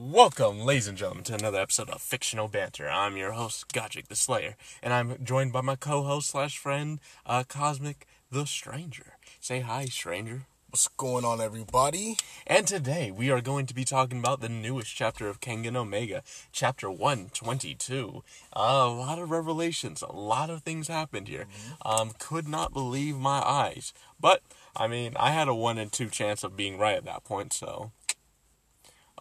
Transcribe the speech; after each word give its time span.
Welcome, 0.00 0.60
ladies 0.60 0.86
and 0.86 0.96
gentlemen, 0.96 1.24
to 1.24 1.34
another 1.34 1.58
episode 1.58 1.90
of 1.90 2.00
Fictional 2.00 2.46
Banter. 2.46 2.88
I'm 2.88 3.16
your 3.16 3.32
host, 3.32 3.72
Godric 3.72 4.06
the 4.06 4.14
Slayer, 4.14 4.54
and 4.80 4.92
I'm 4.94 5.24
joined 5.24 5.52
by 5.52 5.60
my 5.60 5.74
co-host 5.74 6.30
slash 6.30 6.56
friend, 6.56 7.00
uh, 7.26 7.42
Cosmic 7.48 8.06
the 8.30 8.46
Stranger. 8.46 9.14
Say 9.40 9.58
hi, 9.58 9.86
Stranger. 9.86 10.42
What's 10.70 10.86
going 10.86 11.24
on, 11.24 11.40
everybody? 11.40 12.16
And 12.46 12.64
today 12.64 13.10
we 13.10 13.32
are 13.32 13.40
going 13.40 13.66
to 13.66 13.74
be 13.74 13.84
talking 13.84 14.20
about 14.20 14.40
the 14.40 14.48
newest 14.48 14.94
chapter 14.94 15.26
of 15.26 15.40
Kengan 15.40 15.74
Omega, 15.74 16.22
chapter 16.52 16.88
122. 16.88 18.22
Uh, 18.54 18.60
a 18.60 18.86
lot 18.86 19.18
of 19.18 19.32
revelations, 19.32 20.00
a 20.00 20.12
lot 20.12 20.48
of 20.48 20.62
things 20.62 20.86
happened 20.86 21.26
here. 21.26 21.46
Um, 21.84 22.12
could 22.20 22.46
not 22.46 22.72
believe 22.72 23.16
my 23.16 23.40
eyes. 23.40 23.92
But, 24.20 24.42
I 24.76 24.86
mean, 24.86 25.14
I 25.18 25.32
had 25.32 25.48
a 25.48 25.54
1 25.56 25.76
in 25.76 25.90
2 25.90 26.08
chance 26.08 26.44
of 26.44 26.56
being 26.56 26.78
right 26.78 26.96
at 26.96 27.04
that 27.06 27.24
point, 27.24 27.52
so. 27.52 27.90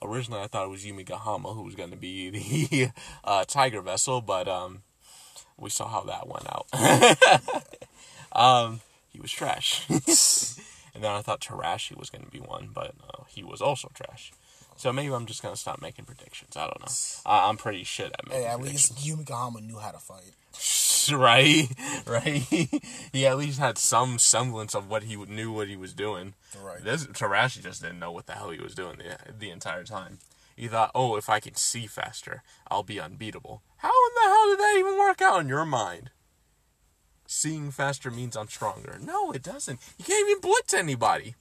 Originally, 0.01 0.41
I 0.41 0.47
thought 0.47 0.65
it 0.65 0.69
was 0.69 0.83
Yumi 0.83 1.05
Gahama 1.05 1.55
who 1.55 1.63
was 1.63 1.75
going 1.75 1.91
to 1.91 1.97
be 1.97 2.29
the 2.29 2.91
uh, 3.23 3.45
Tiger 3.45 3.81
Vessel, 3.81 4.21
but 4.21 4.47
um, 4.47 4.83
we 5.57 5.69
saw 5.69 5.87
how 5.87 6.01
that 6.01 6.27
went 6.27 6.47
out. 6.47 6.67
um, 8.31 8.81
he 9.09 9.19
was 9.19 9.31
trash. 9.31 9.87
And 10.97 11.03
then 11.03 11.11
I 11.11 11.21
thought 11.21 11.41
Tarashi 11.41 11.95
was 11.95 12.09
going 12.09 12.25
to 12.25 12.31
be 12.31 12.39
one, 12.39 12.69
but 12.73 12.95
uh, 13.07 13.25
he 13.27 13.43
was 13.43 13.61
also 13.61 13.91
trash. 13.93 14.31
So 14.77 14.93
maybe 14.93 15.11
I'm 15.13 15.25
just 15.25 15.41
going 15.41 15.53
to 15.53 15.59
stop 15.59 15.81
making 15.81 16.05
predictions. 16.05 16.55
I 16.55 16.61
don't 16.65 16.79
know. 16.79 16.87
I- 17.25 17.49
I'm 17.49 17.57
pretty 17.57 17.83
shit 17.83 18.11
at 18.17 18.27
making 18.27 18.41
Hey, 18.43 18.47
at 18.47 18.61
least 18.61 18.95
Yumi 18.97 19.25
Gahama 19.25 19.61
knew 19.61 19.77
how 19.79 19.91
to 19.91 19.99
fight. 19.99 20.33
right? 21.11 21.67
Right? 22.07 22.23
he 23.11 23.25
at 23.27 23.37
least 23.37 23.59
had 23.59 23.77
some 23.77 24.17
semblance 24.17 24.73
of 24.73 24.89
what 24.89 25.03
he 25.03 25.17
knew 25.17 25.51
what 25.51 25.67
he 25.67 25.75
was 25.75 25.93
doing. 25.93 26.35
Right. 26.61 26.81
This 26.81 27.05
Tarashi 27.07 27.61
just 27.61 27.81
didn't 27.81 27.99
know 27.99 28.11
what 28.11 28.27
the 28.27 28.33
hell 28.33 28.49
he 28.51 28.59
was 28.61 28.75
doing 28.75 28.97
the, 28.99 29.17
the 29.37 29.49
entire 29.49 29.83
time. 29.83 30.19
He 30.55 30.67
thought, 30.67 30.91
oh, 30.95 31.17
if 31.17 31.27
I 31.29 31.39
can 31.39 31.55
see 31.55 31.85
faster, 31.85 32.43
I'll 32.71 32.83
be 32.83 32.99
unbeatable. 32.99 33.61
How 33.77 33.89
in 33.89 34.13
the 34.15 34.21
hell 34.29 34.47
did 34.49 34.59
that 34.59 34.75
even 34.79 34.97
work 34.97 35.21
out 35.21 35.41
in 35.41 35.49
your 35.49 35.65
mind? 35.65 36.11
Seeing 37.27 37.71
faster 37.71 38.09
means 38.09 38.37
I'm 38.37 38.47
stronger. 38.47 38.97
No, 39.01 39.31
it 39.31 39.43
doesn't. 39.43 39.79
You 39.97 40.05
can't 40.05 40.29
even 40.29 40.41
blitz 40.41 40.73
anybody. 40.73 41.35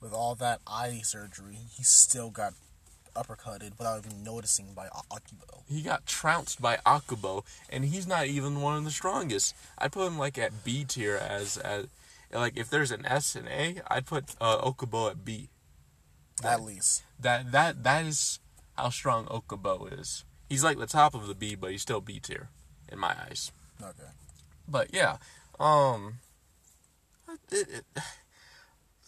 With 0.00 0.12
all 0.12 0.34
that 0.36 0.60
eye 0.66 1.00
surgery, 1.02 1.58
he 1.76 1.82
still 1.82 2.30
got 2.30 2.54
uppercutted 3.14 3.76
without 3.78 4.04
even 4.04 4.22
noticing 4.22 4.72
by 4.74 4.88
Okubo. 4.88 5.62
He 5.68 5.82
got 5.82 6.06
trounced 6.06 6.60
by 6.62 6.78
Okubo, 6.86 7.44
and 7.68 7.84
he's 7.84 8.06
not 8.06 8.26
even 8.26 8.60
one 8.60 8.76
of 8.76 8.84
the 8.84 8.90
strongest. 8.90 9.54
I'd 9.78 9.92
put 9.92 10.06
him 10.06 10.18
like 10.18 10.38
at 10.38 10.64
B 10.64 10.84
tier 10.84 11.16
as 11.16 11.56
as 11.58 11.86
like 12.32 12.56
if 12.56 12.70
there's 12.70 12.90
an 12.90 13.04
S 13.06 13.34
and 13.34 13.48
A, 13.48 13.82
I'd 13.88 14.06
put 14.06 14.36
uh, 14.40 14.58
Okubo 14.58 15.10
at 15.10 15.24
B. 15.24 15.48
At 16.42 16.62
least. 16.62 17.02
That 17.18 17.52
that 17.52 17.82
that 17.82 18.06
is 18.06 18.38
how 18.76 18.90
strong 18.90 19.26
Okubo 19.26 19.98
is. 19.98 20.24
He's 20.48 20.64
like 20.64 20.78
the 20.78 20.86
top 20.86 21.14
of 21.14 21.26
the 21.26 21.34
B, 21.34 21.54
but 21.54 21.70
he's 21.70 21.82
still 21.82 22.00
B 22.00 22.20
tier 22.20 22.48
in 22.90 22.98
my 22.98 23.14
eyes. 23.28 23.52
Okay. 23.80 24.10
But 24.66 24.94
yeah, 24.94 25.16
um, 25.58 26.14
it, 27.50 27.68
it, 27.68 28.02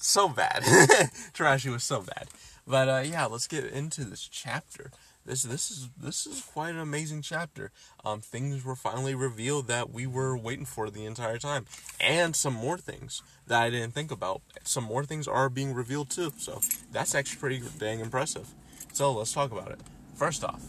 so 0.02 0.28
bad. 0.28 0.62
Tarashi 1.34 1.70
was 1.70 1.84
so 1.84 2.02
bad. 2.02 2.28
But 2.66 2.88
uh, 2.88 3.02
yeah, 3.04 3.26
let's 3.26 3.46
get 3.46 3.64
into 3.64 4.04
this 4.04 4.28
chapter. 4.28 4.90
This 5.24 5.44
this 5.44 5.70
is 5.70 5.88
this 5.96 6.26
is 6.26 6.40
quite 6.40 6.70
an 6.70 6.80
amazing 6.80 7.22
chapter. 7.22 7.70
Um, 8.04 8.20
things 8.20 8.64
were 8.64 8.74
finally 8.74 9.14
revealed 9.14 9.68
that 9.68 9.90
we 9.90 10.06
were 10.06 10.36
waiting 10.36 10.64
for 10.64 10.90
the 10.90 11.04
entire 11.04 11.38
time, 11.38 11.66
and 12.00 12.34
some 12.34 12.54
more 12.54 12.76
things 12.76 13.22
that 13.46 13.62
I 13.62 13.70
didn't 13.70 13.94
think 13.94 14.10
about. 14.10 14.42
Some 14.64 14.84
more 14.84 15.04
things 15.04 15.28
are 15.28 15.48
being 15.48 15.74
revealed 15.74 16.10
too. 16.10 16.32
So 16.38 16.60
that's 16.90 17.14
actually 17.14 17.38
pretty 17.38 17.62
dang 17.78 18.00
impressive. 18.00 18.48
So 18.92 19.12
let's 19.12 19.32
talk 19.32 19.52
about 19.52 19.70
it. 19.70 19.80
First 20.14 20.42
off, 20.42 20.62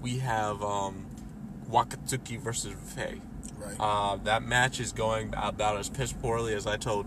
we 0.00 0.18
have 0.18 0.62
um, 0.62 1.06
Wakatsuki 1.70 2.38
versus 2.40 2.74
Faye. 2.94 3.20
Right. 3.60 3.76
Uh, 3.78 4.16
that 4.24 4.42
match 4.42 4.80
is 4.80 4.92
going 4.92 5.34
about 5.36 5.78
as 5.78 5.88
piss 5.88 6.12
poorly 6.12 6.54
as 6.54 6.66
I 6.66 6.76
told, 6.76 7.06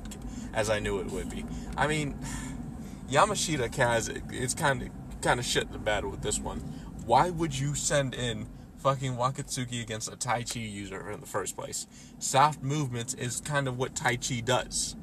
as 0.53 0.69
I 0.69 0.79
knew 0.79 0.99
it 0.99 1.07
would 1.07 1.29
be. 1.29 1.45
I 1.75 1.87
mean, 1.87 2.17
Yamashita 3.09 3.73
has 3.75 4.07
it's 4.07 4.53
kind 4.53 4.83
of 4.83 4.89
kind 5.21 5.39
of 5.39 5.45
shit 5.45 5.71
the 5.71 5.79
bed 5.79 6.05
with 6.05 6.21
this 6.21 6.39
one. 6.39 6.59
Why 7.05 7.29
would 7.29 7.57
you 7.57 7.75
send 7.75 8.13
in 8.13 8.47
fucking 8.77 9.15
Wakatsuki 9.15 9.81
against 9.81 10.11
a 10.11 10.15
Tai 10.15 10.43
Chi 10.43 10.59
user 10.59 11.09
in 11.09 11.19
the 11.19 11.25
first 11.27 11.55
place? 11.55 11.87
Soft 12.19 12.61
movements 12.61 13.13
is 13.13 13.41
kind 13.41 13.67
of 13.67 13.77
what 13.77 13.95
Tai 13.95 14.17
Chi 14.17 14.41
does. 14.41 14.95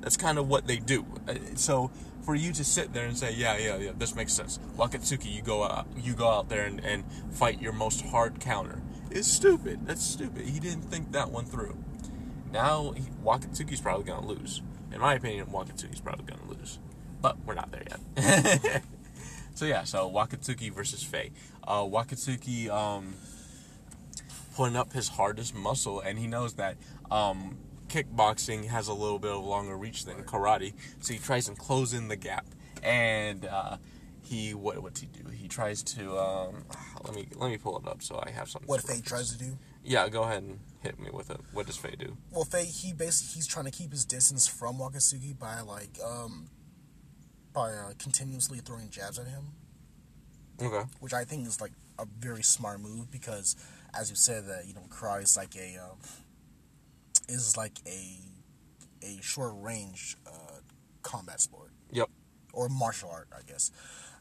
That's 0.00 0.16
kind 0.16 0.38
of 0.38 0.48
what 0.48 0.66
they 0.66 0.76
do. 0.76 1.06
Uh, 1.26 1.34
So 1.54 1.90
for 2.24 2.34
you 2.34 2.52
to 2.52 2.64
sit 2.64 2.92
there 2.92 3.06
and 3.06 3.16
say, 3.16 3.32
yeah, 3.34 3.56
yeah, 3.58 3.76
yeah, 3.76 3.92
this 3.96 4.14
makes 4.14 4.32
sense. 4.32 4.58
Wakatsuki, 4.76 5.30
you 5.30 5.42
go 5.42 5.64
out, 5.64 5.86
you 5.96 6.14
go 6.14 6.28
out 6.28 6.48
there 6.48 6.64
and, 6.64 6.82
and 6.84 7.04
fight 7.30 7.60
your 7.60 7.72
most 7.72 8.02
hard 8.06 8.40
counter. 8.40 8.80
It's 9.14 9.28
stupid. 9.28 9.86
That's 9.86 10.02
stupid. 10.02 10.44
He 10.44 10.58
didn't 10.58 10.82
think 10.82 11.12
that 11.12 11.30
one 11.30 11.44
through. 11.44 11.76
Now 12.52 12.94
he, 12.96 13.02
Wakatsuki's 13.24 13.80
probably 13.80 14.04
gonna 14.04 14.26
lose. 14.26 14.60
In 14.92 15.00
my 15.00 15.14
opinion, 15.14 15.46
Wakatsuki's 15.46 16.00
probably 16.00 16.24
gonna 16.24 16.50
lose. 16.50 16.80
But 17.22 17.38
we're 17.46 17.54
not 17.54 17.70
there 17.70 17.84
yet. 17.88 18.82
so 19.54 19.66
yeah, 19.66 19.84
so 19.84 20.10
Wakatsuki 20.10 20.72
versus 20.72 21.04
Faye. 21.04 21.30
Uh, 21.62 21.82
Wakatsuki 21.82 22.68
um, 22.68 23.14
putting 24.56 24.74
up 24.74 24.92
his 24.92 25.10
hardest 25.10 25.54
muscle, 25.54 26.00
and 26.00 26.18
he 26.18 26.26
knows 26.26 26.54
that 26.54 26.76
um, 27.08 27.56
kickboxing 27.86 28.66
has 28.66 28.88
a 28.88 28.94
little 28.94 29.20
bit 29.20 29.30
of 29.30 29.44
longer 29.44 29.76
reach 29.76 30.06
than 30.06 30.24
karate, 30.24 30.74
so 31.00 31.12
he 31.12 31.20
tries 31.20 31.46
to 31.46 31.54
close 31.54 31.94
in 31.94 32.08
the 32.08 32.16
gap. 32.16 32.46
And 32.82 33.46
uh, 33.46 33.76
he 34.22 34.54
what 34.54 34.82
what's 34.82 35.00
he 35.00 35.06
do? 35.06 35.30
He 35.30 35.46
tries 35.46 35.84
to 35.84 36.18
um, 36.18 36.64
let 37.04 37.14
me 37.14 37.28
let 37.36 37.50
me 37.50 37.56
pull 37.58 37.78
it 37.78 37.86
up 37.86 38.02
so 38.02 38.22
I 38.26 38.30
have 38.30 38.48
something. 38.48 38.68
what 38.68 38.82
Faye 38.82 39.00
tries 39.00 39.30
to 39.32 39.38
do? 39.38 39.56
Yeah, 39.84 40.08
go 40.08 40.22
ahead 40.22 40.42
and 40.42 40.58
hit 40.80 40.98
me 40.98 41.10
with 41.12 41.30
it. 41.30 41.40
What 41.52 41.66
does 41.66 41.76
Faye 41.76 41.96
do? 41.98 42.16
Well, 42.30 42.44
Faye, 42.44 42.64
he 42.64 42.92
basically 42.92 43.34
he's 43.36 43.46
trying 43.46 43.66
to 43.66 43.70
keep 43.70 43.90
his 43.92 44.04
distance 44.04 44.46
from 44.46 44.76
Wakatsuki 44.78 45.38
by 45.38 45.60
like 45.60 45.98
um 46.04 46.48
by 47.52 47.70
uh, 47.72 47.92
continuously 47.98 48.58
throwing 48.58 48.90
jabs 48.90 49.18
at 49.18 49.26
him, 49.28 49.52
Okay. 50.60 50.88
which 51.00 51.12
I 51.12 51.24
think 51.24 51.46
is 51.46 51.60
like 51.60 51.72
a 51.98 52.06
very 52.18 52.42
smart 52.42 52.80
move 52.80 53.10
because, 53.10 53.54
as 53.96 54.10
you 54.10 54.16
said, 54.16 54.46
that 54.46 54.66
you 54.66 54.74
know 54.74 54.82
karate 54.88 55.22
is 55.22 55.36
like 55.36 55.54
a 55.56 55.76
um, 55.78 55.98
is 57.28 57.56
like 57.56 57.78
a 57.86 58.18
a 59.02 59.20
short 59.22 59.52
range 59.58 60.16
uh, 60.26 60.58
combat 61.02 61.40
sport. 61.40 61.70
Yep. 61.92 62.08
or 62.54 62.68
martial 62.68 63.10
art, 63.10 63.28
I 63.36 63.42
guess. 63.46 63.70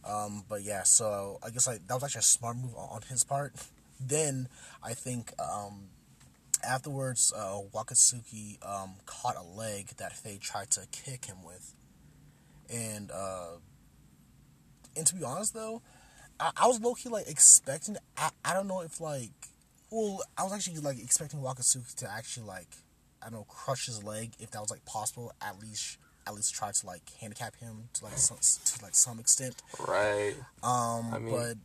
Um, 0.05 0.43
but 0.49 0.63
yeah, 0.63 0.83
so 0.83 1.39
I 1.43 1.49
guess 1.49 1.67
like 1.67 1.87
that 1.87 1.93
was 1.93 2.03
actually 2.03 2.19
a 2.19 2.23
smart 2.23 2.57
move 2.57 2.75
on 2.75 3.01
his 3.09 3.23
part. 3.23 3.53
Then 3.99 4.49
I 4.83 4.93
think 4.93 5.31
um, 5.39 5.89
afterwards, 6.67 7.31
uh, 7.35 7.59
Wakatsuki 7.73 8.57
um, 8.67 8.95
caught 9.05 9.35
a 9.37 9.43
leg 9.43 9.89
that 9.97 10.15
Faye 10.15 10.37
tried 10.41 10.71
to 10.71 10.81
kick 10.91 11.25
him 11.25 11.37
with, 11.45 11.73
and 12.69 13.11
uh, 13.11 13.57
and 14.95 15.07
to 15.07 15.15
be 15.15 15.23
honest 15.23 15.53
though, 15.53 15.81
I, 16.39 16.51
I 16.57 16.67
was 16.67 16.81
low 16.81 16.93
key 16.93 17.09
like 17.09 17.29
expecting. 17.29 17.97
I, 18.17 18.29
I 18.43 18.53
don't 18.53 18.67
know 18.67 18.81
if 18.81 18.99
like, 18.99 19.31
well, 19.89 20.21
I 20.37 20.43
was 20.43 20.53
actually 20.53 20.79
like 20.79 20.99
expecting 20.99 21.39
Wakatsuki 21.39 21.95
to 21.95 22.11
actually 22.11 22.47
like, 22.47 22.67
I 23.21 23.25
don't 23.29 23.39
know, 23.39 23.45
crush 23.47 23.85
his 23.85 24.03
leg 24.03 24.31
if 24.39 24.51
that 24.51 24.61
was 24.61 24.71
like 24.71 24.83
possible. 24.85 25.31
At 25.41 25.59
least, 25.61 25.97
at 26.27 26.33
least 26.33 26.53
try 26.53 26.71
to 26.71 26.85
like 26.85 27.01
handicap 27.19 27.55
him 27.57 27.89
to 27.93 28.03
like 28.05 28.17
some, 28.17 28.37
to 28.65 28.83
like 28.83 28.95
some 28.95 29.19
extent. 29.19 29.55
Right. 29.79 30.35
Um, 30.63 31.13
I 31.13 31.19
mean- 31.19 31.31
but 31.35 31.57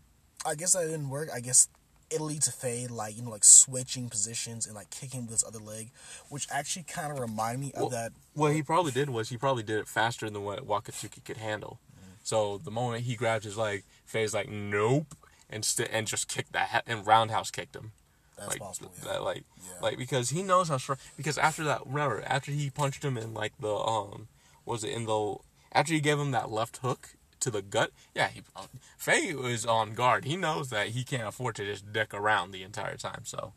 I 0.51 0.55
guess 0.55 0.73
that 0.73 0.85
didn't 0.85 1.09
work. 1.11 1.29
I 1.35 1.41
guess 1.41 1.69
it 2.11 2.21
leads 2.23 2.47
to 2.47 2.53
Faye 2.53 2.87
like 2.87 3.17
you 3.17 3.23
know 3.23 3.31
like 3.31 3.45
switching 3.45 4.09
positions 4.09 4.65
and 4.67 4.75
like 4.75 4.89
kicking 4.91 5.23
with 5.23 5.31
his 5.31 5.45
other 5.45 5.59
leg, 5.59 5.91
which 6.29 6.47
actually 6.51 6.85
kind 6.85 7.13
of 7.13 7.19
reminded 7.19 7.61
me 7.61 7.73
Well, 7.75 7.87
of 7.87 7.93
that. 7.93 8.13
What 8.35 8.55
he 8.55 8.63
probably 8.63 8.93
did 8.93 9.11
was 9.11 9.29
he 9.29 9.37
probably 9.37 9.63
did 9.63 9.79
it 9.79 9.89
faster 9.89 10.29
than 10.31 10.43
what 10.45 10.67
Wakatsuki 10.67 11.25
could 11.25 11.37
handle. 11.39 11.79
So 12.25 12.59
the 12.59 12.71
moment 12.71 13.05
he 13.05 13.15
grabbed 13.17 13.45
his 13.45 13.57
leg, 13.57 13.85
Faye's 14.05 14.35
like, 14.35 14.49
"Nope," 14.51 15.15
and 15.49 15.65
st- 15.65 15.89
and 15.91 16.07
just 16.07 16.29
kicked 16.29 16.53
that 16.53 16.69
ha- 16.69 16.83
and 16.87 17.07
roundhouse 17.07 17.51
kicked 17.51 17.75
him. 17.75 17.93
That's 18.37 18.51
like 18.51 18.59
possible. 18.61 18.93
Yeah. 18.99 19.13
that, 19.13 19.23
like, 19.25 19.45
Yeah. 19.67 19.81
like 19.83 19.97
because 19.99 20.31
he 20.31 20.43
knows 20.43 20.69
how 20.69 20.77
strong. 20.79 20.99
Because 21.17 21.39
after 21.39 21.65
that, 21.65 21.87
remember, 21.87 22.23
after 22.27 22.53
he 22.53 22.69
punched 22.71 23.03
him 23.05 23.17
in 23.19 23.33
like 23.35 23.53
the 23.61 23.75
um, 23.75 24.29
was 24.69 24.85
it 24.85 24.91
in 24.91 25.07
the 25.07 25.37
after 25.73 25.93
he 25.93 26.01
gave 26.01 26.19
him 26.19 26.31
that 26.31 26.51
left 26.51 26.79
hook 26.79 27.11
to 27.41 27.51
the 27.51 27.63
gut? 27.63 27.91
Yeah, 28.15 28.29
he 28.29 28.43
uh, 28.55 28.67
Faye 28.97 29.35
is 29.35 29.67
on 29.67 29.95
guard. 29.95 30.25
He 30.25 30.37
knows 30.37 30.71
that 30.71 30.89
he 30.89 31.05
can't 31.05 31.27
afford 31.27 31.57
to 31.57 31.65
just 31.65 31.93
dick 31.93 32.13
around 32.15 32.51
the 32.53 32.63
entire 32.63 32.97
time. 32.97 33.23
So, 33.25 33.53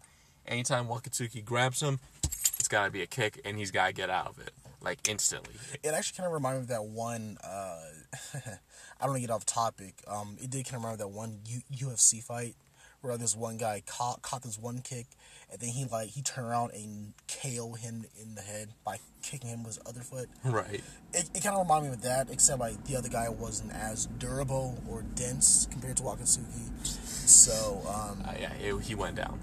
anytime 0.48 0.88
Wakatsuki 0.88 1.44
grabs 1.44 1.82
him, 1.82 2.00
it's 2.24 2.68
got 2.68 2.86
to 2.86 2.92
be 2.92 3.02
a 3.02 3.08
kick, 3.08 3.40
and 3.46 3.58
he's 3.58 3.72
got 3.72 3.88
to 3.88 3.94
get 3.94 4.10
out 4.10 4.28
of 4.28 4.40
it 4.40 4.52
like 4.82 5.08
instantly. 5.08 5.54
it 5.84 5.90
actually 5.94 6.18
kind 6.18 6.28
of 6.28 6.34
reminded 6.34 6.60
me 6.60 6.64
of 6.64 6.68
that 6.70 6.86
one. 6.86 7.38
Uh, 7.44 7.82
I 8.34 9.06
don't 9.06 9.10
want 9.12 9.16
to 9.16 9.22
get 9.22 9.30
off 9.30 9.46
topic. 9.46 9.94
Um, 10.08 10.38
it 10.42 10.50
did 10.50 10.66
kind 10.66 10.76
of 10.78 10.82
remind 10.84 11.00
me 11.00 11.06
of 11.06 11.12
that 11.12 11.18
one 11.18 11.40
U- 11.46 11.88
UFC 11.88 12.22
fight 12.24 12.56
where 13.02 13.18
this 13.18 13.36
one 13.36 13.58
guy 13.58 13.82
caught 13.86 14.22
caught 14.22 14.44
this 14.44 14.58
one 14.60 14.80
kick, 14.82 15.08
and 15.52 15.60
then 15.60 15.70
he 15.70 15.86
like 15.86 16.10
he 16.10 16.22
turned 16.22 16.48
around 16.48 16.72
and 16.74 17.14
KO 17.28 17.74
him 17.74 18.06
in 18.22 18.36
the 18.36 18.42
head 18.42 18.70
by 18.86 18.98
kicking 19.22 19.50
him 19.50 19.64
with 19.64 19.76
his 19.76 19.80
other 19.88 20.02
foot. 20.02 20.30
Right. 20.44 20.82
It, 21.14 21.30
it 21.34 21.44
kind 21.44 21.56
of 21.56 21.66
reminded 21.66 21.90
me 21.90 21.94
of 21.96 22.02
that, 22.04 22.30
except 22.30 22.60
like 22.60 22.84
the 22.86 22.96
other 22.96 23.10
guy 23.10 23.30
wasn't 23.30 23.72
as 23.74 24.06
durable 24.18 24.82
or 24.90 25.04
dense 25.16 25.68
compared 25.72 25.98
to 25.98 26.04
Wakatsuki. 26.04 26.86
So 26.86 27.82
um, 27.88 28.24
Uh, 28.26 28.34
yeah, 28.40 28.54
it, 28.54 28.82
he 28.84 28.96
went 28.96 29.16
down. 29.16 29.40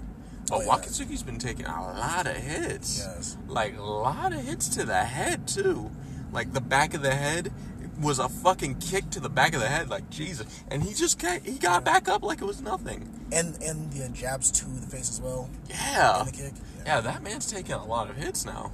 Oh, 0.51 0.57
But 0.59 0.65
yeah. 0.65 0.71
Wakatsuki's 0.73 1.23
been 1.23 1.37
taking 1.37 1.65
a 1.65 1.81
lot 1.81 2.25
of 2.27 2.35
hits. 2.37 2.99
Yes. 2.99 3.37
Like 3.47 3.77
a 3.77 3.83
lot 3.83 4.33
of 4.33 4.39
hits 4.41 4.67
to 4.69 4.85
the 4.85 5.03
head 5.03 5.47
too. 5.47 5.91
Like 6.31 6.53
the 6.53 6.61
back 6.61 6.93
of 6.93 7.01
the 7.01 7.13
head 7.15 7.51
was 7.99 8.19
a 8.19 8.29
fucking 8.29 8.75
kick 8.79 9.09
to 9.11 9.19
the 9.19 9.29
back 9.29 9.53
of 9.53 9.59
the 9.59 9.67
head. 9.67 9.89
Like 9.89 10.09
Jesus, 10.09 10.63
and 10.69 10.83
he 10.83 10.93
just 10.93 11.19
got, 11.19 11.41
he 11.41 11.57
got 11.57 11.83
back 11.83 12.07
up 12.07 12.23
like 12.23 12.41
it 12.41 12.45
was 12.45 12.61
nothing. 12.61 13.09
and 13.31 13.61
and 13.61 13.91
the 13.91 14.09
jabs 14.09 14.51
to 14.51 14.65
the 14.65 14.87
face 14.87 15.09
as 15.09 15.21
well. 15.21 15.49
Yeah. 15.69 16.21
And 16.21 16.27
the 16.29 16.31
kick. 16.31 16.53
Yeah, 16.85 17.01
that 17.01 17.23
man's 17.23 17.51
taking 17.51 17.73
a 17.73 17.85
lot 17.85 18.09
of 18.09 18.15
hits 18.15 18.45
now. 18.45 18.71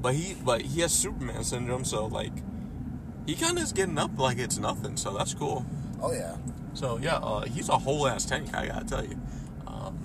But 0.00 0.14
he 0.14 0.34
but 0.34 0.62
he 0.62 0.80
has 0.82 0.92
Superman 0.92 1.42
syndrome, 1.42 1.84
so 1.84 2.06
like 2.06 2.32
he 3.26 3.34
kind 3.34 3.56
of 3.56 3.64
is 3.64 3.72
getting 3.72 3.98
up 3.98 4.18
like 4.18 4.38
it's 4.38 4.58
nothing. 4.58 4.96
So 4.96 5.16
that's 5.16 5.34
cool. 5.34 5.64
Oh 6.00 6.12
yeah. 6.12 6.36
So 6.74 6.98
yeah, 6.98 7.16
uh, 7.16 7.40
he's 7.46 7.68
a 7.68 7.78
whole 7.78 8.06
ass 8.06 8.24
tank. 8.24 8.54
I 8.54 8.66
gotta 8.68 8.84
tell 8.84 9.04
you. 9.04 9.18
Um, 9.66 9.98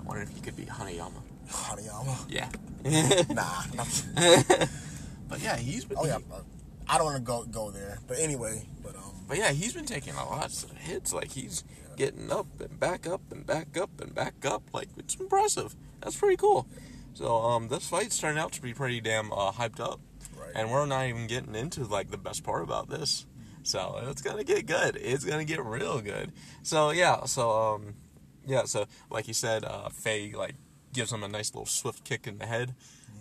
I 0.00 0.02
wonder 0.04 0.22
if 0.22 0.30
he 0.30 0.40
could 0.40 0.56
be 0.56 0.64
Hanayama. 0.66 1.22
Hanayama. 1.48 2.16
Yeah. 2.28 2.48
Nah. 3.34 3.62
but 5.28 5.40
yeah, 5.40 5.56
he's 5.56 5.84
been. 5.84 5.98
oh 5.98 6.06
yeah. 6.06 6.18
uh, 6.32 6.40
I 6.88 6.98
don't 6.98 7.06
want 7.06 7.16
to 7.18 7.22
go 7.22 7.44
go 7.44 7.70
there, 7.70 7.98
but 8.06 8.18
anyway. 8.18 8.66
But 8.82 8.96
um. 8.96 9.02
But 9.28 9.38
yeah, 9.38 9.50
he's 9.52 9.72
been 9.72 9.86
taking 9.86 10.14
a 10.14 10.24
lot 10.24 10.46
of 10.46 10.70
hits. 10.78 11.12
Like 11.12 11.32
he's 11.32 11.64
getting 11.96 12.30
up 12.30 12.46
and 12.60 12.78
back 12.78 13.06
up 13.06 13.22
and 13.32 13.44
back 13.46 13.76
up 13.76 14.00
and 14.00 14.14
back 14.14 14.44
up. 14.44 14.62
Like 14.72 14.88
it's 14.96 15.16
impressive. 15.16 15.74
That's 16.00 16.16
pretty 16.16 16.36
cool. 16.36 16.66
So 17.14 17.36
um, 17.42 17.68
this 17.68 17.88
fight's 17.88 18.18
turned 18.18 18.38
out 18.38 18.52
to 18.52 18.62
be 18.62 18.72
pretty 18.74 19.00
damn 19.00 19.32
uh, 19.32 19.50
hyped 19.52 19.80
up, 19.80 20.00
Right. 20.38 20.52
and 20.54 20.70
we're 20.70 20.84
not 20.86 21.06
even 21.06 21.26
getting 21.26 21.54
into 21.54 21.84
like 21.84 22.10
the 22.10 22.18
best 22.18 22.44
part 22.44 22.62
about 22.62 22.88
this. 22.88 23.26
So 23.62 23.98
it's 24.08 24.22
gonna 24.22 24.44
get 24.44 24.66
good. 24.66 24.96
It's 24.96 25.24
gonna 25.24 25.44
get 25.44 25.64
real 25.64 26.00
good. 26.00 26.30
So 26.62 26.90
yeah. 26.90 27.24
So 27.24 27.50
um, 27.50 27.94
yeah. 28.46 28.64
So 28.64 28.86
like 29.10 29.26
you 29.26 29.34
said, 29.34 29.64
uh, 29.64 29.88
Faye 29.88 30.32
like 30.36 30.54
gives 30.92 31.12
him 31.12 31.24
a 31.24 31.28
nice 31.28 31.52
little 31.52 31.66
swift 31.66 32.04
kick 32.04 32.26
in 32.28 32.38
the 32.38 32.46
head, 32.46 32.74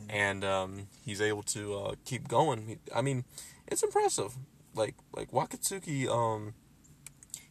and 0.07 0.43
um, 0.45 0.87
he's 1.03 1.19
able 1.19 1.41
to 1.43 1.75
uh, 1.75 1.95
keep 2.05 2.27
going. 2.27 2.77
I 2.93 3.01
mean, 3.01 3.23
it's 3.67 3.83
impressive. 3.83 4.35
Like 4.73 4.95
like 5.15 5.31
Wakatsuki, 5.31 6.07
um, 6.07 6.53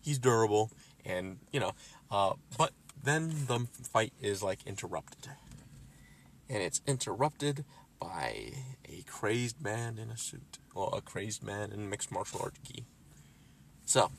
he's 0.00 0.18
durable, 0.18 0.70
and 1.04 1.38
you 1.52 1.60
know, 1.60 1.72
uh, 2.10 2.34
but 2.58 2.72
then 3.02 3.46
the 3.46 3.66
fight 3.90 4.12
is 4.20 4.42
like 4.42 4.60
interrupted, 4.66 5.30
and 6.48 6.62
it's 6.62 6.80
interrupted 6.86 7.64
by 8.00 8.52
a 8.88 9.02
crazed 9.06 9.62
man 9.62 9.98
in 9.98 10.10
a 10.10 10.16
suit, 10.16 10.58
or 10.74 10.90
a 10.92 11.00
crazed 11.00 11.42
man 11.42 11.72
in 11.72 11.88
mixed 11.88 12.12
martial 12.12 12.40
arts 12.42 12.58
gi. 12.64 12.84
So, 13.86 14.10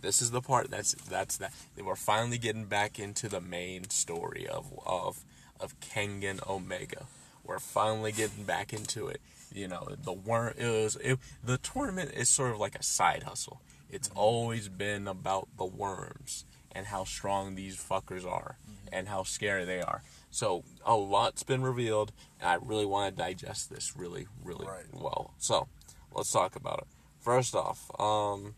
this 0.00 0.20
is 0.22 0.30
the 0.30 0.40
part 0.40 0.70
that's 0.70 0.94
that's 0.94 1.36
that 1.38 1.52
we're 1.82 1.96
finally 1.96 2.38
getting 2.38 2.66
back 2.66 2.98
into 2.98 3.28
the 3.28 3.40
main 3.40 3.90
story 3.90 4.46
of 4.46 4.72
of 4.86 5.24
of 5.60 5.78
Kengan 5.80 6.46
Omega. 6.48 7.06
We're 7.44 7.58
finally 7.58 8.12
getting 8.12 8.44
back 8.44 8.72
into 8.72 9.08
it. 9.08 9.20
You 9.54 9.68
know, 9.68 9.88
the 10.02 10.12
worm 10.12 10.54
it 10.56 10.66
was 10.68 10.96
it, 10.96 11.18
the 11.44 11.58
tournament 11.58 12.12
is 12.14 12.28
sort 12.28 12.52
of 12.52 12.58
like 12.58 12.74
a 12.74 12.82
side 12.82 13.24
hustle. 13.24 13.60
It's 13.90 14.10
always 14.14 14.68
been 14.68 15.06
about 15.06 15.48
the 15.58 15.66
worms 15.66 16.44
and 16.74 16.86
how 16.86 17.04
strong 17.04 17.54
these 17.54 17.76
fuckers 17.76 18.24
are 18.26 18.56
and 18.90 19.08
how 19.08 19.22
scary 19.22 19.64
they 19.64 19.80
are. 19.80 20.02
So 20.30 20.64
a 20.86 20.96
lot's 20.96 21.42
been 21.42 21.62
revealed, 21.62 22.12
and 22.40 22.48
I 22.48 22.54
really 22.54 22.86
want 22.86 23.14
to 23.14 23.22
digest 23.22 23.68
this 23.70 23.94
really, 23.96 24.26
really 24.42 24.66
Right. 24.66 24.86
well. 24.92 25.34
So 25.38 25.68
let's 26.14 26.32
talk 26.32 26.56
about 26.56 26.78
it. 26.78 26.86
First 27.20 27.54
off, 27.54 27.90
um, 28.00 28.54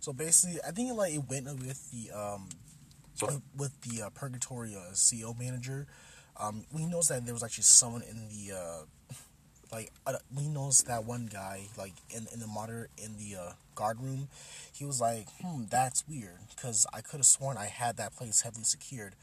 So 0.00 0.12
basically, 0.12 0.58
I 0.66 0.72
think 0.72 0.92
like 0.96 1.14
it 1.14 1.28
went 1.28 1.46
with 1.46 1.90
the 1.92 2.10
um, 2.10 2.48
so 3.14 3.40
with 3.56 3.80
the 3.82 4.02
uh, 4.02 4.10
Purgatory 4.10 4.74
uh, 4.74 4.92
CEO 4.94 5.38
manager. 5.38 5.86
Um, 6.38 6.64
we 6.72 6.86
knows 6.86 7.08
that 7.08 7.24
there 7.24 7.34
was 7.34 7.42
actually 7.42 7.64
someone 7.64 8.02
in 8.02 8.28
the 8.28 8.56
uh, 8.56 9.14
like 9.70 9.90
uh, 10.06 10.14
we 10.34 10.48
knows 10.48 10.78
that 10.88 11.04
one 11.04 11.28
guy 11.32 11.62
like 11.78 11.94
in 12.10 12.26
in 12.32 12.40
the 12.40 12.46
monitor 12.46 12.88
in 12.98 13.16
the 13.16 13.36
uh, 13.36 13.52
guard 13.74 14.00
room. 14.00 14.28
He 14.72 14.84
was 14.84 15.00
like, 15.00 15.26
hmm, 15.40 15.64
that's 15.70 16.04
weird 16.08 16.38
because 16.54 16.86
I 16.92 17.00
could 17.00 17.18
have 17.18 17.26
sworn 17.26 17.56
I 17.56 17.66
had 17.66 17.96
that 17.96 18.16
place 18.16 18.42
heavily 18.42 18.64
secured, 18.64 19.14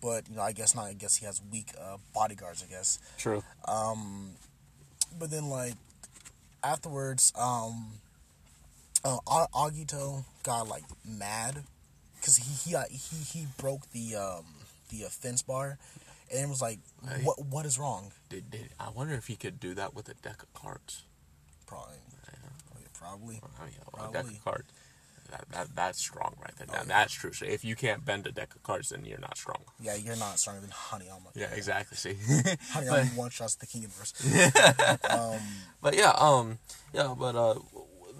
but 0.00 0.28
you 0.28 0.36
know 0.36 0.42
I 0.42 0.52
guess 0.52 0.74
not. 0.74 0.86
I 0.86 0.94
guess 0.94 1.16
he 1.16 1.26
has 1.26 1.40
weak 1.50 1.72
uh, 1.80 1.96
bodyguards. 2.14 2.64
I 2.66 2.70
guess. 2.70 2.98
true. 3.18 3.42
Um, 3.66 4.32
but 5.18 5.30
then 5.30 5.48
like 5.48 5.74
afterwards 6.62 7.32
um 7.38 8.00
uh, 9.04 9.18
Agito 9.54 10.24
got 10.42 10.68
like 10.68 10.84
mad 11.06 11.62
because 12.16 12.36
he 12.36 12.70
he, 12.70 12.72
got, 12.72 12.88
he 12.90 13.16
he 13.16 13.46
broke 13.58 13.90
the 13.92 14.16
um 14.16 14.44
the 14.90 15.04
uh, 15.04 15.08
fence 15.08 15.42
bar 15.42 15.78
and 16.34 16.42
it 16.44 16.48
was 16.48 16.60
like 16.60 16.80
what 17.22 17.36
what 17.46 17.64
is 17.66 17.78
wrong 17.78 18.12
Did, 18.28 18.50
did 18.50 18.68
I 18.78 18.90
wonder 18.90 19.14
if 19.14 19.26
he 19.28 19.36
could 19.36 19.58
do 19.60 19.72
that 19.74 19.94
with 19.94 20.08
a 20.08 20.14
deck 20.14 20.42
of 20.42 20.52
cards? 20.52 21.04
probably 21.66 21.96
Oh, 22.26 22.78
yeah, 22.80 22.88
probably 22.92 23.40
I 23.58 23.64
mean, 23.64 23.74
a 24.08 24.12
deck 24.12 24.22
Probably. 24.22 24.34
of 24.36 24.44
cards. 24.44 24.68
That, 25.30 25.44
that 25.52 25.68
that's 25.74 25.98
strong 25.98 26.34
right 26.40 26.54
there. 26.58 26.66
Oh, 26.70 26.74
yeah. 26.76 26.82
That's 26.86 27.12
true. 27.14 27.32
So 27.32 27.46
if 27.46 27.64
you 27.64 27.74
can't 27.76 28.04
bend 28.04 28.26
a 28.26 28.32
deck 28.32 28.54
of 28.54 28.62
cards, 28.62 28.90
then 28.90 29.04
you're 29.04 29.18
not 29.18 29.36
strong. 29.38 29.62
yeah 29.80 29.94
you're 29.94 30.16
not 30.16 30.38
stronger 30.38 30.60
than 30.60 30.70
Hanayama 30.70 31.30
Yeah, 31.34 31.50
exactly. 31.52 31.96
See, 31.96 32.12
Hanayama 32.72 33.16
one 33.16 33.30
shots 33.30 33.54
the 33.56 33.66
King 33.66 33.82
Universe 33.82 34.12
um 35.10 35.40
but 35.80 35.96
yeah, 35.96 36.12
um, 36.18 36.58
yeah, 36.92 37.14
but 37.18 37.34
uh, 37.36 37.54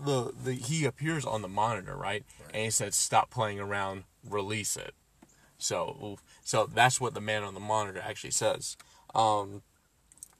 the 0.05 0.33
the 0.45 0.55
he 0.55 0.85
appears 0.87 1.25
on 1.25 1.43
the 1.43 1.49
monitor, 1.49 1.97
right? 1.97 2.25
And 2.53 2.65
he 2.65 2.71
said, 2.71 2.93
"Stop 2.95 3.31
playing 3.31 3.61
around, 3.61 4.05
release 4.29 4.77
it." 4.77 4.95
So, 5.65 6.19
so 6.45 6.67
that's 6.67 7.01
what 7.01 7.15
the 7.15 7.23
man 7.23 7.43
on 7.43 7.55
the 7.55 7.61
monitor 7.61 8.03
actually 8.05 8.33
says. 8.33 8.77
Um, 9.15 9.63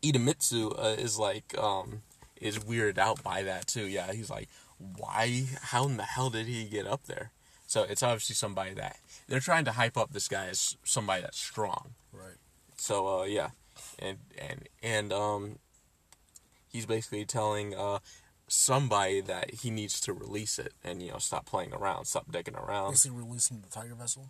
Idemitsu 0.03 0.79
uh, 0.79 1.01
is 1.01 1.19
like, 1.19 1.57
um, 1.57 2.03
is 2.39 2.59
weirded 2.59 2.99
out 2.99 3.23
by 3.23 3.43
that 3.43 3.67
too. 3.67 3.87
Yeah, 3.87 4.13
he's 4.13 4.29
like, 4.29 4.49
why? 4.79 5.47
How 5.63 5.87
in 5.87 5.97
the 5.97 6.03
hell 6.03 6.29
did 6.29 6.47
he 6.47 6.65
get 6.65 6.87
up 6.87 7.05
there? 7.05 7.31
So 7.67 7.85
it's 7.85 8.03
obviously 8.03 8.35
somebody 8.35 8.75
that 8.75 8.99
they're 9.27 9.41
trying 9.41 9.65
to 9.65 9.73
hype 9.73 9.97
up 9.97 10.13
this 10.13 10.29
guy 10.29 10.49
as 10.49 10.77
somebody 10.85 11.23
that's 11.23 11.39
strong. 11.39 11.95
right 12.13 12.37
So 12.77 13.21
uh, 13.21 13.25
yeah, 13.25 13.51
and 13.99 14.19
and 14.39 14.69
and 14.83 15.11
um, 15.11 15.59
he's 16.69 16.85
basically 16.85 17.25
telling 17.25 17.75
uh 17.75 18.01
somebody 18.47 19.23
that 19.23 19.55
he 19.55 19.71
needs 19.71 20.03
to 20.03 20.13
release 20.13 20.59
it 20.59 20.75
and 20.85 21.01
you 21.01 21.13
know 21.13 21.19
stop 21.19 21.47
playing 21.47 21.73
around, 21.73 22.05
stop 22.05 22.31
digging 22.31 22.57
around. 22.57 22.91
basically 22.91 23.17
releasing 23.17 23.63
the 23.63 23.71
Tiger 23.71 23.95
Vessel 23.95 24.29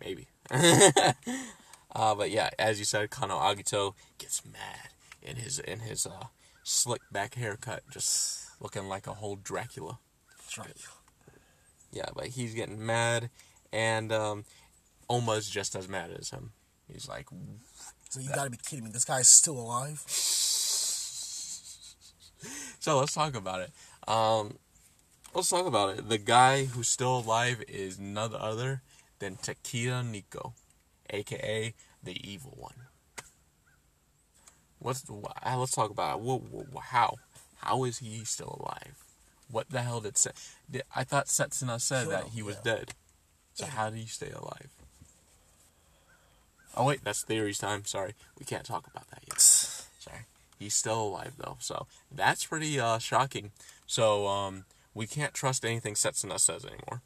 Maybe. 0.00 0.28
uh, 0.50 2.14
but 2.14 2.30
yeah, 2.30 2.50
as 2.58 2.78
you 2.78 2.84
said, 2.84 3.10
Kano 3.10 3.36
Agito 3.38 3.94
gets 4.18 4.44
mad 4.44 4.90
in 5.22 5.36
his 5.36 5.58
in 5.58 5.80
his 5.80 6.06
uh 6.06 6.26
slick 6.62 7.02
back 7.10 7.34
haircut, 7.34 7.82
just 7.90 8.46
looking 8.60 8.88
like 8.88 9.06
a 9.06 9.14
whole 9.14 9.36
Dracula. 9.36 9.98
Right 10.58 10.76
Yeah, 11.92 12.06
but 12.14 12.28
he's 12.28 12.54
getting 12.54 12.84
mad, 12.84 13.30
and 13.72 14.12
um, 14.12 14.44
Oma's 15.08 15.48
just 15.48 15.74
as 15.76 15.88
mad 15.88 16.10
as 16.18 16.30
him. 16.30 16.52
He's 16.92 17.08
like, 17.08 17.26
so 18.08 18.20
you 18.20 18.30
gotta 18.34 18.50
be 18.50 18.58
kidding 18.58 18.84
me 18.84 18.90
this 18.90 19.04
guy's 19.04 19.28
still 19.28 19.58
alive 19.58 20.02
So 22.86 23.00
let's 23.00 23.14
talk 23.14 23.34
about 23.34 23.62
it. 23.62 23.72
Um, 24.06 24.58
let's 25.34 25.50
talk 25.50 25.66
about 25.66 25.98
it. 25.98 26.08
The 26.08 26.18
guy 26.18 26.66
who's 26.66 26.86
still 26.86 27.18
alive 27.18 27.64
is 27.66 27.98
none 27.98 28.32
other 28.32 28.82
than 29.18 29.36
Tokita 29.36 30.08
Nico, 30.08 30.54
aka 31.10 31.74
the 32.02 32.30
evil 32.30 32.54
one. 32.56 32.74
What's 34.78 35.02
wh- 35.08 35.46
uh, 35.46 35.58
let's 35.58 35.72
talk 35.72 35.90
about 35.90 36.20
it. 36.20 36.66
How 36.90 37.16
how 37.58 37.84
is 37.84 37.98
he 37.98 38.24
still 38.24 38.58
alive? 38.60 38.96
What 39.50 39.70
the 39.70 39.82
hell 39.82 40.00
did, 40.00 40.18
Se- 40.18 40.32
I 40.94 41.04
thought 41.04 41.26
Setsuna 41.26 41.80
said 41.80 42.08
Killed 42.08 42.12
that 42.12 42.28
he 42.34 42.42
was 42.42 42.56
yeah. 42.64 42.74
dead. 42.74 42.94
So 43.54 43.64
Yeah. 43.64 43.70
how 43.72 43.90
did 43.90 43.98
he 44.00 44.06
stay 44.06 44.30
alive? 44.30 44.68
Oh 46.76 46.84
wait, 46.84 47.02
that's 47.04 47.22
theories 47.22 47.58
time. 47.58 47.84
Sorry, 47.86 48.14
we 48.38 48.44
can't 48.44 48.64
talk 48.66 48.86
about 48.86 49.08
that 49.10 49.22
yet. 49.26 49.40
Sorry. 49.40 50.26
He's 50.58 50.74
still 50.74 51.00
alive 51.02 51.34
though, 51.38 51.56
so 51.60 51.86
that's 52.10 52.44
pretty 52.44 52.78
uh, 52.78 52.98
shocking. 52.98 53.52
So 53.86 54.26
um, 54.26 54.64
we 54.94 55.06
can't 55.06 55.32
trust 55.32 55.64
anything 55.64 55.94
Setsuna 55.94 56.38
says 56.38 56.64
anymore. 56.64 57.02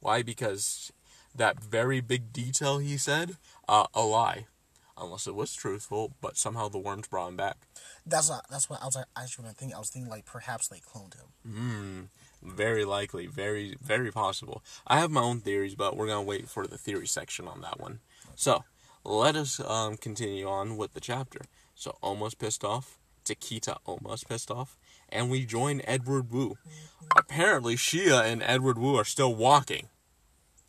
Why? 0.00 0.22
Because 0.22 0.92
that 1.34 1.62
very 1.62 2.00
big 2.00 2.32
detail 2.32 2.78
he 2.78 2.96
said, 2.96 3.36
uh, 3.68 3.86
a 3.94 4.02
lie. 4.02 4.46
unless 4.98 5.26
it 5.26 5.34
was 5.34 5.54
truthful, 5.54 6.12
but 6.20 6.36
somehow 6.36 6.68
the 6.68 6.78
worms 6.78 7.08
brought 7.08 7.28
him 7.28 7.36
back. 7.36 7.56
That's 8.06 8.28
not, 8.28 8.44
that's 8.50 8.68
what 8.68 8.80
I 8.82 8.86
was 8.86 8.94
like, 8.96 9.06
actually 9.16 9.44
gonna 9.44 9.54
think. 9.54 9.74
I 9.74 9.78
was 9.78 9.88
thinking 9.90 10.10
like 10.10 10.26
perhaps 10.26 10.68
they 10.68 10.78
cloned 10.78 11.14
him. 11.14 12.10
Very 12.42 12.84
likely, 12.84 13.26
very, 13.26 13.76
very 13.80 14.10
possible. 14.12 14.62
I 14.86 14.98
have 15.00 15.10
my 15.10 15.22
own 15.22 15.40
theories, 15.40 15.74
but 15.74 15.96
we're 15.96 16.06
gonna 16.06 16.22
wait 16.22 16.48
for 16.48 16.66
the 16.66 16.78
theory 16.78 17.06
section 17.06 17.48
on 17.48 17.60
that 17.62 17.80
one. 17.80 18.00
So, 18.36 18.64
let 19.04 19.34
us 19.34 19.60
um, 19.60 19.96
continue 19.96 20.46
on 20.48 20.76
with 20.76 20.92
the 20.94 21.00
chapter. 21.00 21.40
So, 21.74 21.96
almost 22.02 22.38
pissed 22.38 22.62
off. 22.64 22.98
Tokita 23.24 23.78
almost 23.86 24.28
pissed 24.28 24.50
off, 24.50 24.76
and 25.08 25.30
we 25.30 25.46
join 25.46 25.80
Edward 25.84 26.32
Wu. 26.32 26.58
Apparently, 27.16 27.76
Shia 27.76 28.24
and 28.24 28.42
Edward 28.42 28.78
Wu 28.78 28.96
are 28.96 29.04
still 29.04 29.32
walking. 29.34 29.88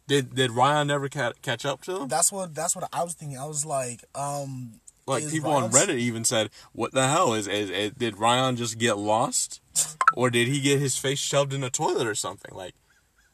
Did 0.07 0.35
did 0.35 0.51
Ryan 0.51 0.87
never 0.87 1.07
ca- 1.09 1.33
catch 1.41 1.65
up 1.65 1.81
to 1.83 1.93
them? 1.93 2.07
That's 2.07 2.31
what 2.31 2.53
that's 2.53 2.75
what 2.75 2.87
I 2.91 3.03
was 3.03 3.13
thinking. 3.13 3.37
I 3.37 3.45
was 3.45 3.65
like, 3.65 4.03
um, 4.15 4.81
Like 5.07 5.29
people 5.29 5.51
on 5.51 5.71
Reddit 5.71 5.97
even 5.97 6.25
said, 6.25 6.49
"What 6.73 6.91
the 6.91 7.07
hell 7.07 7.33
is, 7.33 7.47
is, 7.47 7.69
is 7.69 7.91
did 7.91 8.17
Ryan 8.17 8.55
just 8.55 8.77
get 8.77 8.97
lost, 8.97 9.61
or 10.15 10.29
did 10.29 10.47
he 10.47 10.59
get 10.59 10.79
his 10.79 10.97
face 10.97 11.19
shoved 11.19 11.53
in 11.53 11.63
a 11.63 11.69
toilet 11.69 12.05
or 12.05 12.15
something? 12.15 12.53
Like, 12.53 12.75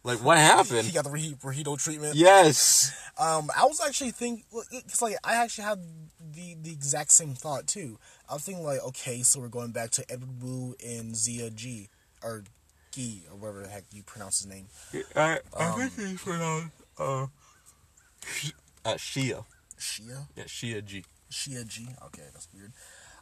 like 0.03 0.23
what 0.23 0.38
happened? 0.38 0.85
He 0.85 0.91
got 0.93 1.05
the 1.05 1.09
Rahito 1.09 1.81
treatment. 1.83 2.15
Yes. 2.15 2.93
Um, 3.17 3.49
I 3.57 3.65
was 3.65 3.81
actually 3.85 4.11
thinking, 4.11 4.45
it's 4.71 5.01
like 5.01 5.15
I 5.23 5.35
actually 5.35 5.65
had 5.65 5.79
the 6.33 6.55
the 6.61 6.71
exact 6.71 7.11
same 7.11 7.33
thought 7.33 7.65
too. 7.65 7.97
I 8.29 8.33
was 8.33 8.43
thinking 8.43 8.63
like, 8.63 8.83
okay, 8.89 9.23
so 9.23 9.39
we're 9.39 9.47
going 9.49 9.71
back 9.71 9.89
to 9.91 10.05
Edward 10.09 10.41
Wu 10.43 10.75
and 10.85 11.15
Zia 11.15 11.49
G 11.49 11.89
or 12.23 12.43
Gi 12.91 13.24
or 13.31 13.38
whatever 13.38 13.63
the 13.63 13.69
heck 13.69 13.86
you 13.91 14.03
pronounce 14.03 14.39
his 14.39 14.48
name. 14.48 14.67
I, 15.15 15.39
I 15.58 15.88
think 15.88 16.10
he's 16.10 16.22
pronounced 16.22 16.67
uh, 16.98 17.24
uh, 17.24 18.96
Shia. 18.96 19.46
Shia, 19.79 20.27
Yeah, 20.36 20.43
Shia 20.43 20.84
G. 20.84 21.05
Shia 21.31 21.65
G. 21.67 21.88
Okay, 22.08 22.24
that's 22.34 22.48
weird. 22.53 22.74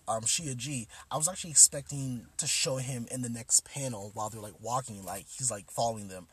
Um, 0.08 0.22
Shia 0.22 0.56
G. 0.56 0.88
I 1.12 1.18
was 1.18 1.28
actually 1.28 1.52
expecting 1.52 2.28
to 2.38 2.48
show 2.48 2.78
him 2.78 3.08
in 3.12 3.22
the 3.22 3.30
next 3.30 3.66
panel 3.66 4.12
while 4.14 4.30
they're 4.30 4.42
like 4.42 4.60
walking, 4.62 5.04
like 5.04 5.26
he's 5.30 5.52
like 5.52 5.70
following 5.70 6.08
them. 6.08 6.28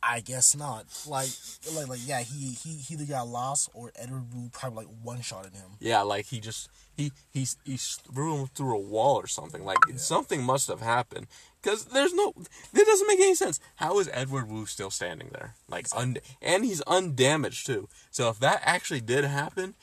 I 0.00 0.20
guess 0.20 0.54
not. 0.56 0.86
Like, 1.08 1.28
like, 1.74 1.88
like, 1.88 2.00
yeah, 2.04 2.20
he 2.20 2.50
he 2.52 2.76
he 2.76 2.94
either 2.94 3.04
got 3.04 3.26
lost 3.26 3.68
or 3.74 3.90
Edward 3.96 4.32
Wu 4.32 4.48
probably 4.52 4.84
like 4.84 4.94
one 5.02 5.20
shotted 5.22 5.54
him. 5.54 5.72
Yeah, 5.80 6.02
like 6.02 6.26
he 6.26 6.38
just 6.38 6.68
he 6.96 7.10
he 7.32 7.46
he 7.64 7.76
threw 7.76 8.36
him 8.36 8.46
through 8.54 8.76
a 8.76 8.80
wall 8.80 9.16
or 9.16 9.26
something. 9.26 9.64
Like 9.64 9.78
something 9.96 10.42
must 10.42 10.68
have 10.68 10.80
happened 10.80 11.26
because 11.62 11.86
there's 11.86 12.14
no 12.14 12.32
that 12.72 12.86
doesn't 12.86 13.06
make 13.06 13.20
any 13.20 13.34
sense. 13.34 13.60
How 13.76 13.98
is 13.98 14.08
Edward 14.12 14.48
Wu 14.48 14.66
still 14.66 14.90
standing 14.90 15.30
there? 15.32 15.54
Like 15.68 15.86
un, 15.94 16.18
and 16.40 16.64
he's 16.64 16.82
undamaged 16.82 17.66
too. 17.66 17.88
So 18.10 18.28
if 18.28 18.38
that 18.40 18.60
actually 18.64 19.00
did 19.00 19.24
happen, 19.24 19.74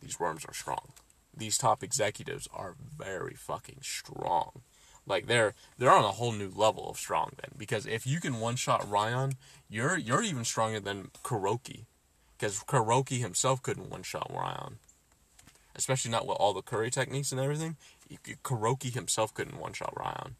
these 0.00 0.18
worms 0.18 0.44
are 0.44 0.54
strong. 0.54 0.92
These 1.36 1.58
top 1.58 1.82
executives 1.82 2.48
are 2.52 2.76
very 2.96 3.34
fucking 3.34 3.78
strong. 3.82 4.62
Like 5.06 5.26
they're 5.26 5.54
they're 5.78 5.92
on 5.92 6.04
a 6.04 6.12
whole 6.12 6.32
new 6.32 6.50
level 6.54 6.88
of 6.88 6.96
strong 6.96 7.32
then 7.40 7.52
because 7.56 7.86
if 7.86 8.06
you 8.06 8.20
can 8.20 8.40
one 8.40 8.56
shot 8.56 8.88
Ryan, 8.88 9.34
you're 9.68 9.96
you're 9.96 10.22
even 10.22 10.44
stronger 10.44 10.80
than 10.80 11.10
Kuroki. 11.22 11.84
Because 12.36 12.58
Kuroki 12.64 13.18
himself 13.20 13.62
couldn't 13.62 13.88
one 13.88 14.02
shot 14.02 14.30
Ryan 14.34 14.78
especially 15.76 16.10
not 16.10 16.26
with 16.26 16.36
all 16.38 16.52
the 16.52 16.62
Kure 16.62 16.90
techniques 16.90 17.32
and 17.32 17.40
everything. 17.40 17.76
Kuroki 18.42 18.92
himself 18.92 19.34
couldn't 19.34 19.60
one 19.60 19.72
shot 19.72 19.92
Ryan. 19.96 20.36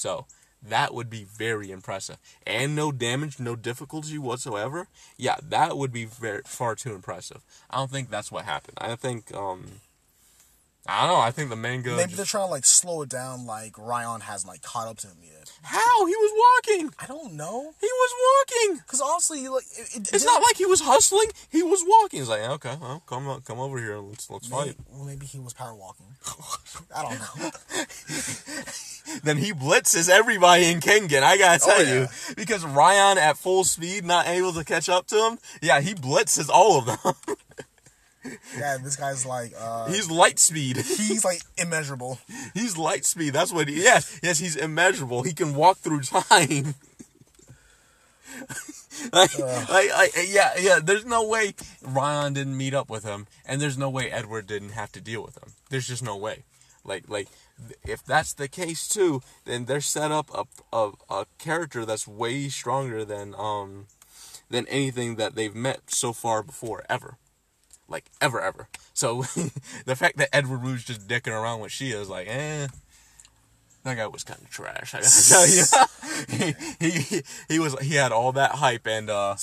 So 0.00 0.26
that 0.62 0.94
would 0.94 1.08
be 1.10 1.24
very 1.24 1.70
impressive. 1.70 2.18
And 2.46 2.74
no 2.74 2.90
damage, 2.92 3.38
no 3.38 3.56
difficulty 3.56 4.18
whatsoever. 4.18 4.88
Yeah, 5.16 5.36
that 5.48 5.76
would 5.76 5.92
be 5.92 6.04
very 6.04 6.42
far 6.46 6.74
too 6.74 6.94
impressive. 6.94 7.44
I 7.70 7.76
don't 7.76 7.90
think 7.90 8.10
that's 8.10 8.32
what 8.32 8.44
happened. 8.44 8.78
I 8.80 8.94
think 8.96 9.34
um 9.34 9.80
I 10.90 11.06
don't 11.06 11.14
know, 11.16 11.20
I 11.20 11.30
think 11.30 11.50
the 11.50 11.56
manga 11.56 11.90
Maybe 11.90 12.04
just- 12.04 12.16
they're 12.16 12.26
trying 12.26 12.46
to 12.48 12.50
like 12.50 12.64
slow 12.64 13.02
it 13.02 13.08
down, 13.08 13.46
like 13.46 13.78
Ryan 13.78 14.20
hasn't 14.22 14.48
like 14.50 14.62
caught 14.62 14.88
up 14.88 14.98
to 14.98 15.06
him 15.06 15.16
yet. 15.22 15.52
How? 15.62 16.06
He 16.06 16.14
was 16.16 16.32
walking. 16.66 16.90
I 16.98 17.06
don't 17.06 17.34
know, 17.34 17.74
He 17.80 17.86
was 17.86 18.12
walking. 18.68 18.80
cause 18.86 19.00
honestly, 19.00 19.46
like 19.48 19.64
it, 19.78 19.96
it, 19.96 20.12
It's 20.14 20.24
not 20.24 20.42
like 20.42 20.56
he 20.56 20.64
was 20.66 20.80
hustling. 20.80 21.28
He 21.50 21.62
was 21.62 21.84
walking. 21.86 22.20
He's 22.20 22.28
like, 22.28 22.40
okay, 22.42 22.76
well, 22.80 23.02
come 23.06 23.28
on, 23.28 23.42
come 23.42 23.58
over 23.60 23.78
here. 23.78 23.98
Let's 23.98 24.28
let's 24.30 24.50
maybe, 24.50 24.68
fight. 24.70 24.76
well, 24.90 25.04
maybe 25.04 25.26
he 25.26 25.38
was 25.38 25.52
power 25.52 25.74
walking. 25.74 26.06
I 26.96 27.02
don't 27.02 27.18
know. 27.18 27.50
then 29.24 29.36
he 29.38 29.52
blitzes 29.52 30.08
everybody 30.08 30.66
in 30.70 30.80
Kengan. 30.80 31.22
I 31.22 31.36
gotta 31.38 31.62
oh, 31.64 31.66
tell 31.68 31.80
Oh, 31.80 31.82
yeah. 31.82 32.00
you, 32.02 32.34
because 32.36 32.64
Ryan 32.64 33.18
at 33.18 33.36
full 33.36 33.64
speed, 33.64 34.04
not 34.04 34.26
able 34.28 34.52
to 34.52 34.64
catch 34.64 34.88
up 34.88 35.06
to 35.08 35.16
him. 35.28 35.38
Yeah, 35.62 35.80
he 35.80 35.94
blitzes 35.94 36.48
all 36.48 36.78
of 36.78 36.86
them. 36.86 37.14
Yeah, 38.56 38.76
this 38.82 38.96
guy's 38.96 39.24
like, 39.24 39.52
uh, 39.58 39.88
he's 39.88 40.10
light 40.10 40.38
speed. 40.38 40.76
he's 40.76 41.24
like 41.24 41.42
immeasurable. 41.56 42.18
He's 42.52 42.76
light 42.76 43.04
speed. 43.04 43.32
That's 43.32 43.52
what 43.52 43.68
he. 43.68 43.82
Yes, 43.82 44.20
yes, 44.22 44.38
he's 44.38 44.56
immeasurable. 44.56 45.22
He 45.22 45.32
can 45.32 45.54
walk 45.54 45.78
through 45.78 46.02
time. 46.02 46.74
like, 49.12 49.38
like, 49.38 49.90
like, 49.90 50.10
yeah, 50.28 50.52
yeah. 50.58 50.80
There's 50.82 51.06
no 51.06 51.26
way 51.26 51.54
Ryan 51.82 52.34
didn't 52.34 52.56
meet 52.56 52.74
up 52.74 52.90
with 52.90 53.04
him, 53.04 53.26
and 53.46 53.60
there's 53.60 53.78
no 53.78 53.88
way 53.88 54.10
Edward 54.10 54.46
didn't 54.46 54.70
have 54.70 54.92
to 54.92 55.00
deal 55.00 55.22
with 55.22 55.36
him. 55.36 55.52
There's 55.70 55.86
just 55.86 56.02
no 56.02 56.16
way. 56.16 56.44
Like, 56.84 57.08
like, 57.08 57.28
if 57.84 58.04
that's 58.04 58.32
the 58.34 58.48
case 58.48 58.86
too, 58.88 59.22
then 59.44 59.64
they're 59.64 59.80
set 59.80 60.10
up 60.10 60.30
a, 60.34 60.76
a, 60.76 60.92
a 61.08 61.26
character 61.38 61.84
that's 61.84 62.06
way 62.08 62.48
stronger 62.48 63.04
than 63.04 63.34
um 63.36 63.86
than 64.48 64.66
anything 64.66 65.16
that 65.16 65.36
they've 65.36 65.54
met 65.54 65.90
so 65.90 66.12
far 66.12 66.42
before 66.42 66.84
ever 66.88 67.16
like 67.90 68.06
ever 68.20 68.40
ever. 68.40 68.68
So 68.94 69.22
the 69.84 69.96
fact 69.96 70.16
that 70.18 70.34
Edward 70.34 70.62
Wu's 70.62 70.84
just 70.84 71.06
dicking 71.06 71.32
around 71.32 71.60
with 71.60 71.72
Shia 71.72 72.00
is 72.00 72.08
like, 72.08 72.28
eh, 72.28 72.68
that 73.84 73.96
guy 73.96 74.06
was 74.06 74.24
kind 74.24 74.40
of 74.40 74.50
trash. 74.50 74.94
I 74.94 75.00
gotta 75.00 75.28
tell 75.28 75.46
you, 75.46 76.54
he, 76.78 76.88
he 77.08 77.22
he 77.48 77.58
was 77.58 77.78
he 77.80 77.96
had 77.96 78.12
all 78.12 78.32
that 78.32 78.52
hype 78.52 78.86
and 78.86 79.10
uh 79.10 79.36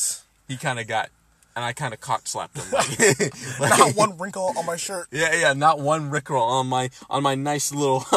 he 0.48 0.58
kind 0.58 0.80
of 0.80 0.88
got 0.88 1.10
and 1.58 1.66
I 1.66 1.74
kind 1.74 1.92
of 1.92 2.00
cock 2.00 2.28
slapped 2.28 2.56
him. 2.56 2.66
Like, 2.72 3.00
like- 3.60 3.80
Not 3.80 3.96
one 3.96 4.18
wrinkle 4.20 4.54
on 4.56 4.66
my 4.68 4.76
shirt. 4.76 5.08
yeah, 5.12 5.34
yeah, 5.36 5.54
not 5.54 5.80
one 5.80 6.12
rickroll 6.12 6.48
on 6.48 6.68
my 6.68 6.92
on 7.10 7.24
my 7.24 7.34
nice 7.34 7.74
little. 7.74 8.02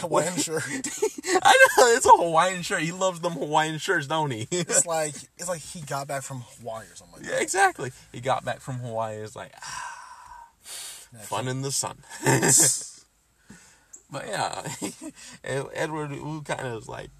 Hawaiian 0.00 0.34
shirt. 0.38 0.62
I 0.66 1.66
know 1.76 1.86
it's 1.94 2.06
a 2.06 2.10
Hawaiian 2.16 2.62
shirt. 2.62 2.80
He 2.80 2.92
loves 2.92 3.20
them 3.20 3.34
Hawaiian 3.34 3.76
shirts, 3.76 4.06
don't 4.06 4.30
he? 4.30 4.48
It's 4.50 4.86
like 4.86 5.14
it's 5.36 5.48
like 5.48 5.60
he 5.60 5.82
got 5.82 6.08
back 6.08 6.22
from 6.22 6.40
Hawaii 6.58 6.86
or 6.86 6.94
something 6.96 7.22
like 7.22 7.30
yeah, 7.30 7.38
exactly. 7.38 7.92
He 8.12 8.20
got 8.22 8.46
back 8.46 8.60
from 8.60 8.76
Hawaii. 8.76 9.16
It's 9.16 9.36
like 9.36 9.52
ah, 9.62 10.48
fun 11.20 11.48
in 11.48 11.60
the 11.60 11.70
sun. 11.70 11.98
But 14.10 14.26
yeah, 14.28 14.62
Edward 15.74 16.12
Wu 16.12 16.40
kind 16.42 16.66
of 16.66 16.74
was 16.76 16.88
like, 16.88 17.10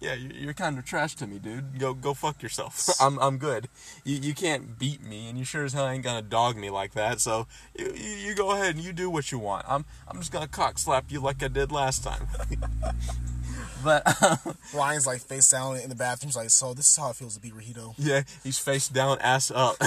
"Yeah, 0.00 0.14
you- 0.14 0.30
you're 0.34 0.52
kind 0.54 0.78
of 0.78 0.84
trash 0.84 1.14
to 1.16 1.26
me, 1.26 1.38
dude. 1.38 1.78
Go 1.78 1.94
go 1.94 2.14
fuck 2.14 2.42
yourself. 2.42 2.88
I'm 3.00 3.18
I'm 3.18 3.38
good. 3.38 3.68
You 4.04 4.16
you 4.16 4.34
can't 4.34 4.78
beat 4.78 5.02
me, 5.02 5.28
and 5.28 5.38
you 5.38 5.44
sure 5.44 5.64
as 5.64 5.72
hell 5.72 5.88
ain't 5.88 6.04
gonna 6.04 6.22
dog 6.22 6.56
me 6.56 6.70
like 6.70 6.92
that. 6.94 7.20
So 7.20 7.46
you, 7.78 7.92
you, 7.94 8.34
go 8.34 8.50
ahead 8.52 8.74
and 8.76 8.84
you 8.84 8.92
do 8.92 9.08
what 9.10 9.32
you 9.32 9.38
want. 9.38 9.64
I'm 9.68 9.84
I'm 10.08 10.18
just 10.18 10.32
gonna 10.32 10.48
cock 10.48 10.78
slap 10.78 11.10
you 11.10 11.20
like 11.20 11.42
I 11.42 11.48
did 11.48 11.72
last 11.72 12.04
time." 12.04 12.26
but 13.84 14.22
um, 14.22 14.56
Ryan's 14.74 15.06
like 15.06 15.20
face 15.20 15.48
down 15.48 15.76
in 15.76 15.88
the 15.88 15.94
bathroom. 15.94 16.28
He's 16.28 16.36
like, 16.36 16.50
so 16.50 16.74
this 16.74 16.86
is 16.90 16.96
how 16.96 17.10
it 17.10 17.16
feels 17.16 17.34
to 17.34 17.40
be 17.40 17.50
Rahito. 17.50 17.94
yeah, 17.98 18.22
he's 18.42 18.58
face 18.58 18.88
down, 18.88 19.18
ass 19.20 19.50
up. 19.54 19.76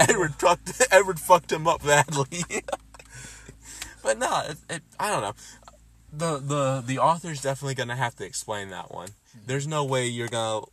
Edward 0.00 0.34
fucked 0.34 0.82
Edward 0.90 1.20
fucked 1.20 1.52
him 1.52 1.66
up 1.68 1.82
badly. 1.84 2.44
but 4.02 4.18
no, 4.18 4.42
it, 4.48 4.56
it, 4.68 4.82
I 4.98 5.10
don't 5.10 5.22
know. 5.22 5.34
The 6.16 6.38
the 6.38 6.82
the 6.86 6.98
author's 6.98 7.42
definitely 7.42 7.74
gonna 7.74 7.96
have 7.96 8.14
to 8.16 8.24
explain 8.24 8.70
that 8.70 8.92
one. 8.92 9.08
There's 9.46 9.66
no 9.66 9.84
way 9.84 10.06
you're 10.06 10.28
gonna. 10.28 10.66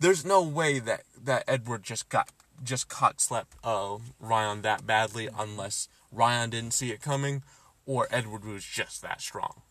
There's 0.00 0.24
no 0.24 0.42
way 0.42 0.78
that 0.78 1.02
that 1.22 1.44
Edward 1.46 1.82
just 1.82 2.08
got 2.08 2.30
just 2.62 2.88
caught 2.88 3.20
slept 3.20 3.56
uh, 3.64 3.98
Ryan 4.20 4.62
that 4.62 4.86
badly 4.86 5.28
unless 5.36 5.88
Ryan 6.10 6.50
didn't 6.50 6.74
see 6.74 6.90
it 6.90 7.00
coming, 7.00 7.42
or 7.86 8.06
Edward 8.10 8.44
was 8.44 8.64
just 8.64 9.02
that 9.02 9.20
strong. 9.20 9.62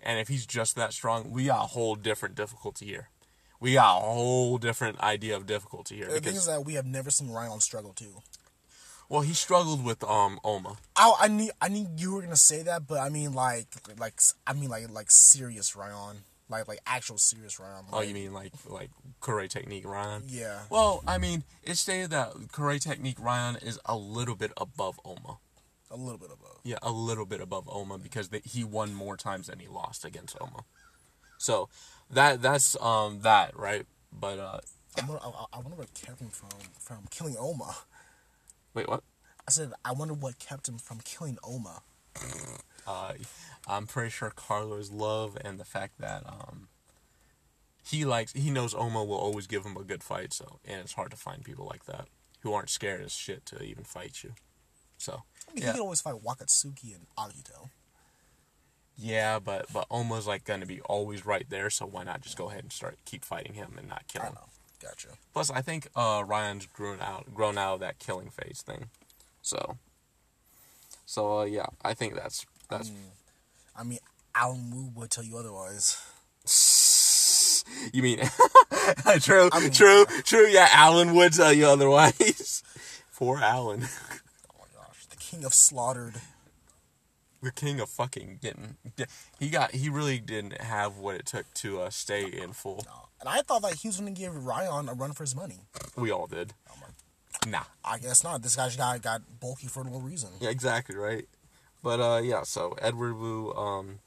And 0.00 0.18
if 0.18 0.28
he's 0.28 0.46
just 0.46 0.76
that 0.76 0.92
strong, 0.92 1.30
we 1.30 1.46
got 1.46 1.64
a 1.64 1.68
whole 1.68 1.96
different 1.96 2.34
difficulty 2.34 2.86
here. 2.86 3.08
We 3.60 3.74
got 3.74 3.98
a 3.98 4.00
whole 4.00 4.58
different 4.58 5.00
idea 5.00 5.36
of 5.36 5.46
difficulty 5.46 5.96
here. 5.96 6.06
The 6.06 6.20
thing 6.20 6.36
is 6.36 6.46
that 6.46 6.64
we 6.64 6.74
have 6.74 6.86
never 6.86 7.10
seen 7.10 7.30
Ryan 7.30 7.60
struggle 7.60 7.92
too. 7.92 8.22
Well, 9.08 9.22
he 9.22 9.32
struggled 9.34 9.84
with 9.84 10.02
um 10.04 10.38
Oma. 10.44 10.76
I 10.96 11.14
I 11.20 11.28
knew 11.28 11.50
I 11.60 11.68
knew 11.68 11.86
you 11.96 12.14
were 12.14 12.22
gonna 12.22 12.36
say 12.36 12.62
that, 12.62 12.86
but 12.86 12.98
I 13.00 13.08
mean 13.08 13.32
like 13.32 13.68
like 13.98 14.20
I 14.46 14.52
mean 14.52 14.68
like 14.68 14.90
like 14.90 15.10
serious 15.10 15.74
Ryan, 15.76 16.18
like 16.48 16.68
like 16.68 16.80
actual 16.86 17.18
serious 17.18 17.58
Ryan. 17.58 17.84
Oh, 17.92 18.00
you 18.02 18.14
mean 18.14 18.32
like 18.32 18.52
like 18.66 18.90
Kure 19.22 19.46
technique 19.48 19.86
Ryan? 19.86 20.22
Yeah. 20.26 20.60
Well, 20.70 21.02
I 21.06 21.18
mean, 21.18 21.44
it's 21.62 21.80
stated 21.80 22.10
that 22.10 22.32
Kure 22.52 22.78
technique 22.78 23.18
Ryan 23.20 23.56
is 23.56 23.78
a 23.84 23.96
little 23.96 24.36
bit 24.36 24.52
above 24.56 25.00
Oma. 25.04 25.38
a 25.90 25.96
little 25.96 26.18
bit 26.18 26.30
above. 26.30 26.60
Yeah, 26.64 26.78
a 26.82 26.92
little 26.92 27.24
bit 27.24 27.40
above 27.40 27.68
Oma 27.68 27.98
because 27.98 28.28
they, 28.28 28.40
he 28.44 28.62
won 28.62 28.92
more 28.94 29.16
times 29.16 29.46
than 29.46 29.58
he 29.58 29.68
lost 29.68 30.04
against 30.04 30.36
Oma. 30.40 30.64
So 31.38 31.68
that 32.10 32.42
that's 32.42 32.76
um 32.80 33.20
that 33.22 33.56
right. 33.56 33.86
But 34.12 34.38
uh, 34.38 34.60
I 35.00 35.04
wonder, 35.06 35.20
I, 35.24 35.44
I 35.54 35.58
wonder 35.60 35.76
what 35.76 35.94
kept 35.94 36.20
him 36.20 36.28
from 36.28 36.50
from 36.78 37.06
killing 37.10 37.36
Oma. 37.38 37.74
Wait, 38.78 38.88
what? 38.88 39.02
I 39.46 39.50
said 39.50 39.72
I 39.84 39.90
wonder 39.90 40.14
what 40.14 40.38
kept 40.38 40.68
him 40.68 40.78
from 40.78 41.00
killing 41.00 41.36
Oma. 41.42 41.82
Uh, 42.86 43.14
I'm 43.66 43.88
pretty 43.88 44.10
sure 44.10 44.30
Karla's 44.30 44.92
love 44.92 45.36
and 45.44 45.58
the 45.58 45.64
fact 45.64 45.98
that 45.98 46.22
um, 46.26 46.68
he 47.84 48.04
likes 48.04 48.32
he 48.34 48.50
knows 48.50 48.74
Oma 48.74 49.02
will 49.04 49.16
always 49.16 49.48
give 49.48 49.64
him 49.64 49.76
a 49.76 49.82
good 49.82 50.04
fight. 50.04 50.32
So 50.32 50.60
and 50.64 50.80
it's 50.82 50.92
hard 50.92 51.10
to 51.10 51.16
find 51.16 51.42
people 51.44 51.66
like 51.66 51.86
that 51.86 52.06
who 52.42 52.52
aren't 52.52 52.70
scared 52.70 53.02
as 53.02 53.12
shit 53.12 53.44
to 53.46 53.60
even 53.64 53.82
fight 53.82 54.22
you. 54.22 54.34
So 54.96 55.22
I 55.50 55.54
mean, 55.54 55.62
yeah, 55.64 55.70
he 55.70 55.72
can 55.72 55.80
always 55.80 56.00
fight 56.00 56.14
Wakatsuki 56.24 56.94
and 56.94 57.06
Agito. 57.18 57.70
yeah, 58.96 59.40
but 59.40 59.66
but 59.72 59.86
Oma's 59.90 60.28
like 60.28 60.44
gonna 60.44 60.66
be 60.66 60.80
always 60.82 61.26
right 61.26 61.46
there. 61.50 61.68
So 61.68 61.84
why 61.84 62.04
not 62.04 62.20
just 62.20 62.36
go 62.38 62.48
ahead 62.48 62.62
and 62.62 62.72
start 62.72 62.96
keep 63.04 63.24
fighting 63.24 63.54
him 63.54 63.74
and 63.76 63.88
not 63.88 64.06
kill 64.06 64.22
I 64.22 64.26
him? 64.26 64.34
Gotcha. 64.80 65.08
Plus, 65.32 65.50
I 65.50 65.60
think 65.60 65.88
uh, 65.96 66.22
Ryan's 66.26 66.66
grown 66.66 67.00
out 67.00 67.34
grown 67.34 67.58
out 67.58 67.74
of 67.74 67.80
that 67.80 67.98
killing 67.98 68.30
phase 68.30 68.62
thing. 68.64 68.90
So 69.42 69.76
so 71.06 71.40
uh, 71.40 71.44
yeah, 71.44 71.66
I 71.84 71.94
think 71.94 72.14
that's 72.14 72.46
that's. 72.70 72.90
I 73.76 73.82
mean, 73.84 73.98
Alan 74.34 74.70
Wu 74.70 74.90
would 74.94 75.10
tell 75.10 75.24
you 75.24 75.36
otherwise. 75.38 75.96
You 77.92 78.02
mean 78.02 78.18
true, 79.20 79.48
I 79.52 79.60
mean- 79.60 79.70
true, 79.70 80.06
true? 80.24 80.46
Yeah, 80.48 80.68
Alan 80.72 81.14
would 81.14 81.32
tell 81.34 81.52
you 81.52 81.66
otherwise. 81.66 82.62
Poor 83.16 83.38
Alan, 83.38 83.82
Oh 83.84 84.54
my 84.58 84.64
gosh, 84.74 85.04
the 85.06 85.16
king 85.16 85.44
of 85.44 85.52
slaughtered. 85.52 86.14
The 87.42 87.52
king 87.52 87.80
of 87.80 87.88
fucking 87.88 88.38
getting. 88.42 88.76
He 89.38 89.48
got. 89.50 89.72
He 89.72 89.88
really 89.88 90.18
didn't 90.18 90.60
have 90.60 90.98
what 90.98 91.16
it 91.16 91.26
took 91.26 91.52
to 91.54 91.82
uh, 91.82 91.90
stay 91.90 92.24
in 92.26 92.52
full. 92.52 92.84
And 93.20 93.28
I 93.28 93.42
thought 93.42 93.62
that 93.62 93.74
he 93.74 93.88
was 93.88 93.98
going 93.98 94.14
to 94.14 94.20
give 94.20 94.46
Ryan 94.46 94.88
a 94.88 94.94
run 94.94 95.12
for 95.12 95.24
his 95.24 95.34
money. 95.34 95.60
We 95.96 96.10
all 96.10 96.26
did. 96.26 96.54
Oh 96.70 96.74
Nah. 97.48 97.64
I 97.84 97.98
guess 97.98 98.24
not. 98.24 98.42
This 98.42 98.56
guy's 98.56 98.76
got 98.76 99.02
got 99.02 99.22
bulky 99.40 99.66
for 99.66 99.84
no 99.84 99.98
reason. 99.98 100.30
Yeah, 100.40 100.50
exactly 100.50 100.96
right. 100.96 101.26
But 101.82 102.00
uh, 102.00 102.20
yeah. 102.22 102.42
So 102.42 102.76
Edward 102.80 103.14
Wu. 103.14 103.52
Um, 103.54 104.00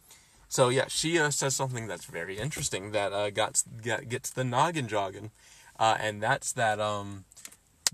so 0.48 0.68
yeah, 0.68 0.86
she 0.90 1.18
uh, 1.18 1.30
says 1.30 1.56
something 1.56 1.88
that's 1.88 2.06
very 2.06 2.38
interesting 2.38 2.92
that 2.92 3.14
uh, 3.14 3.30
got, 3.30 3.64
got 3.84 4.10
gets 4.10 4.30
the 4.30 4.44
noggin 4.44 4.90
jogging, 4.90 5.32
uh, 5.80 5.96
and 5.98 6.22
that's 6.22 6.52
that 6.52 6.78
um, 6.82 7.24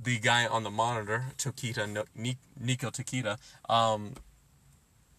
the 0.01 0.17
guy 0.17 0.47
on 0.47 0.63
the 0.63 0.71
monitor, 0.71 1.25
Tokita 1.37 1.87
no, 1.87 2.05
Ni- 2.15 2.37
Nico 2.59 2.89
Tokita, 2.89 3.37
um, 3.69 4.13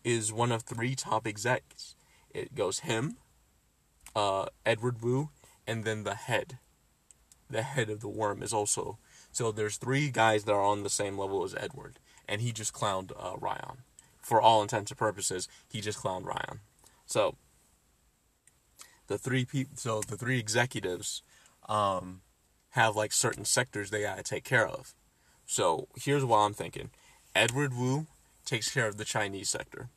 is 0.09 0.33
one 0.33 0.51
of 0.51 0.63
three 0.63 0.95
top 0.95 1.27
execs. 1.27 1.95
It 2.31 2.55
goes 2.55 2.81
him, 2.81 3.19
uh, 4.17 4.47
Edward 4.65 5.03
Wu, 5.03 5.29
and 5.67 5.85
then 5.85 6.05
the 6.05 6.15
head. 6.15 6.59
The 7.51 7.61
head 7.63 7.91
of 7.91 8.01
the 8.01 8.09
worm 8.09 8.43
is 8.43 8.55
also 8.55 8.99
so. 9.31 9.53
There's 9.53 9.77
three 9.77 10.11
guys 10.11 10.45
that 10.45 10.53
are 10.53 10.63
on 10.63 10.83
the 10.83 10.91
same 10.91 11.19
level 11.19 11.45
as 11.45 11.55
Edward, 11.55 11.99
and 12.27 12.41
he 12.41 12.53
just 12.53 12.73
clowned 12.73 13.13
uh, 13.19 13.37
Ryan. 13.39 13.85
For 14.19 14.41
all 14.41 14.63
intents 14.63 14.91
and 14.91 14.99
purposes, 14.99 15.47
he 15.69 15.81
just 15.81 15.99
clowned 15.99 16.25
Ryan. 16.25 16.61
So 17.07 17.37
the 19.07 19.19
three 19.19 19.45
people, 19.45 19.77
so 19.77 20.01
the 20.01 20.17
three 20.17 20.39
executives, 20.39 21.23
um, 21.69 22.23
have 22.71 22.97
like 22.97 23.13
certain 23.13 23.45
sectors 23.45 23.91
they 23.91 24.03
gotta 24.03 24.23
take 24.23 24.45
care 24.45 24.67
of. 24.67 24.95
So 25.47 25.89
here's 25.97 26.25
what 26.25 26.39
I'm 26.39 26.55
thinking: 26.55 26.91
Edward 27.35 27.75
Wu 27.75 28.07
takes 28.47 28.71
care 28.73 28.87
of 28.87 28.97
the 28.97 29.05
Chinese 29.05 29.51
sector. 29.51 29.91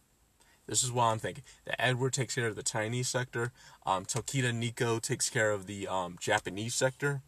This 0.67 0.83
is 0.83 0.91
what 0.91 1.05
I'm 1.05 1.19
thinking. 1.19 1.43
That 1.65 1.81
Edward 1.81 2.13
takes 2.13 2.35
care 2.35 2.47
of 2.47 2.55
the 2.55 2.63
Chinese 2.63 3.09
sector. 3.09 3.51
Um, 3.85 4.05
Tokita 4.05 4.53
Nico 4.53 4.99
takes 4.99 5.29
care 5.29 5.51
of 5.51 5.65
the 5.65 5.87
um, 5.87 6.17
Japanese 6.19 6.75
sector. 6.75 7.21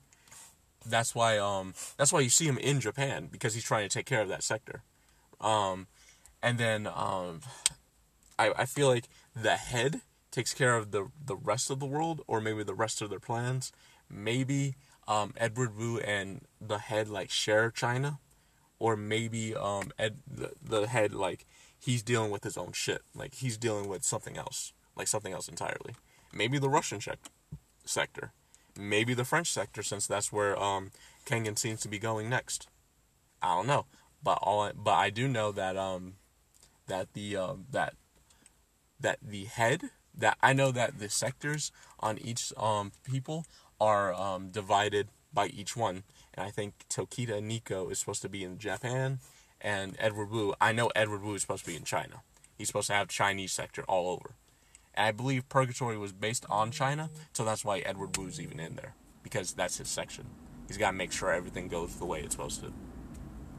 That's 0.85 1.15
why 1.15 1.37
um, 1.37 1.73
that's 1.97 2.11
why 2.11 2.19
you 2.19 2.29
see 2.29 2.45
him 2.45 2.57
in 2.57 2.79
Japan 2.79 3.29
because 3.31 3.53
he's 3.53 3.63
trying 3.63 3.87
to 3.87 3.93
take 3.93 4.05
care 4.05 4.21
of 4.21 4.27
that 4.29 4.43
sector. 4.43 4.83
Um, 5.39 5.87
and 6.41 6.57
then 6.57 6.87
um, 6.87 7.41
I, 8.37 8.51
I 8.57 8.65
feel 8.65 8.87
like 8.87 9.07
the 9.35 9.55
head 9.55 10.01
takes 10.31 10.53
care 10.53 10.75
of 10.75 10.91
the 10.91 11.09
the 11.25 11.35
rest 11.35 11.69
of 11.69 11.79
the 11.79 11.85
world 11.85 12.21
or 12.27 12.41
maybe 12.41 12.63
the 12.63 12.73
rest 12.73 13.01
of 13.01 13.09
their 13.09 13.19
plans. 13.19 13.71
Maybe 14.09 14.75
um, 15.07 15.33
Edward 15.37 15.77
Wu 15.77 15.99
and 15.99 16.41
the 16.59 16.77
head 16.77 17.07
like 17.07 17.29
share 17.29 17.71
China, 17.71 18.19
or 18.79 18.95
maybe 18.95 19.55
um, 19.55 19.91
Ed 19.97 20.17
the, 20.29 20.51
the 20.61 20.87
head 20.87 21.13
like 21.13 21.45
he's 21.83 22.01
dealing 22.01 22.31
with 22.31 22.43
his 22.43 22.57
own 22.57 22.71
shit. 22.71 23.01
Like 23.13 23.35
he's 23.35 23.57
dealing 23.57 23.89
with 23.89 24.03
something 24.03 24.37
else, 24.37 24.73
like 24.95 25.07
something 25.07 25.33
else 25.33 25.47
entirely. 25.47 25.95
Maybe 26.33 26.57
the 26.57 26.69
Russian 26.69 27.01
sec- 27.01 27.29
sector, 27.85 28.31
maybe 28.77 29.13
the 29.13 29.25
French 29.25 29.51
sector, 29.51 29.83
since 29.83 30.07
that's 30.07 30.31
where 30.31 30.61
um, 30.61 30.91
Kengan 31.25 31.57
seems 31.59 31.81
to 31.81 31.89
be 31.89 31.99
going 31.99 32.29
next. 32.29 32.67
I 33.41 33.55
don't 33.55 33.67
know, 33.67 33.85
but 34.23 34.39
all 34.41 34.61
I, 34.61 34.71
but 34.71 34.93
I 34.93 35.09
do 35.09 35.27
know 35.27 35.51
that 35.51 35.75
um 35.75 36.13
that 36.87 37.13
the 37.13 37.35
um 37.35 37.65
that 37.71 37.93
that 38.99 39.19
the 39.21 39.45
head 39.45 39.89
that 40.15 40.37
I 40.41 40.53
know 40.53 40.71
that 40.71 40.99
the 40.99 41.09
sectors 41.09 41.71
on 41.99 42.17
each 42.19 42.53
um 42.55 42.93
people 43.03 43.45
are 43.81 44.13
um 44.13 44.49
divided 44.49 45.09
by 45.33 45.47
each 45.47 45.75
one, 45.75 46.03
and 46.33 46.47
I 46.47 46.51
think 46.51 46.85
Tokita 46.89 47.43
Nico 47.43 47.89
is 47.89 47.99
supposed 47.99 48.21
to 48.21 48.29
be 48.29 48.43
in 48.45 48.57
Japan, 48.57 49.19
and 49.63 49.95
Edward 49.97 50.29
Wu. 50.29 50.53
I 50.61 50.71
know 50.73 50.91
Edward 50.95 51.23
Wu 51.23 51.33
is 51.35 51.41
supposed 51.41 51.65
to 51.65 51.71
be 51.71 51.77
in 51.77 51.83
China. 51.83 52.21
He's 52.57 52.67
supposed 52.67 52.87
to 52.87 52.93
have 52.93 53.07
Chinese 53.07 53.51
sector 53.53 53.83
all 53.87 54.09
over. 54.11 54.35
And 54.93 55.07
I 55.07 55.11
believe 55.11 55.49
Purgatory 55.49 55.97
was 55.97 56.11
based 56.11 56.45
on 56.49 56.69
China, 56.69 57.09
so 57.33 57.43
that's 57.43 57.65
why 57.65 57.79
Edward 57.79 58.15
Wu's 58.15 58.39
even 58.39 58.59
in 58.59 58.75
there 58.75 58.93
because 59.23 59.53
that's 59.53 59.77
his 59.77 59.87
section. 59.87 60.25
He's 60.67 60.77
got 60.77 60.91
to 60.91 60.97
make 60.97 61.11
sure 61.11 61.31
everything 61.31 61.67
goes 61.69 61.95
the 61.95 62.05
way 62.05 62.19
it's 62.21 62.35
supposed 62.35 62.61
to. 62.61 62.71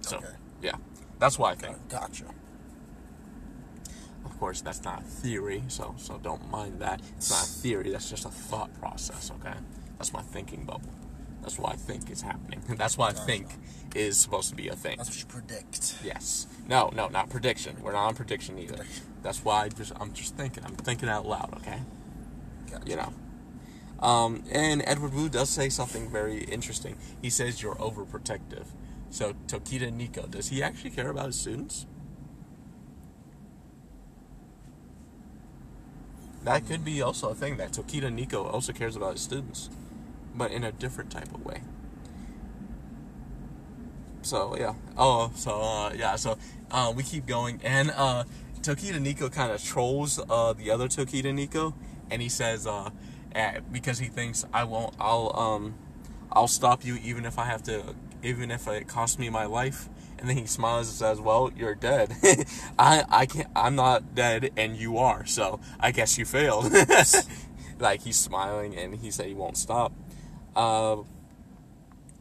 So 0.03 0.19
Okay. 0.19 0.27
yeah, 0.63 0.77
that's 1.19 1.39
why 1.39 1.53
I 1.53 1.55
think. 1.55 1.89
Gotcha. 1.89 2.27
Of 4.25 4.39
course, 4.39 4.61
that's 4.61 4.83
not 4.85 5.01
a 5.01 5.05
theory, 5.05 5.63
so 5.69 5.95
so 5.99 6.19
don't 6.19 6.51
mind 6.51 6.81
that. 6.81 7.01
It's 7.17 7.31
not 7.31 7.43
a 7.43 7.47
theory. 7.47 7.91
That's 7.91 8.09
just 8.11 8.25
a 8.27 8.31
thought 8.31 8.73
process. 8.79 9.31
Okay, 9.41 9.57
that's 9.99 10.13
my 10.13 10.23
thinking 10.23 10.65
bubble. 10.65 10.91
That's 11.45 11.59
what 11.59 11.75
I 11.75 11.77
think 11.77 12.11
is 12.11 12.23
happening. 12.23 12.63
That's 12.79 12.97
what 12.97 13.15
I 13.15 13.21
think 13.27 13.49
is 13.95 14.17
supposed 14.17 14.49
to 14.49 14.57
be 14.57 14.69
a 14.69 14.75
thing. 14.75 14.97
That's 14.97 15.11
what 15.11 15.19
you 15.19 15.27
predict. 15.27 15.97
Yes. 16.03 16.47
No, 16.67 16.91
no, 16.97 17.09
not 17.09 17.29
prediction. 17.29 17.77
We're 17.83 17.93
not 17.93 18.09
on 18.09 18.15
prediction 18.15 18.59
either. 18.59 18.87
That's 19.23 19.45
why 19.45 19.65
I 19.65 19.69
just 19.69 19.93
I'm 20.01 20.15
just 20.15 20.37
thinking. 20.37 20.65
I'm 20.65 20.75
thinking 20.75 21.11
out 21.11 21.27
loud. 21.27 21.53
Okay. 21.59 21.81
Gotcha. 22.71 22.89
You 22.89 22.97
know. 22.97 23.13
Um, 24.01 24.43
and 24.51 24.83
Edward 24.87 25.13
Wu 25.13 25.29
does 25.29 25.51
say 25.51 25.69
something 25.69 26.11
very 26.11 26.45
interesting. 26.45 26.97
He 27.21 27.29
says 27.29 27.63
you're 27.63 27.77
overprotective. 27.77 28.65
So 29.11 29.35
Tokita 29.47 29.93
Nico, 29.93 30.27
does 30.27 30.49
he 30.49 30.63
actually 30.63 30.91
care 30.91 31.11
about 31.11 31.27
his 31.27 31.39
students? 31.39 31.85
That 36.45 36.67
could 36.67 36.85
be 36.85 37.03
also 37.03 37.29
a 37.29 37.35
thing 37.35 37.59
that 37.59 37.73
Tokita 37.73 38.13
Nico 38.13 38.45
also 38.45 38.73
cares 38.73 38.97
about 38.97 39.13
his 39.13 39.23
students, 39.23 39.69
but 40.35 40.51
in 40.51 40.65
a 40.65 40.73
different 40.73 41.11
type 41.11 41.33
of 41.35 41.45
way. 41.45 41.63
So 44.25 44.57
yeah. 44.57 44.75
Oh, 44.97 45.31
so 45.35 45.61
uh, 45.61 45.93
yeah. 45.95 46.17
So 46.17 46.39
uh, 46.71 46.93
we 46.97 47.03
keep 47.03 47.27
going, 47.27 47.61
and 47.63 47.93
uh, 47.95 48.25
Tokita 48.63 49.01
Nico 49.01 49.29
kind 49.29 49.53
of 49.53 49.63
trolls 49.63 50.19
uh, 50.19 50.55
the 50.55 50.71
other 50.71 50.89
Tokita 50.89 51.33
Nico, 51.33 51.75
and 52.11 52.23
he 52.23 52.29
says 52.29 52.67
uh, 52.67 52.91
eh, 53.35 53.61
because 53.71 53.99
he 53.99 54.07
thinks 54.07 54.45
I 54.53 54.65
won't, 54.65 54.95
I'll 54.99 55.33
um, 55.37 55.75
I'll 56.33 56.49
stop 56.49 56.85
you 56.85 56.97
even 57.03 57.27
if 57.27 57.39
I 57.39 57.45
have 57.45 57.63
to, 57.65 57.95
even 58.23 58.51
if 58.51 58.67
it 58.67 58.89
costs 58.89 59.19
me 59.19 59.29
my 59.29 59.45
life. 59.45 59.89
And 60.19 60.31
then 60.31 60.39
he 60.39 60.47
smiles 60.47 60.89
and 60.89 60.97
says, 60.97 61.21
"Well, 61.21 61.53
you're 61.55 61.75
dead. 61.75 62.15
I 62.79 63.05
I 63.11 63.27
can't. 63.27 63.49
I'm 63.55 63.75
not 63.75 64.15
dead, 64.15 64.53
and 64.57 64.75
you 64.75 64.97
are. 64.97 65.27
So 65.27 65.61
I 65.79 65.91
guess 65.91 66.17
you 66.17 66.25
failed." 66.25 66.73
like 67.79 68.01
he's 68.03 68.17
smiling, 68.17 68.75
and 68.75 68.95
he 68.95 69.11
said 69.11 69.27
he 69.27 69.35
won't 69.35 69.59
stop. 69.59 69.93
Uh, 70.57 70.97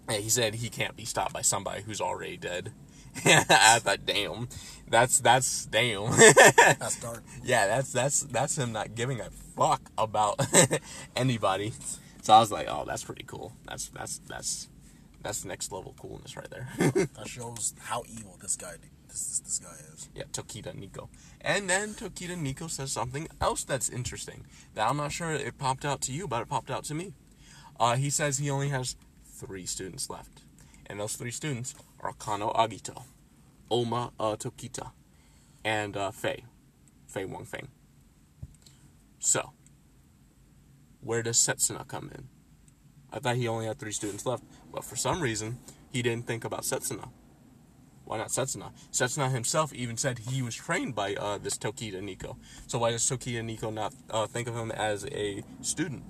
he 0.10 0.30
said 0.30 0.56
he 0.56 0.70
can't 0.70 0.96
be 0.96 1.06
stopped 1.06 1.34
by 1.34 1.42
somebody 1.42 1.82
who's 1.84 2.02
already 2.02 2.38
dead. 2.38 2.72
I 3.26 3.80
thought, 3.80 4.06
damn, 4.06 4.48
that's 4.90 5.20
that's 5.20 5.66
damn. 5.68 6.10
That's 6.80 7.00
dark. 7.00 7.24
yeah, 7.44 7.68
that's 7.68 7.92
that's 7.94 8.22
that's 8.24 8.58
him 8.58 8.72
not 8.72 8.96
giving 8.96 9.22
a 9.22 9.30
fuck 9.56 9.82
about 10.00 10.40
anybody. 11.16 11.74
So 12.24 12.34
I 12.34 12.40
was 12.40 12.52
like, 12.52 12.68
oh, 12.70 12.86
that's 12.88 13.04
pretty 13.04 13.24
cool. 13.28 13.54
That's 13.68 13.90
that's 13.90 14.18
that's 14.28 14.68
that's 15.22 15.46
next 15.46 15.72
level 15.72 15.94
coolness 16.00 16.36
right 16.36 16.50
there. 16.50 16.68
That 16.80 17.28
shows 17.28 17.76
how 17.82 18.04
evil 18.10 18.36
this 18.42 18.56
guy 18.56 18.74
this 19.08 19.28
this, 19.28 19.40
this 19.42 19.60
guy 19.60 19.76
is. 19.94 20.10
yeah, 20.16 20.24
Tokita 20.32 20.74
Nico. 20.74 21.08
And 21.42 21.70
then 21.70 21.94
Tokita 21.94 22.36
Nico 22.36 22.66
says 22.68 22.92
something 22.92 23.28
else 23.40 23.64
that's 23.64 23.90
interesting 23.90 24.46
that 24.74 24.90
I'm 24.90 24.98
not 24.98 25.12
sure 25.12 25.32
it 25.32 25.58
popped 25.60 25.86
out 25.86 26.02
to 26.02 26.12
you, 26.12 26.28
but 26.28 26.42
it 26.42 26.50
popped 26.50 26.72
out 26.72 26.84
to 26.86 26.96
me. 26.96 27.14
Uh, 27.80 27.96
he 27.96 28.10
says 28.10 28.38
he 28.38 28.50
only 28.50 28.70
has 28.70 28.96
three 29.26 29.66
students 29.66 30.10
left, 30.10 30.42
and 30.88 31.00
those 31.00 31.16
three 31.16 31.32
students 31.32 31.76
are 32.00 32.14
Kano 32.14 32.52
Agito, 32.54 33.04
Oma 33.70 34.12
uh, 34.20 34.36
Tokita, 34.36 34.92
and 35.64 35.98
uh, 35.98 36.12
Fei, 36.12 36.44
Fei 37.08 37.26
Wong 37.26 37.46
Feng. 37.46 37.68
So, 39.20 39.52
where 41.02 41.24
does 41.24 41.38
Setsuna 41.38 41.88
come 41.88 42.12
in? 42.14 42.28
I 43.12 43.20
thought 43.20 43.36
he 43.36 43.48
only 43.48 43.68
had 43.68 43.80
three 43.80 43.92
students 43.92 44.26
left, 44.26 44.44
but 44.72 44.84
for 44.84 44.96
some 44.96 45.22
reason, 45.22 45.60
he 45.92 46.02
didn't 46.02 46.26
think 46.28 46.44
about 46.44 46.62
Setsuna. 46.62 47.10
Why 48.06 48.18
not 48.18 48.30
Setsuna? 48.30 48.72
Setsuna 48.92 49.32
himself 49.32 49.74
even 49.74 49.98
said 49.98 50.20
he 50.20 50.42
was 50.42 50.56
trained 50.56 50.94
by 50.96 51.16
uh, 51.16 51.38
this 51.38 51.58
Tokita 51.58 52.02
Nico. 52.02 52.38
So 52.68 52.80
why 52.80 52.92
does 52.92 53.04
Tokita 53.10 53.44
Nico 53.44 53.70
not 53.70 53.94
uh, 54.10 54.28
think 54.28 54.48
of 54.48 54.56
him 54.56 54.72
as 54.72 55.06
a 55.06 55.44
student? 55.62 56.04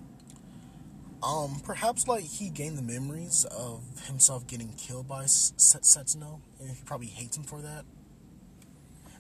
Um, 1.24 1.62
perhaps 1.64 2.08
like 2.08 2.24
he 2.26 2.50
gained 2.50 2.78
the 2.78 2.82
memories 2.82 3.46
of 3.46 3.82
himself 4.08 4.46
getting 4.46 4.74
killed 4.74 5.08
by 5.08 5.24
S- 5.24 5.54
Setsuna, 5.58 6.42
and 6.60 6.70
he 6.70 6.76
probably 6.86 7.08
hates 7.08 7.38
him 7.38 7.44
for 7.44 7.62
that. 7.62 7.86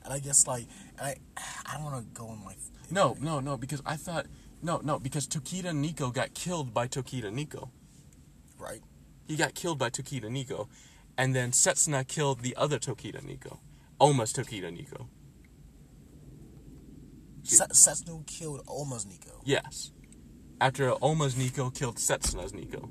And 0.03 0.13
I 0.13 0.19
guess 0.19 0.45
like 0.45 0.65
I, 1.01 1.15
I 1.37 1.75
don't 1.75 1.83
want 1.85 2.03
to 2.13 2.19
go 2.19 2.31
in 2.33 2.43
like. 2.43 2.57
No, 2.91 3.15
no, 3.21 3.39
no, 3.39 3.55
because 3.57 3.81
I 3.85 3.95
thought 3.95 4.25
no, 4.61 4.81
no, 4.83 4.99
because 4.99 5.27
Tokita 5.27 5.73
Nico 5.73 6.09
got 6.09 6.33
killed 6.33 6.73
by 6.73 6.87
Tokita 6.87 7.31
Nico. 7.31 7.69
Right. 8.59 8.81
He 9.27 9.37
got 9.37 9.53
killed 9.55 9.79
by 9.79 9.89
Tokita 9.89 10.29
Nico, 10.29 10.67
and 11.17 11.33
then 11.33 11.51
Setsuna 11.51 12.05
killed 12.05 12.41
the 12.41 12.55
other 12.57 12.79
Tokita 12.79 13.23
Nico, 13.23 13.59
Oma's 13.99 14.33
Tokita 14.33 14.73
Nico. 14.73 15.07
Se- 17.43 17.65
Setsuna 17.71 18.25
killed 18.27 18.61
Oma's 18.67 19.05
Nico. 19.05 19.41
Yes. 19.45 19.91
After 20.63 20.95
Oma's 21.01 21.35
Nico 21.35 21.69
killed 21.69 21.97
Setsuna's 21.97 22.53
Nico. 22.53 22.89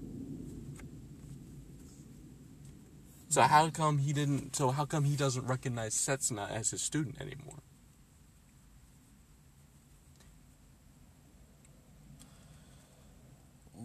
So 3.31 3.41
how 3.41 3.71
come 3.71 3.97
he 3.97 4.13
didn't? 4.13 4.55
So 4.55 4.73
how 4.73 4.85
come 4.85 5.05
he 5.05 5.17
doesn't 5.17 5.47
recognize 5.47 5.95
Setsuna 5.95 6.51
as 6.51 6.73
his 6.73 6.83
student 6.83 7.19
anymore? 7.19 7.63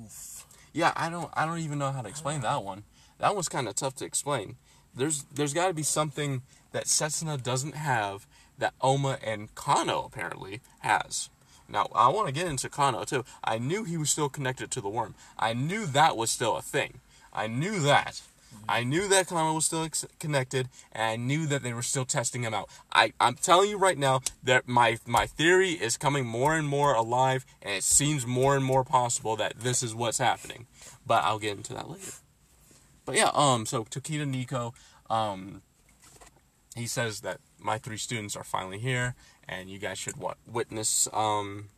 Oof. 0.04 0.46
Yeah, 0.74 0.92
I 0.98 1.10
don't. 1.10 1.30
I 1.34 1.46
don't 1.46 1.60
even 1.60 1.80
know 1.80 1.94
how 1.94 2.02
to 2.02 2.10
explain 2.10 2.42
that 2.42 2.66
one. 2.66 2.84
That 3.20 3.36
one's 3.36 3.48
kind 3.48 3.70
of 3.70 3.76
tough 3.76 3.96
to 3.96 4.06
explain. 4.06 4.58
There's 4.94 5.24
there's 5.34 5.54
got 5.54 5.70
to 5.70 5.74
be 5.74 5.84
something 5.84 6.42
that 6.74 6.88
Setsuna 6.88 7.42
doesn't 7.42 7.76
have 7.76 8.28
that 8.58 8.74
Oma 8.82 9.18
and 9.24 9.56
Kano 9.56 10.04
apparently 10.04 10.60
has. 10.80 11.30
Now 11.70 11.88
I 11.94 12.10
want 12.10 12.28
to 12.28 12.34
get 12.34 12.48
into 12.48 12.70
Kano 12.70 13.04
too. 13.04 13.24
I 13.44 13.58
knew 13.58 13.84
he 13.84 13.98
was 13.98 14.10
still 14.10 14.30
connected 14.30 14.72
to 14.72 14.82
the 14.82 14.90
worm. 14.90 15.16
I 15.38 15.54
knew 15.54 15.86
that 15.88 16.16
was 16.16 16.32
still 16.32 16.58
a 16.58 16.62
thing. 16.62 17.02
I 17.34 17.48
knew 17.48 17.80
that. 17.82 18.22
I 18.70 18.84
knew 18.84 19.08
that 19.08 19.28
Kano 19.28 19.54
was 19.54 19.66
still 19.66 19.84
ex- 19.84 20.06
connected, 20.20 20.70
and 20.92 21.04
I 21.04 21.16
knew 21.16 21.46
that 21.48 21.64
they 21.64 21.74
were 21.74 21.82
still 21.82 22.06
testing 22.06 22.44
him 22.44 22.54
out. 22.54 22.70
I, 22.92 23.14
I'm 23.20 23.36
telling 23.36 23.70
you 23.70 23.78
right 23.78 23.98
now 23.98 24.22
that 24.44 24.68
my 24.68 24.98
my 25.06 25.26
theory 25.26 25.72
is 25.72 25.98
coming 25.98 26.26
more 26.26 26.56
and 26.56 26.68
more 26.68 26.94
alive, 26.94 27.46
and 27.62 27.74
it 27.74 27.84
seems 27.84 28.26
more 28.26 28.56
and 28.56 28.66
more 28.66 28.84
possible 28.84 29.36
that 29.38 29.60
this 29.60 29.84
is 29.84 29.96
what's 29.96 30.18
happening. 30.18 30.68
But 31.06 31.24
I'll 31.24 31.40
get 31.40 31.58
into 31.58 31.74
that 31.74 31.90
later. 31.90 32.12
But 33.06 33.16
yeah, 33.16 33.32
um, 33.34 33.66
so 33.66 33.86
Tokita 33.86 34.28
Nico, 34.28 34.74
um, 35.10 35.62
he 36.76 36.88
says 36.88 37.22
that 37.22 37.40
my 37.58 37.78
three 37.78 37.98
students 37.98 38.36
are 38.36 38.44
finally 38.44 38.80
here, 38.80 39.16
and 39.48 39.70
you 39.70 39.80
guys 39.80 39.98
should 39.98 40.18
what 40.18 40.38
witness 40.46 41.08
um 41.14 41.70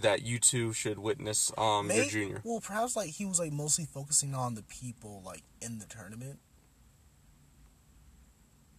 that 0.00 0.22
you 0.22 0.38
two 0.38 0.72
should 0.72 0.98
witness 0.98 1.52
um 1.56 1.90
your 1.90 2.04
junior. 2.04 2.42
Well, 2.44 2.60
perhaps 2.60 2.96
like 2.96 3.10
he 3.10 3.24
was 3.24 3.38
like 3.38 3.52
mostly 3.52 3.86
focusing 3.86 4.34
on 4.34 4.54
the 4.54 4.62
people 4.62 5.22
like 5.24 5.42
in 5.60 5.78
the 5.78 5.86
tournament, 5.86 6.38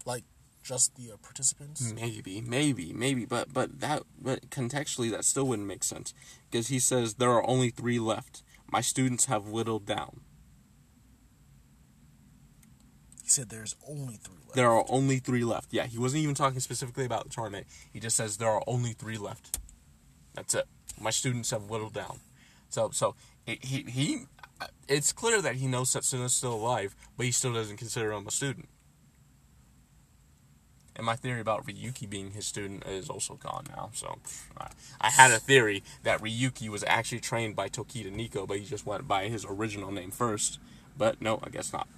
like 0.05 0.23
just 0.63 0.95
the 0.95 1.11
uh, 1.13 1.17
participants. 1.17 1.93
Maybe, 1.93 2.41
maybe, 2.41 2.93
maybe, 2.93 3.25
but 3.25 3.53
but 3.53 3.79
that 3.79 4.03
but 4.21 4.49
contextually 4.49 5.09
that 5.11 5.25
still 5.25 5.47
wouldn't 5.47 5.67
make 5.67 5.83
sense 5.83 6.13
because 6.49 6.67
he 6.67 6.79
says 6.79 7.15
there 7.15 7.31
are 7.31 7.47
only 7.47 7.69
three 7.69 7.99
left. 7.99 8.43
My 8.69 8.81
students 8.81 9.25
have 9.25 9.47
whittled 9.47 9.85
down. 9.85 10.21
He 13.27 13.31
said 13.31 13.49
there's 13.49 13.75
only 13.85 14.13
three 14.13 14.37
left. 14.45 14.55
There 14.55 14.71
are 14.71 14.85
only 14.87 15.17
three 15.17 15.43
left. 15.43 15.73
Yeah, 15.73 15.85
he 15.85 15.97
wasn't 15.97 16.23
even 16.23 16.33
talking 16.33 16.61
specifically 16.61 17.03
about 17.03 17.25
the 17.25 17.29
tournament. 17.29 17.67
He 17.91 17.99
just 17.99 18.15
says 18.15 18.37
there 18.37 18.47
are 18.47 18.63
only 18.65 18.93
three 18.93 19.17
left. 19.17 19.59
That's 20.33 20.55
it. 20.55 20.63
My 20.97 21.09
students 21.09 21.51
have 21.51 21.63
whittled 21.63 21.93
down. 21.93 22.21
So 22.69 22.89
so 22.93 23.15
he 23.45 23.83
he, 23.85 24.19
it's 24.87 25.11
clear 25.11 25.41
that 25.41 25.55
he 25.55 25.67
knows 25.67 25.89
Setsuna's 25.89 26.35
still 26.35 26.53
alive, 26.53 26.95
but 27.17 27.25
he 27.25 27.33
still 27.33 27.51
doesn't 27.51 27.75
consider 27.75 28.13
him 28.13 28.27
a 28.27 28.31
student. 28.31 28.69
And 30.95 31.05
my 31.05 31.17
theory 31.17 31.41
about 31.41 31.67
Ryuki 31.67 32.09
being 32.09 32.31
his 32.31 32.45
student 32.45 32.85
is 32.85 33.09
also 33.09 33.33
gone 33.33 33.65
now. 33.75 33.89
So 33.93 34.19
I, 34.57 34.69
I 35.01 35.09
had 35.09 35.31
a 35.31 35.39
theory 35.39 35.83
that 36.03 36.21
Ryuki 36.21 36.69
was 36.69 36.85
actually 36.87 37.19
trained 37.19 37.57
by 37.57 37.67
Tokita 37.67 38.09
Nico, 38.09 38.47
but 38.47 38.59
he 38.59 38.63
just 38.63 38.85
went 38.85 39.05
by 39.05 39.27
his 39.27 39.43
original 39.43 39.91
name 39.91 40.11
first. 40.11 40.59
But 40.97 41.21
no, 41.21 41.41
I 41.43 41.49
guess 41.49 41.73
not. 41.73 41.89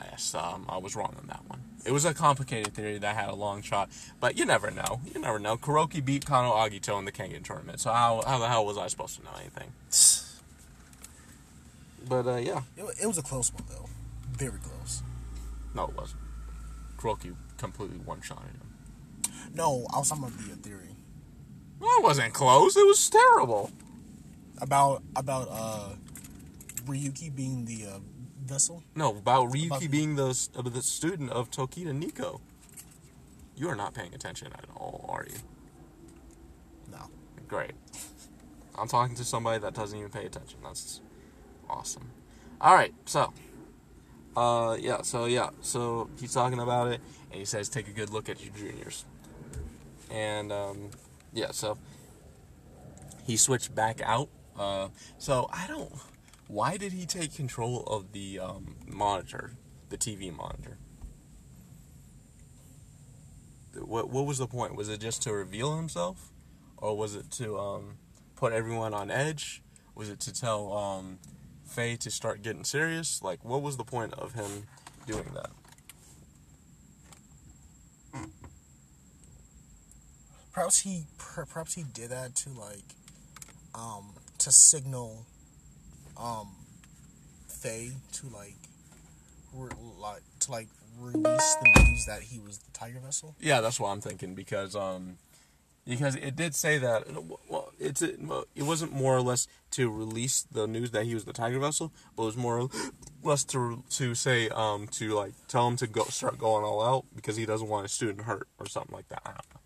I 0.00 0.04
guess 0.10 0.34
um, 0.34 0.66
I 0.68 0.78
was 0.78 0.94
wrong 0.96 1.14
on 1.18 1.26
that 1.28 1.40
one. 1.48 1.60
It 1.84 1.92
was 1.92 2.04
a 2.04 2.12
complicated 2.14 2.74
theory 2.74 2.98
that 2.98 3.16
had 3.16 3.28
a 3.28 3.34
long 3.34 3.62
shot, 3.62 3.88
but 4.20 4.38
you 4.38 4.44
never 4.44 4.70
know. 4.70 5.00
You 5.12 5.20
never 5.20 5.38
know. 5.38 5.56
Kuroki 5.56 6.04
beat 6.04 6.24
Kano 6.26 6.52
Agito 6.52 6.98
in 6.98 7.04
the 7.04 7.12
Kengan 7.12 7.42
tournament, 7.44 7.80
so 7.80 7.90
how, 7.92 8.22
how 8.26 8.38
the 8.38 8.48
hell 8.48 8.64
was 8.66 8.76
I 8.78 8.88
supposed 8.88 9.16
to 9.18 9.24
know 9.24 9.30
anything? 9.40 9.72
But 12.08 12.26
uh, 12.26 12.36
yeah, 12.36 12.62
It, 12.76 12.84
it 13.02 13.06
was 13.06 13.18
a 13.18 13.22
close 13.22 13.52
one 13.52 13.64
though, 13.68 13.86
very 14.32 14.58
close. 14.58 15.02
no, 15.74 15.84
it 15.88 15.96
wasn't. 15.96 16.20
Kuroki 16.96 17.34
completely 17.58 17.98
one-shotted 17.98 18.44
him. 18.46 19.32
No, 19.54 19.86
I 19.94 19.98
was 19.98 20.08
talking 20.08 20.24
about 20.24 20.38
the 20.38 20.52
uh, 20.52 20.56
theory 20.56 20.94
Well, 21.80 21.98
it 21.98 22.02
wasn't 22.02 22.34
close. 22.34 22.76
It 22.76 22.86
was 22.86 23.08
terrible. 23.10 23.70
about 24.60 25.02
about 25.16 25.48
uh 25.50 25.90
Ryuki 26.86 27.34
being 27.34 27.64
the 27.66 27.86
uh, 27.86 27.98
vessel. 28.48 28.82
No, 28.94 29.10
about 29.16 29.50
Ryuki 29.50 29.66
About- 29.66 29.90
being 29.90 30.16
the 30.16 30.48
uh, 30.56 30.62
the 30.62 30.82
student 30.82 31.30
of 31.30 31.50
Tokita 31.50 31.94
Nico. 31.94 32.40
You 33.56 33.68
are 33.68 33.74
not 33.76 33.92
paying 33.94 34.14
attention 34.14 34.48
at 34.54 34.64
all, 34.76 35.04
are 35.08 35.24
you? 35.28 35.36
No, 36.92 37.10
Great. 37.48 37.72
I'm 38.78 38.86
talking 38.86 39.16
to 39.16 39.24
somebody 39.24 39.58
that 39.60 39.74
doesn't 39.74 39.98
even 39.98 40.10
pay 40.10 40.24
attention. 40.26 40.60
That's 40.62 41.00
awesome. 41.68 42.10
All 42.60 42.74
right, 42.74 42.94
so, 43.04 43.32
uh, 44.36 44.76
yeah, 44.80 45.02
so 45.02 45.24
yeah, 45.26 45.50
so 45.60 46.08
he's 46.20 46.32
talking 46.32 46.60
about 46.60 46.88
it, 46.88 47.00
and 47.30 47.38
he 47.40 47.44
says, 47.44 47.68
take 47.68 47.88
a 47.88 47.92
good 47.92 48.10
look 48.10 48.28
at 48.28 48.42
your 48.44 48.52
juniors, 48.54 49.04
and 50.10 50.52
um, 50.52 50.90
yeah, 51.32 51.50
so 51.50 51.76
he 53.26 53.36
switched 53.36 53.74
back 53.74 54.00
out. 54.02 54.28
Uh, 54.56 54.88
so 55.18 55.48
I 55.52 55.66
don't. 55.66 55.92
Why 56.48 56.76
did 56.76 56.92
he 56.92 57.06
take 57.06 57.34
control 57.34 57.84
of 57.84 58.12
the 58.12 58.40
um, 58.40 58.76
monitor, 58.86 59.52
the 59.90 59.96
TV 59.96 60.34
monitor? 60.34 60.78
What 63.74 64.10
what 64.10 64.26
was 64.26 64.38
the 64.38 64.46
point? 64.48 64.74
Was 64.74 64.88
it 64.88 65.00
just 65.00 65.22
to 65.22 65.32
reveal 65.32 65.76
himself? 65.76 66.32
or 66.80 66.96
was 66.96 67.14
it 67.14 67.30
to 67.32 67.58
um, 67.58 67.98
put 68.36 68.52
everyone 68.52 68.94
on 68.94 69.10
edge? 69.10 69.62
Was 69.94 70.08
it 70.08 70.20
to 70.20 70.32
tell 70.32 70.72
um, 70.72 71.18
Faye 71.66 71.96
to 71.96 72.10
start 72.10 72.42
getting 72.42 72.64
serious? 72.64 73.22
Like, 73.22 73.44
what 73.44 73.62
was 73.62 73.76
the 73.76 73.84
point 73.84 74.14
of 74.14 74.34
him 74.34 74.64
doing 75.06 75.30
that? 75.34 75.50
perhaps 80.52 80.80
he 80.80 81.04
perhaps 81.18 81.74
he 81.74 81.84
did 81.84 82.10
that 82.10 82.34
to 82.34 82.50
like 82.50 82.96
um 83.76 84.14
to 84.38 84.50
signal 84.50 85.24
um 86.18 86.48
Faye 87.48 87.90
to 88.12 88.26
like 88.28 88.54
re- 89.52 89.70
like 89.98 90.22
to 90.40 90.52
like 90.52 90.68
release 91.00 91.56
the 91.62 91.82
news 91.82 92.04
that 92.06 92.22
he 92.22 92.38
was 92.38 92.58
the 92.58 92.70
Tiger 92.72 93.00
vessel. 93.00 93.34
Yeah, 93.40 93.60
that's 93.60 93.80
what 93.80 93.88
I'm 93.88 94.00
thinking 94.00 94.34
because 94.34 94.76
um, 94.76 95.16
because 95.86 96.16
it 96.16 96.36
did 96.36 96.54
say 96.54 96.78
that 96.78 97.06
well, 97.48 97.72
it's 97.78 98.02
it, 98.02 98.18
it 98.54 98.62
wasn't 98.62 98.92
more 98.92 99.16
or 99.16 99.22
less 99.22 99.48
to 99.72 99.90
release 99.90 100.46
the 100.50 100.66
news 100.66 100.90
that 100.92 101.04
he 101.04 101.14
was 101.14 101.24
the 101.24 101.32
Tiger 101.32 101.58
vessel, 101.58 101.92
but 102.16 102.24
it 102.24 102.26
was 102.26 102.36
more 102.36 102.60
or 102.60 102.68
less 103.22 103.44
to 103.44 103.82
to 103.90 104.14
say 104.14 104.48
um 104.50 104.86
to 104.88 105.14
like 105.14 105.32
tell 105.48 105.66
him 105.66 105.76
to 105.76 105.86
go 105.86 106.04
start 106.04 106.38
going 106.38 106.64
all 106.64 106.82
out 106.82 107.04
because 107.14 107.36
he 107.36 107.46
doesn't 107.46 107.68
want 107.68 107.84
his 107.84 107.92
student 107.92 108.22
hurt 108.22 108.48
or 108.58 108.66
something 108.66 108.94
like 108.94 109.08
that. 109.08 109.22
I 109.24 109.30
don't 109.30 109.50
know. 109.54 109.60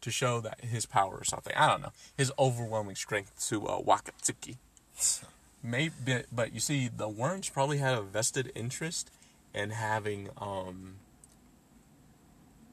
To 0.00 0.10
show 0.10 0.40
that 0.40 0.64
his 0.64 0.86
power 0.86 1.14
or 1.14 1.24
something. 1.24 1.52
I 1.54 1.68
don't 1.68 1.82
know. 1.82 1.92
His 2.16 2.32
overwhelming 2.36 2.96
strength 2.96 3.48
to 3.48 3.66
uh, 3.68 3.80
Wakatsuki. 3.80 4.56
Maybe, 5.62 5.92
but 6.32 6.52
you 6.52 6.60
see, 6.60 6.88
the 6.88 7.08
worms 7.08 7.48
probably 7.48 7.78
had 7.78 7.94
a 7.94 8.02
vested 8.02 8.50
interest 8.54 9.10
in 9.54 9.70
having 9.70 10.28
um, 10.38 10.96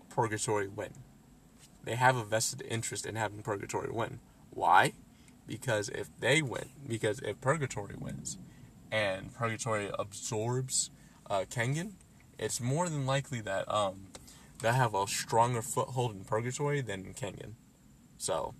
Purgatory 0.10 0.68
win. 0.68 0.92
They 1.84 1.96
have 1.96 2.16
a 2.16 2.24
vested 2.24 2.64
interest 2.68 3.06
in 3.06 3.16
having 3.16 3.42
Purgatory 3.42 3.92
win. 3.92 4.20
Why? 4.52 4.94
Because 5.48 5.90
if 5.90 6.10
they 6.20 6.42
win, 6.42 6.70
because 6.88 7.20
if 7.20 7.40
Purgatory 7.42 7.96
wins, 7.98 8.38
and 8.92 9.34
Purgatory 9.34 9.90
absorbs 9.98 10.90
uh, 11.30 11.46
Kengan, 11.50 11.92
it's 12.38 12.60
more 12.60 12.90
than 12.90 13.06
likely 13.06 13.42
that 13.42 13.72
um, 13.72 14.08
they 14.62 14.74
have 14.74 14.96
a 14.96 15.08
stronger 15.08 15.62
foothold 15.62 16.16
in 16.16 16.24
Purgatory 16.24 16.82
than 16.82 17.14
Kengan. 17.14 17.54
So, 18.18 18.54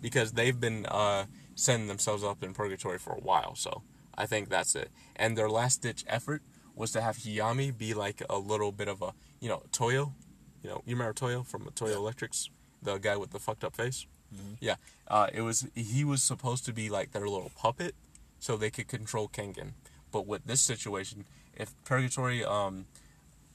because 0.00 0.32
they've 0.32 0.58
been 0.58 0.86
uh, 0.86 1.26
setting 1.60 1.88
themselves 1.88 2.24
up 2.24 2.42
in 2.42 2.54
Purgatory 2.54 2.98
for 2.98 3.12
a 3.12 3.20
while, 3.20 3.54
so 3.54 3.82
I 4.16 4.26
think 4.26 4.48
that's 4.48 4.74
it. 4.74 4.90
And 5.16 5.36
their 5.36 5.50
last 5.50 5.82
ditch 5.82 6.04
effort 6.08 6.42
was 6.74 6.90
to 6.92 7.00
have 7.02 7.18
Hayami 7.18 7.76
be 7.76 7.92
like 7.92 8.22
a 8.30 8.38
little 8.38 8.72
bit 8.72 8.88
of 8.88 9.02
a 9.02 9.12
you 9.40 9.48
know 9.48 9.62
Toyo, 9.70 10.14
you 10.62 10.70
know 10.70 10.82
you 10.86 10.94
remember 10.94 11.12
Toyo 11.12 11.42
from 11.42 11.68
Toyo 11.74 11.96
Electrics, 11.96 12.48
the 12.82 12.96
guy 12.98 13.16
with 13.16 13.30
the 13.30 13.38
fucked 13.38 13.64
up 13.64 13.76
face. 13.76 14.06
Mhm. 14.34 14.56
Yeah, 14.60 14.76
uh, 15.08 15.28
it 15.32 15.42
was 15.42 15.66
he 15.74 16.04
was 16.04 16.22
supposed 16.22 16.64
to 16.64 16.72
be 16.72 16.88
like 16.88 17.12
their 17.12 17.28
little 17.28 17.52
puppet, 17.56 17.94
so 18.38 18.56
they 18.56 18.70
could 18.70 18.88
control 18.88 19.28
Kengan. 19.28 19.72
But 20.10 20.26
with 20.26 20.44
this 20.46 20.60
situation, 20.62 21.26
if 21.54 21.74
Purgatory 21.84 22.42
um 22.44 22.86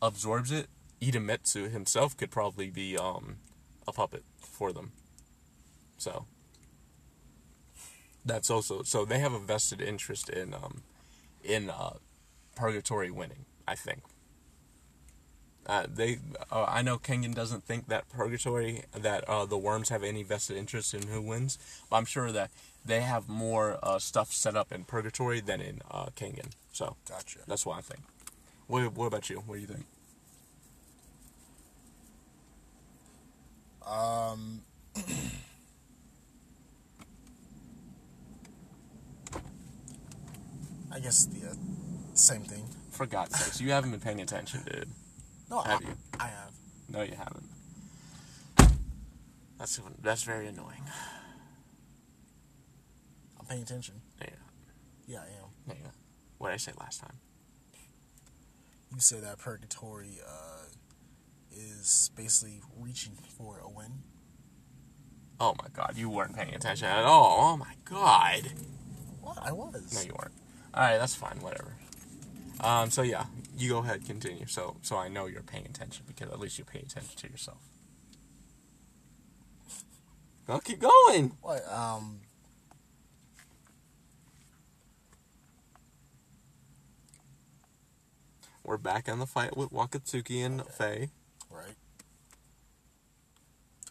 absorbs 0.01 0.51
it, 0.51 0.67
Idemitsu 1.01 1.71
himself 1.71 2.15
could 2.15 2.29
probably 2.29 2.69
be 2.69 2.97
um 2.97 3.37
a 3.87 3.91
puppet 3.91 4.23
for 4.37 4.71
them. 4.71 4.91
So 5.97 6.25
that's 8.25 8.49
also 8.49 8.83
so 8.83 9.05
they 9.05 9.19
have 9.19 9.33
a 9.33 9.39
vested 9.39 9.81
interest 9.81 10.29
in 10.29 10.53
um 10.53 10.81
in 11.43 11.69
uh 11.69 11.93
Purgatory 12.55 13.11
winning, 13.11 13.45
I 13.67 13.75
think. 13.75 14.01
Uh, 15.67 15.87
they, 15.91 16.19
uh, 16.51 16.65
I 16.67 16.83
know 16.83 16.97
Kengan 16.97 17.33
doesn't 17.33 17.63
think 17.63 17.87
that 17.87 18.07
Purgatory, 18.09 18.83
that 18.95 19.23
uh, 19.27 19.45
the 19.45 19.57
worms 19.57 19.89
have 19.89 20.03
any 20.03 20.21
vested 20.21 20.57
interest 20.57 20.93
in 20.93 21.07
who 21.07 21.21
wins, 21.21 21.57
but 21.89 21.97
I'm 21.97 22.05
sure 22.05 22.31
that 22.31 22.51
they 22.85 23.01
have 23.01 23.27
more 23.27 23.79
uh, 23.81 23.97
stuff 23.97 24.31
set 24.31 24.55
up 24.55 24.71
in 24.71 24.83
Purgatory 24.83 25.41
than 25.41 25.61
in 25.61 25.81
uh, 25.89 26.07
Kengan. 26.15 26.51
So 26.71 26.97
Gotcha. 27.09 27.39
that's 27.47 27.65
what 27.65 27.79
I 27.79 27.81
think. 27.81 28.01
What, 28.67 28.93
what 28.93 29.07
about 29.07 29.29
you? 29.29 29.37
What 29.37 29.55
do 29.55 29.61
you 29.61 29.67
think? 29.67 29.85
Um, 33.87 34.61
guess 41.05 41.25
the 41.27 41.47
uh, 41.49 41.53
same 42.15 42.41
thing. 42.41 42.65
For 42.89 43.05
God's 43.05 43.37
sakes, 43.37 43.61
you 43.61 43.69
haven't 43.69 43.91
been 43.91 43.99
paying 43.99 44.21
attention, 44.21 44.61
dude. 44.65 44.89
No, 45.51 45.59
I 45.59 45.67
Have 45.69 45.81
I, 45.81 45.87
you? 45.87 45.95
I 46.19 46.27
have. 46.27 46.51
No, 46.89 47.01
you 47.03 47.13
haven't. 47.15 47.45
That's 49.59 49.79
that's 50.01 50.23
very 50.23 50.47
annoying. 50.47 50.81
I'm 53.39 53.45
paying 53.45 53.61
attention. 53.61 54.01
Yeah, 54.19 54.27
Yeah, 55.07 55.19
I 55.19 55.43
am. 55.43 55.77
yeah. 55.83 55.91
What 56.39 56.47
did 56.49 56.55
I 56.55 56.57
say 56.57 56.71
last 56.79 57.01
time? 57.01 57.17
You 58.91 58.99
said 58.99 59.23
that 59.23 59.37
purgatory 59.37 60.17
uh, 60.27 60.65
is 61.51 62.09
basically 62.15 62.61
reaching 62.79 63.13
for 63.37 63.59
a 63.63 63.69
win. 63.69 63.91
Oh 65.39 65.53
my 65.61 65.67
God, 65.71 65.93
you 65.95 66.09
weren't 66.09 66.35
paying 66.35 66.55
attention 66.55 66.87
at 66.87 67.03
all. 67.03 67.53
Oh 67.53 67.57
my 67.57 67.75
God. 67.83 68.51
What? 69.21 69.37
I 69.41 69.51
was. 69.51 69.93
No, 69.93 70.01
you 70.01 70.15
weren't. 70.17 70.33
All 70.75 70.81
right, 70.81 70.97
that's 70.97 71.15
fine. 71.15 71.39
Whatever. 71.41 71.73
Um. 72.59 72.89
So 72.89 73.01
yeah, 73.01 73.25
you 73.57 73.69
go 73.69 73.77
ahead, 73.79 74.05
continue. 74.05 74.45
So 74.47 74.75
so 74.81 74.97
I 74.97 75.07
know 75.07 75.25
you're 75.25 75.41
paying 75.41 75.65
attention 75.65 76.03
because 76.07 76.29
at 76.29 76.39
least 76.39 76.59
you 76.59 76.65
pay 76.65 76.79
attention 76.79 77.15
to 77.15 77.29
yourself. 77.29 77.59
Go 80.47 80.59
keep 80.59 80.79
going. 80.79 81.31
What? 81.41 81.63
Um. 81.71 82.19
We're 88.65 88.77
back 88.77 89.07
in 89.07 89.19
the 89.19 89.27
fight 89.27 89.55
with 89.55 89.69
Wakatsuki 89.69 90.43
and 90.43 90.65
Faye. 90.65 91.09
Right. 91.51 91.75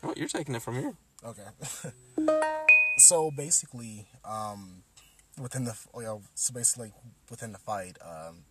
Oh, 0.03 0.13
you're 0.17 0.27
taking 0.27 0.57
it 0.57 0.63
from 0.63 0.75
here. 0.75 0.95
Okay. 1.25 2.41
so 2.99 3.31
basically, 3.31 4.09
um, 4.25 4.83
within 5.41 5.65
the 5.65 5.77
you 5.97 6.03
know, 6.03 6.23
so 6.35 6.53
basically 6.55 6.93
within 7.31 7.53
the 7.53 7.59
fight, 7.59 7.97
um, 8.03 8.45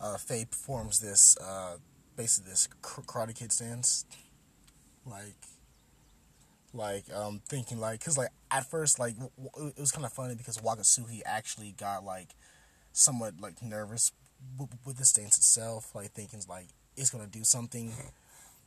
uh, 0.00 0.16
Faye 0.16 0.44
performs 0.44 1.00
this 1.00 1.36
uh, 1.38 1.76
basically 2.16 2.50
this 2.50 2.68
Karate 2.82 3.34
Kid 3.34 3.52
stance, 3.52 4.04
like, 5.06 5.36
like 6.72 7.04
um, 7.14 7.40
thinking 7.48 7.78
like, 7.78 8.04
cause 8.04 8.18
like 8.18 8.28
at 8.50 8.68
first 8.70 8.98
like 8.98 9.14
it 9.18 9.78
was 9.78 9.92
kind 9.92 10.04
of 10.06 10.12
funny 10.12 10.34
because 10.34 10.58
Wakatsuki 10.58 11.20
actually 11.24 11.72
got 11.72 12.04
like 12.04 12.28
somewhat 12.92 13.34
like 13.40 13.62
nervous 13.62 14.12
w- 14.56 14.70
with 14.84 14.96
the 14.98 15.04
stance 15.04 15.36
itself, 15.38 15.94
like 15.94 16.12
thinking 16.12 16.40
like 16.48 16.66
it's 16.96 17.10
gonna 17.10 17.26
do 17.26 17.44
something. 17.44 17.92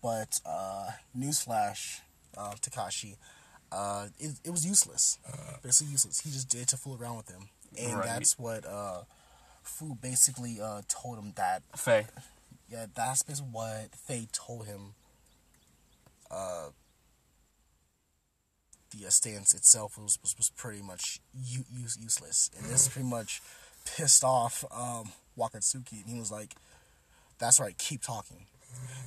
But 0.02 0.40
uh, 0.46 0.92
newsflash, 1.18 2.00
uh, 2.38 2.54
Takashi, 2.62 3.18
uh, 3.72 4.08
it, 4.20 4.32
it 4.44 4.50
was 4.50 4.66
useless. 4.66 5.18
Basically 5.64 5.92
useless. 5.92 6.20
He 6.20 6.30
just 6.32 6.50
did 6.50 6.68
to 6.70 6.78
fool 6.78 6.98
around 7.02 7.18
with 7.18 7.30
him, 7.30 7.50
and 7.80 7.98
Right. 7.98 8.06
that's 8.06 8.38
what 8.38 8.66
uh, 8.66 9.02
Fu 9.64 9.96
basically 9.96 10.60
uh, 10.62 10.82
told 10.88 11.18
him 11.20 11.34
that. 11.36 11.64
Faye. 11.76 12.08
Yeah, 12.70 12.86
that's 12.94 13.24
basically 13.24 13.50
what 13.52 13.96
Faye 13.96 14.28
told 14.32 14.66
him. 14.66 14.94
Uh, 16.30 16.70
the 18.98 19.06
uh, 19.06 19.10
stance 19.10 19.54
itself 19.54 19.98
was, 19.98 20.18
was, 20.22 20.36
was 20.38 20.50
pretty 20.50 20.82
much 20.82 21.20
u- 21.34 21.66
use, 21.74 21.98
useless, 22.02 22.50
and 22.58 22.66
this 22.70 22.88
pretty 22.90 23.08
much 23.08 23.42
pissed 23.86 24.24
off 24.24 24.64
um, 24.72 25.12
Wakatsuki, 25.38 26.02
and 26.02 26.06
he 26.14 26.20
was 26.20 26.32
like, 26.32 26.56
"That's 27.40 27.60
right, 27.60 27.78
keep 27.78 28.02
talking." 28.02 28.46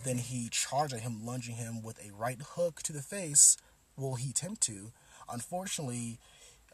Then 0.05 0.19
he 0.19 0.49
charged 0.51 0.93
at 0.95 1.01
him, 1.01 1.25
lunging 1.25 1.55
him 1.57 1.83
with 1.83 1.99
a 2.07 2.13
right 2.15 2.39
hook 2.55 2.83
to 2.85 2.93
the 2.93 3.01
face. 3.03 3.57
Will 3.97 4.15
he 4.17 4.31
attempt 4.31 4.61
to? 4.63 4.93
Unfortunately, 5.33 6.19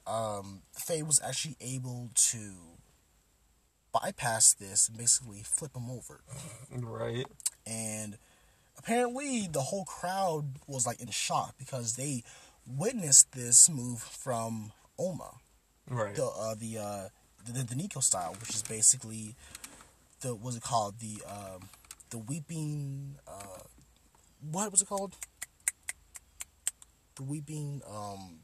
um, 0.07 0.63
Faye 0.73 1.03
was 1.03 1.21
actually 1.25 1.57
able 1.61 2.11
to 2.15 2.55
bypass 3.93 4.55
this 4.55 4.89
and 4.89 4.97
basically 4.99 5.43
flip 5.43 5.75
him 5.77 5.91
over. 5.91 6.21
Right. 6.71 7.27
And 7.67 8.17
apparently, 8.79 9.49
the 9.51 9.61
whole 9.63 9.85
crowd 9.85 10.45
was 10.67 10.87
like 10.87 11.01
in 11.01 11.09
shock 11.11 11.55
because 11.59 11.97
they 11.97 12.23
witnessed 12.67 13.33
this 13.33 13.69
move 13.69 14.01
from 14.01 14.73
Oma, 14.99 15.33
Right. 15.89 16.15
the 16.15 16.27
uh, 16.27 16.55
the, 16.55 16.79
uh, 16.79 17.09
the 17.45 17.65
the 17.65 17.75
Nico 17.75 18.01
style, 18.01 18.37
which 18.41 18.51
is 18.51 18.63
basically 18.63 19.35
the 20.21 20.35
what's 20.35 20.57
it 20.57 20.63
called 20.63 21.01
the 21.01 21.23
um, 21.29 21.69
the 22.11 22.19
weeping 22.19 23.17
uh, 23.27 23.63
what 24.51 24.71
was 24.71 24.83
it 24.83 24.89
called? 24.89 25.17
The 27.21 27.27
weeping 27.27 27.83
um 27.87 28.39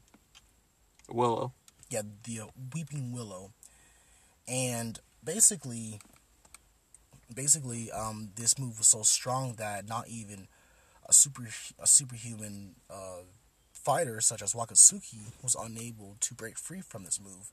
Willow. 1.09 1.51
yeah 1.89 2.03
the 2.25 2.41
uh, 2.41 2.45
weeping 2.75 3.11
willow, 3.11 3.49
and 4.47 4.99
basically 5.23 5.99
basically 7.33 7.89
um 7.91 8.29
this 8.35 8.59
move 8.59 8.77
was 8.77 8.85
so 8.87 9.01
strong 9.01 9.55
that 9.55 9.89
not 9.89 10.07
even 10.09 10.47
a 11.09 11.13
super 11.13 11.47
a 11.81 11.87
superhuman 11.87 12.75
uh, 12.87 13.23
fighter 13.73 14.21
such 14.21 14.43
as 14.43 14.53
Wakatsuki 14.53 15.31
was 15.41 15.55
unable 15.59 16.15
to 16.19 16.35
break 16.35 16.59
free 16.59 16.81
from 16.81 17.03
this 17.03 17.19
move. 17.19 17.51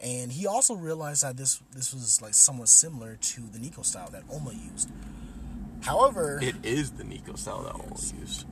And 0.00 0.30
he 0.30 0.46
also 0.46 0.74
realized 0.76 1.24
that 1.24 1.36
this 1.36 1.60
this 1.72 1.92
was 1.92 2.22
like 2.22 2.34
somewhat 2.34 2.68
similar 2.68 3.16
to 3.16 3.40
the 3.52 3.58
Nico 3.58 3.82
style 3.82 4.10
that 4.12 4.22
Oma 4.30 4.52
used. 4.52 4.88
However, 5.80 6.38
It 6.40 6.54
is 6.62 6.92
the 6.92 7.02
Nico 7.02 7.34
style 7.34 7.64
that 7.64 7.74
Willow 7.74 8.14
used. 8.20 8.46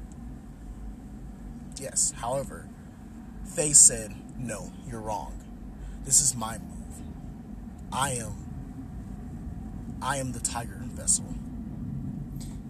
Yes, 1.80 2.12
however, 2.16 2.68
Faye 3.44 3.72
said, 3.72 4.14
"No, 4.38 4.72
you're 4.88 5.00
wrong. 5.00 5.42
This 6.04 6.20
is 6.20 6.36
my 6.36 6.58
move. 6.58 7.02
I 7.92 8.10
am 8.12 9.98
I 10.02 10.16
am 10.18 10.32
the 10.32 10.40
tiger 10.40 10.80
vessel." 10.82 11.34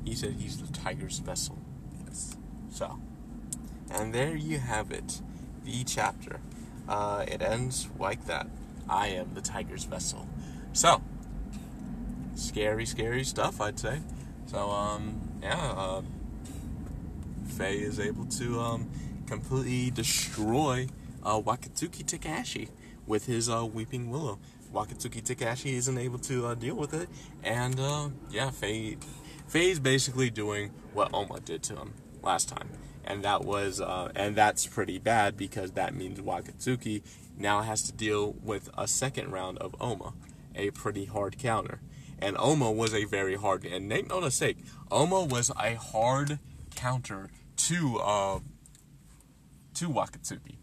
He 0.04 0.14
said 0.14 0.34
he's 0.38 0.60
the 0.60 0.72
tiger's 0.72 1.18
vessel. 1.18 1.58
Yes. 2.04 2.36
So, 2.70 2.98
and 3.90 4.14
there 4.14 4.34
you 4.34 4.58
have 4.58 4.90
it, 4.90 5.20
the 5.64 5.84
chapter. 5.84 6.40
Uh, 6.88 7.24
it 7.28 7.42
ends 7.42 7.88
like 7.98 8.26
that. 8.26 8.48
I 8.88 9.08
am 9.08 9.34
the 9.34 9.40
tiger's 9.40 9.84
vessel. 9.84 10.26
So, 10.72 11.02
scary, 12.34 12.86
scary 12.86 13.22
stuff, 13.24 13.60
I'd 13.60 13.78
say. 13.78 14.00
So, 14.46 14.70
um, 14.70 15.20
yeah, 15.42 15.72
uh, 15.76 16.02
Faye 17.60 17.80
is 17.80 18.00
able 18.00 18.24
to 18.24 18.58
um, 18.58 18.90
completely 19.26 19.90
destroy 19.90 20.86
uh, 21.22 21.38
Wakatsuki 21.38 22.02
Takashi 22.02 22.70
with 23.06 23.26
his 23.26 23.50
uh, 23.50 23.66
Weeping 23.66 24.08
Willow. 24.10 24.38
Wakatsuki 24.72 25.22
Takashi 25.22 25.74
isn't 25.74 25.98
able 25.98 26.18
to 26.20 26.46
uh, 26.46 26.54
deal 26.54 26.74
with 26.74 26.94
it, 26.94 27.10
and 27.44 27.78
uh, 27.78 28.08
yeah, 28.30 28.50
Faye, 28.50 28.96
Faye's 29.46 29.78
basically 29.78 30.30
doing 30.30 30.70
what 30.94 31.12
Oma 31.12 31.40
did 31.40 31.62
to 31.64 31.76
him 31.76 31.92
last 32.22 32.48
time, 32.48 32.70
and 33.04 33.22
that 33.24 33.44
was, 33.44 33.78
uh, 33.78 34.10
and 34.16 34.34
that's 34.34 34.66
pretty 34.66 34.98
bad 34.98 35.36
because 35.36 35.72
that 35.72 35.94
means 35.94 36.18
Wakatsuki 36.18 37.02
now 37.36 37.60
has 37.60 37.82
to 37.82 37.92
deal 37.92 38.36
with 38.42 38.70
a 38.78 38.88
second 38.88 39.32
round 39.32 39.58
of 39.58 39.76
Oma, 39.78 40.14
a 40.54 40.70
pretty 40.70 41.04
hard 41.04 41.38
counter. 41.38 41.82
And 42.22 42.38
Oma 42.38 42.72
was 42.72 42.94
a 42.94 43.04
very 43.04 43.36
hard, 43.36 43.66
and 43.66 43.86
make 43.86 44.08
no 44.08 44.22
mistake, 44.22 44.56
Oma 44.90 45.24
was 45.24 45.50
a 45.60 45.74
hard 45.74 46.38
counter 46.74 47.28
to 47.68 47.98
uh, 47.98 48.38
to 49.74 49.88
Wakatsuki. 49.88 50.56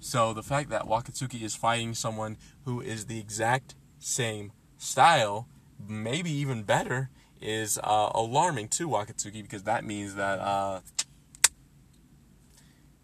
So 0.00 0.34
the 0.34 0.42
fact 0.42 0.68
that 0.68 0.82
Wakatsuki 0.82 1.42
is 1.42 1.54
fighting 1.54 1.94
someone 1.94 2.36
who 2.66 2.82
is 2.82 3.06
the 3.06 3.18
exact 3.18 3.74
same 3.98 4.52
style, 4.76 5.48
maybe 5.88 6.30
even 6.30 6.62
better, 6.62 7.08
is 7.40 7.78
uh, 7.82 8.10
alarming 8.14 8.68
to 8.68 8.86
Wakatsuki 8.86 9.42
because 9.42 9.62
that 9.62 9.82
means 9.82 10.14
that 10.16 10.40
uh, 10.40 10.80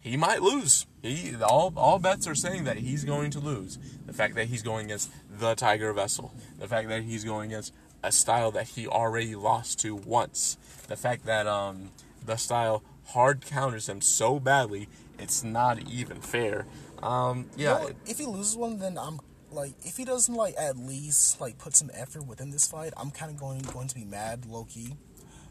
he 0.00 0.16
might 0.16 0.42
lose. 0.42 0.86
He 1.02 1.34
all 1.42 1.72
all 1.76 1.98
bets 1.98 2.26
are 2.26 2.34
saying 2.34 2.64
that 2.64 2.76
he's 2.78 3.04
going 3.04 3.30
to 3.30 3.40
lose. 3.40 3.78
The 4.06 4.12
fact 4.12 4.34
that 4.34 4.48
he's 4.48 4.62
going 4.62 4.86
against 4.86 5.10
the 5.30 5.54
Tiger 5.54 5.92
Vessel, 5.92 6.34
the 6.58 6.68
fact 6.68 6.88
that 6.88 7.02
he's 7.02 7.24
going 7.24 7.50
against 7.50 7.72
a 8.02 8.12
style 8.12 8.50
that 8.50 8.68
he 8.68 8.86
already 8.86 9.34
lost 9.34 9.80
to 9.80 9.94
once, 9.94 10.56
the 10.88 10.96
fact 10.96 11.26
that 11.26 11.46
um, 11.46 11.92
the 12.24 12.36
style 12.36 12.82
hard 13.12 13.44
counters 13.44 13.88
him 13.88 14.00
so 14.00 14.38
badly, 14.40 14.88
it's 15.18 15.42
not 15.44 15.78
even 15.88 16.20
fair. 16.20 16.66
Um, 17.02 17.46
yeah, 17.56 17.74
Well, 17.74 17.90
if 18.06 18.18
he 18.18 18.26
loses 18.26 18.56
one, 18.56 18.78
then 18.78 18.98
I'm 18.98 19.20
like, 19.52 19.72
if 19.82 19.96
he 19.96 20.04
doesn't 20.04 20.34
like 20.34 20.54
at 20.58 20.76
least 20.76 21.40
like 21.40 21.58
put 21.58 21.74
some 21.74 21.90
effort 21.94 22.26
within 22.26 22.50
this 22.50 22.66
fight, 22.68 22.92
I'm 22.96 23.10
kind 23.10 23.30
of 23.32 23.38
going 23.38 23.60
going 23.72 23.88
to 23.88 23.94
be 23.94 24.04
mad, 24.04 24.46
low 24.46 24.64
key, 24.64 24.94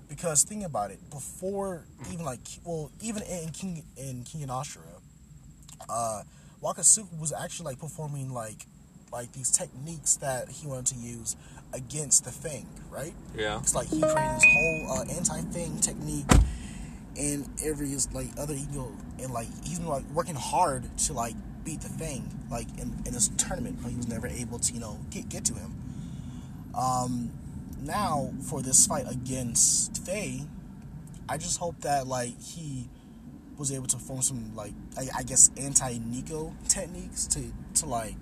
because 0.07 0.43
think 0.43 0.63
about 0.65 0.91
it. 0.91 0.99
Before 1.09 1.85
even 2.11 2.25
like, 2.25 2.39
well, 2.63 2.91
even 3.01 3.23
in 3.23 3.49
King 3.49 3.83
in 3.97 4.23
Kengan 4.23 4.47
Ashura, 4.49 5.01
uh, 5.89 6.23
Wakatsuki 6.63 7.19
was 7.19 7.33
actually 7.33 7.65
like 7.65 7.79
performing 7.79 8.33
like 8.33 8.65
like 9.11 9.31
these 9.33 9.49
techniques 9.51 10.15
that 10.17 10.49
he 10.49 10.67
wanted 10.67 10.85
to 10.87 10.95
use 10.95 11.35
against 11.73 12.25
the 12.25 12.31
Fang, 12.31 12.67
right? 12.89 13.13
yeah. 13.35 13.59
It's 13.59 13.75
like 13.75 13.87
he 13.87 14.01
created 14.01 14.35
this 14.35 14.45
whole 14.53 14.97
uh, 14.99 15.03
anti-Fang 15.17 15.79
technique 15.79 16.25
and 17.19 17.47
every 17.63 17.93
like 18.13 18.27
other 18.38 18.53
ego 18.53 18.91
and 19.21 19.32
like 19.32 19.47
he's 19.63 19.79
been 19.79 19.89
like 19.89 20.05
working 20.13 20.36
hard 20.36 20.86
to 20.97 21.13
like 21.13 21.36
beat 21.65 21.82
the 21.82 21.89
thing 21.89 22.39
like 22.49 22.67
in, 22.79 22.95
in 23.05 23.13
this 23.13 23.29
tournament, 23.38 23.77
but 23.82 23.91
he 23.91 23.97
was 23.97 24.08
never 24.08 24.27
able 24.27 24.58
to 24.58 24.73
you 24.73 24.79
know 24.79 24.97
get 25.12 25.27
get 25.29 25.43
to 25.45 25.53
him. 25.53 25.75
Um, 26.73 27.32
now 27.82 28.32
for 28.49 28.62
this 28.62 28.88
fight 28.88 29.05
against 29.10 30.03
Faye, 30.05 30.45
I 31.27 31.38
just 31.38 31.60
hope 31.60 31.82
that 31.82 32.08
like 32.08 32.39
he 32.41 32.89
was 33.58 33.73
able 33.73 33.88
to 33.88 33.97
form 33.97 34.21
some 34.21 34.55
like 34.55 34.73
I, 34.97 35.10
I 35.17 35.23
guess 35.23 35.51
anti 35.58 35.97
Nico 35.97 36.55
techniques 36.69 37.27
to 37.27 37.51
to 37.75 37.86
like 37.86 38.15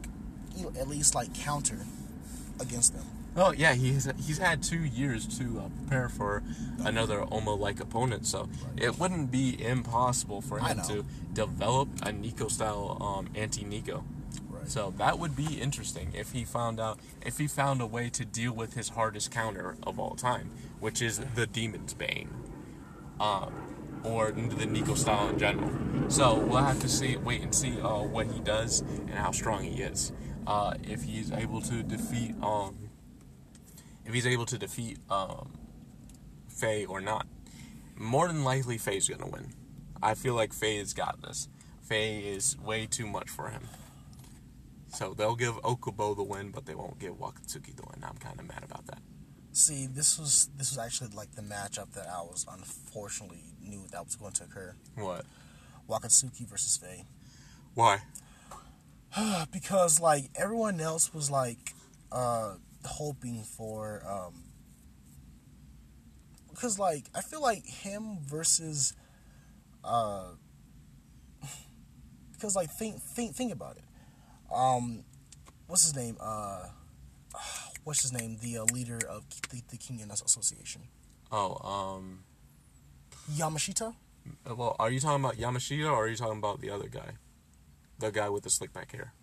you 0.55 0.63
know, 0.63 0.71
at 0.79 0.87
least 0.87 1.13
like 1.13 1.33
counter 1.35 1.85
against 2.59 2.95
them. 2.95 3.05
Well, 3.37 3.53
yeah, 3.53 3.75
he's 3.75 4.09
he's 4.25 4.39
had 4.39 4.63
two 4.63 4.83
years 4.83 5.27
to 5.37 5.59
uh, 5.59 5.69
prepare 5.77 6.09
for 6.09 6.41
another 6.83 7.23
Oma-like 7.31 7.79
opponent, 7.79 8.25
so 8.25 8.49
it 8.75 8.97
wouldn't 8.97 9.29
be 9.29 9.63
impossible 9.63 10.41
for 10.41 10.57
him 10.57 10.81
to 10.87 11.05
develop 11.33 11.87
a 12.01 12.11
Nico 12.11 12.47
style 12.47 12.97
um, 12.99 13.29
anti-Nico. 13.35 14.03
Right. 14.49 14.67
So 14.67 14.91
that 14.97 15.19
would 15.19 15.35
be 15.35 15.61
interesting 15.61 16.13
if 16.15 16.31
he 16.31 16.45
found 16.45 16.79
out 16.79 16.97
if 17.23 17.37
he 17.37 17.45
found 17.45 17.79
a 17.79 17.85
way 17.85 18.09
to 18.09 18.25
deal 18.25 18.53
with 18.53 18.73
his 18.73 18.89
hardest 18.89 19.29
counter 19.29 19.77
of 19.83 19.99
all 19.99 20.15
time, 20.15 20.49
which 20.79 20.99
is 20.99 21.19
the 21.35 21.45
Demon's 21.45 21.93
Bane, 21.93 22.31
um, 23.19 23.53
or 24.03 24.31
the 24.31 24.65
Nico 24.65 24.95
style 24.95 25.29
in 25.29 25.37
general. 25.37 25.69
So 26.09 26.39
we'll 26.39 26.63
have 26.63 26.79
to 26.79 26.89
see, 26.89 27.17
wait 27.17 27.43
and 27.43 27.53
see 27.53 27.79
uh, 27.81 27.99
what 28.01 28.31
he 28.31 28.39
does 28.39 28.81
and 28.81 29.11
how 29.11 29.29
strong 29.29 29.61
he 29.61 29.83
is. 29.83 30.11
Uh, 30.47 30.73
if 30.83 31.03
he's 31.03 31.31
able 31.31 31.61
to 31.61 31.83
defeat, 31.83 32.33
um, 32.41 32.86
if 34.07 34.13
he's 34.13 34.25
able 34.25 34.45
to 34.45 34.57
defeat 34.57 34.97
um, 35.09 35.51
Faye 36.47 36.85
or 36.85 37.01
not. 37.01 37.27
More 37.95 38.27
than 38.27 38.43
likely, 38.43 38.77
Faye's 38.77 39.09
gonna 39.09 39.29
win. 39.29 39.53
I 40.01 40.13
feel 40.15 40.33
like 40.33 40.53
Faye 40.53 40.77
has 40.77 40.93
got 40.93 41.21
this. 41.21 41.49
Faye 41.81 42.19
is 42.19 42.57
way 42.59 42.85
too 42.85 43.05
much 43.05 43.29
for 43.29 43.49
him. 43.49 43.63
So 44.89 45.13
they'll 45.13 45.35
give 45.35 45.61
Okubo 45.61 46.15
the 46.15 46.23
win, 46.23 46.51
but 46.51 46.65
they 46.65 46.75
won't 46.75 46.99
give 46.99 47.15
Wakatsuki 47.15 47.75
the 47.75 47.83
win. 47.83 48.03
I'm 48.03 48.17
kind 48.17 48.39
of 48.39 48.47
mad 48.47 48.63
about 48.63 48.87
that. 48.87 48.99
See, 49.51 49.87
this 49.87 50.17
was 50.17 50.49
this 50.55 50.71
was 50.71 50.77
actually 50.77 51.09
like 51.15 51.35
the 51.35 51.41
matchup 51.41 51.91
that 51.93 52.07
I 52.07 52.21
was 52.21 52.45
unfortunately 52.49 53.43
knew 53.61 53.83
that 53.91 54.05
was 54.05 54.15
going 54.15 54.33
to 54.33 54.43
occur. 54.43 54.75
What? 54.95 55.25
Wakatsuki 55.89 56.47
versus 56.47 56.77
Faye. 56.77 57.05
Why? 57.73 57.99
because 59.51 59.99
like 59.99 60.29
everyone 60.35 60.79
else 60.79 61.13
was 61.13 61.29
like 61.29 61.73
uh 62.11 62.53
hoping 62.85 63.43
for 63.43 64.03
um 64.07 64.43
because 66.49 66.79
like 66.79 67.05
I 67.15 67.21
feel 67.21 67.41
like 67.41 67.65
him 67.65 68.17
versus 68.25 68.93
uh 69.83 70.29
because 72.31 72.55
like 72.55 72.69
think 72.71 73.01
think 73.01 73.35
think 73.35 73.51
about 73.53 73.77
it. 73.77 73.83
Um 74.53 75.03
what's 75.67 75.83
his 75.83 75.95
name? 75.95 76.17
Uh 76.19 76.65
what's 77.83 78.01
his 78.01 78.13
name? 78.13 78.37
The 78.41 78.59
uh, 78.59 78.63
leader 78.73 78.99
of 79.09 79.23
the, 79.49 79.61
the 79.69 79.77
Kengan 79.77 80.11
Association. 80.11 80.83
Oh, 81.31 81.55
um, 81.67 82.23
Yamashita? 83.33 83.93
well, 84.45 84.75
are 84.79 84.89
you 84.89 84.99
talking 84.99 85.23
about 85.23 85.35
Yamashita 85.37 85.85
or 85.91 86.05
are 86.05 86.07
you 86.07 86.15
talking 86.15 86.37
about 86.37 86.61
the 86.61 86.69
other 86.69 86.87
guy? 86.87 87.11
The 87.99 88.11
guy 88.11 88.29
with 88.29 88.43
the 88.43 88.49
slick 88.49 88.73
back 88.73 88.91
hair. 88.91 89.13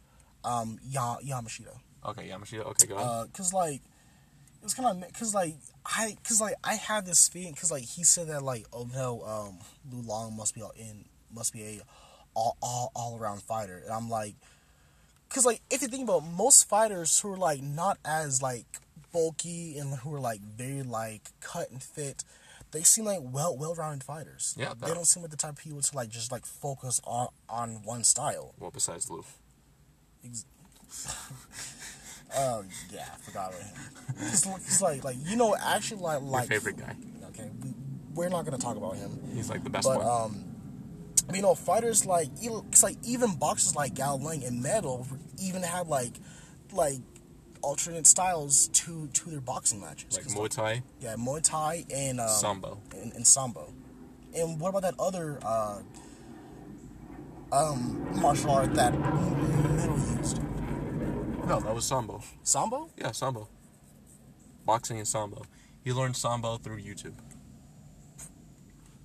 Um 0.44 0.78
ya- 0.82 1.18
Yamashita. 1.24 1.78
Okay, 2.04 2.28
Yamashita. 2.28 2.66
Okay, 2.66 2.86
go 2.86 2.96
ahead. 2.96 3.06
Uh, 3.06 3.24
cause 3.32 3.52
like 3.52 3.76
it 3.76 4.64
was 4.64 4.74
kind 4.74 5.04
of 5.04 5.12
cause 5.12 5.34
like 5.34 5.54
I 5.84 6.16
cause 6.26 6.40
like 6.40 6.54
I 6.62 6.74
had 6.74 7.06
this 7.06 7.28
feeling 7.28 7.54
cause 7.54 7.70
like 7.70 7.84
he 7.84 8.04
said 8.04 8.28
that 8.28 8.42
like 8.42 8.66
oh 8.72 8.88
no 8.92 9.22
um 9.22 9.58
Lu 9.92 10.02
Long 10.06 10.36
must 10.36 10.54
be 10.54 10.62
all 10.62 10.72
in 10.76 11.04
must 11.32 11.52
be 11.52 11.62
a 11.62 11.80
all 12.34 12.56
all, 12.62 12.92
all 12.94 13.18
around 13.18 13.42
fighter 13.42 13.82
and 13.84 13.92
I'm 13.92 14.08
like 14.08 14.34
cause 15.28 15.44
like 15.44 15.60
if 15.70 15.82
you 15.82 15.88
think 15.88 16.04
about 16.08 16.20
most 16.20 16.68
fighters 16.68 17.18
who 17.20 17.32
are 17.32 17.36
like 17.36 17.62
not 17.62 17.98
as 18.04 18.40
like 18.42 18.66
bulky 19.12 19.78
and 19.78 19.94
who 19.98 20.14
are 20.14 20.20
like 20.20 20.40
very 20.40 20.82
like 20.82 21.22
cut 21.40 21.70
and 21.70 21.82
fit 21.82 22.24
they 22.72 22.82
seem 22.82 23.04
like 23.04 23.20
well 23.22 23.56
well 23.56 23.74
rounded 23.74 24.02
fighters 24.02 24.54
Yeah, 24.58 24.74
they 24.80 24.92
don't 24.92 25.06
seem 25.06 25.22
like 25.22 25.30
the 25.30 25.36
type 25.36 25.52
of 25.52 25.58
people 25.58 25.80
to 25.80 25.96
like 25.96 26.08
just 26.08 26.32
like 26.32 26.44
focus 26.44 27.00
on 27.04 27.28
on 27.48 27.82
one 27.84 28.02
style 28.04 28.54
well, 28.58 28.70
besides 28.70 29.08
Lou. 29.10 29.24
Ex- 30.24 30.46
Oh 32.36 32.64
yeah, 32.92 33.06
I 33.12 33.16
forgot 33.18 33.50
about 33.50 33.62
him. 33.62 33.76
He's, 34.18 34.44
he's 34.44 34.82
like 34.82 35.04
like 35.04 35.16
you 35.24 35.36
know 35.36 35.56
actually 35.56 36.00
like 36.00 36.20
Your 36.20 36.30
like 36.30 36.48
favorite 36.48 36.76
guy. 36.76 36.96
Okay, 37.28 37.50
we, 37.62 37.74
we're 38.14 38.28
not 38.28 38.44
gonna 38.44 38.58
talk 38.58 38.76
about 38.76 38.96
him, 38.96 39.18
He's 39.34 39.50
like 39.50 39.64
the 39.64 39.70
best 39.70 39.86
but 39.88 39.98
one. 39.98 40.06
um, 40.06 40.44
you 41.34 41.42
know 41.42 41.54
fighters 41.54 42.04
like 42.06 42.28
it's 42.40 42.82
like 42.82 42.96
even 43.04 43.34
boxers 43.36 43.74
like 43.74 43.94
Gao 43.94 44.16
Ling 44.16 44.44
and 44.44 44.62
Metal 44.62 45.06
even 45.40 45.62
have 45.62 45.88
like 45.88 46.12
like 46.72 46.98
alternate 47.62 48.06
styles 48.06 48.68
to 48.68 49.08
to 49.08 49.30
their 49.30 49.40
boxing 49.40 49.80
matches. 49.80 50.16
like 50.16 50.26
Muay 50.26 50.48
Thai, 50.50 50.82
yeah, 51.00 51.14
Muay 51.16 51.42
Thai 51.42 51.84
and 51.92 52.20
um, 52.20 52.28
Sambo. 52.28 52.78
and, 53.00 53.12
and 53.14 53.26
Sambo. 53.26 53.72
And 54.36 54.60
what 54.60 54.70
about 54.70 54.82
that 54.82 54.94
other 54.98 55.38
uh, 55.42 55.78
um, 57.52 58.20
martial 58.20 58.50
art 58.50 58.74
that 58.74 58.92
Metal 58.98 59.96
used? 60.18 60.40
No, 61.46 61.60
that 61.60 61.74
was 61.74 61.84
Sambo. 61.84 62.22
Sambo? 62.42 62.88
Yeah, 62.96 63.12
Sambo. 63.12 63.48
Boxing 64.64 64.98
and 64.98 65.06
Sambo. 65.06 65.42
He 65.82 65.92
learned 65.92 66.16
Sambo 66.16 66.56
through 66.56 66.80
YouTube. 66.80 67.14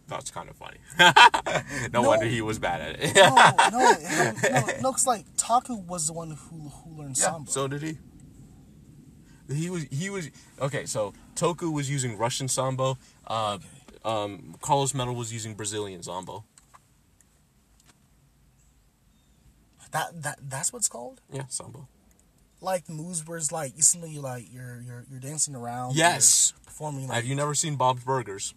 That's 0.08 0.32
kind 0.32 0.50
of 0.50 0.56
funny. 0.56 0.78
no, 1.94 2.02
No. 2.02 2.08
wonder 2.10 2.26
he 2.26 2.42
was 2.42 2.58
bad 2.58 2.82
at 2.82 2.96
it. 3.00 3.16
no, 3.16 3.30
no, 3.72 4.72
no, 4.82 4.92
'cause, 4.92 5.06
like 5.06 5.26
Taku 5.38 5.76
was 5.76 6.08
the 6.08 6.14
one 6.14 6.32
who 6.32 6.70
who 6.70 6.98
learned 7.02 7.18
Yeah, 7.18 7.26
Sambo. 7.32 7.52
so 7.52 7.68
did 7.68 7.82
he. 7.84 7.98
He 9.54 9.70
was 9.70 9.84
he 9.92 10.10
was 10.10 10.30
okay. 10.62 10.86
So 10.86 11.14
Toku 11.36 11.72
was 11.74 11.90
using 11.90 12.18
Russian 12.18 12.48
sambo. 12.48 12.98
Uh, 13.28 13.58
um, 14.06 14.56
Carlos 14.62 14.94
Metal 14.94 15.14
was 15.16 15.34
using 15.34 15.56
Brazilian 15.56 16.02
sambo. 16.04 16.44
that 19.92 20.22
that 20.22 20.40
that's 20.48 20.72
what 20.72 20.80
it's 20.80 20.88
called. 20.90 21.22
Yeah, 21.32 21.44
sambo. 21.50 21.88
Like 22.62 22.86
the 22.86 22.94
moves 22.94 23.26
where 23.26 23.38
it's 23.38 23.52
like 23.52 23.74
instantly 23.76 24.12
you 24.12 24.22
like 24.22 24.46
you're 24.52 24.82
you're 24.86 25.06
you're 25.10 25.20
dancing 25.20 25.56
around. 25.56 25.96
Yes. 25.96 26.54
performing. 26.66 27.08
Like 27.08 27.16
Have 27.16 27.26
you 27.26 27.36
never 27.36 27.54
seen 27.56 27.76
Bob's 27.78 28.04
Burgers? 28.04 28.54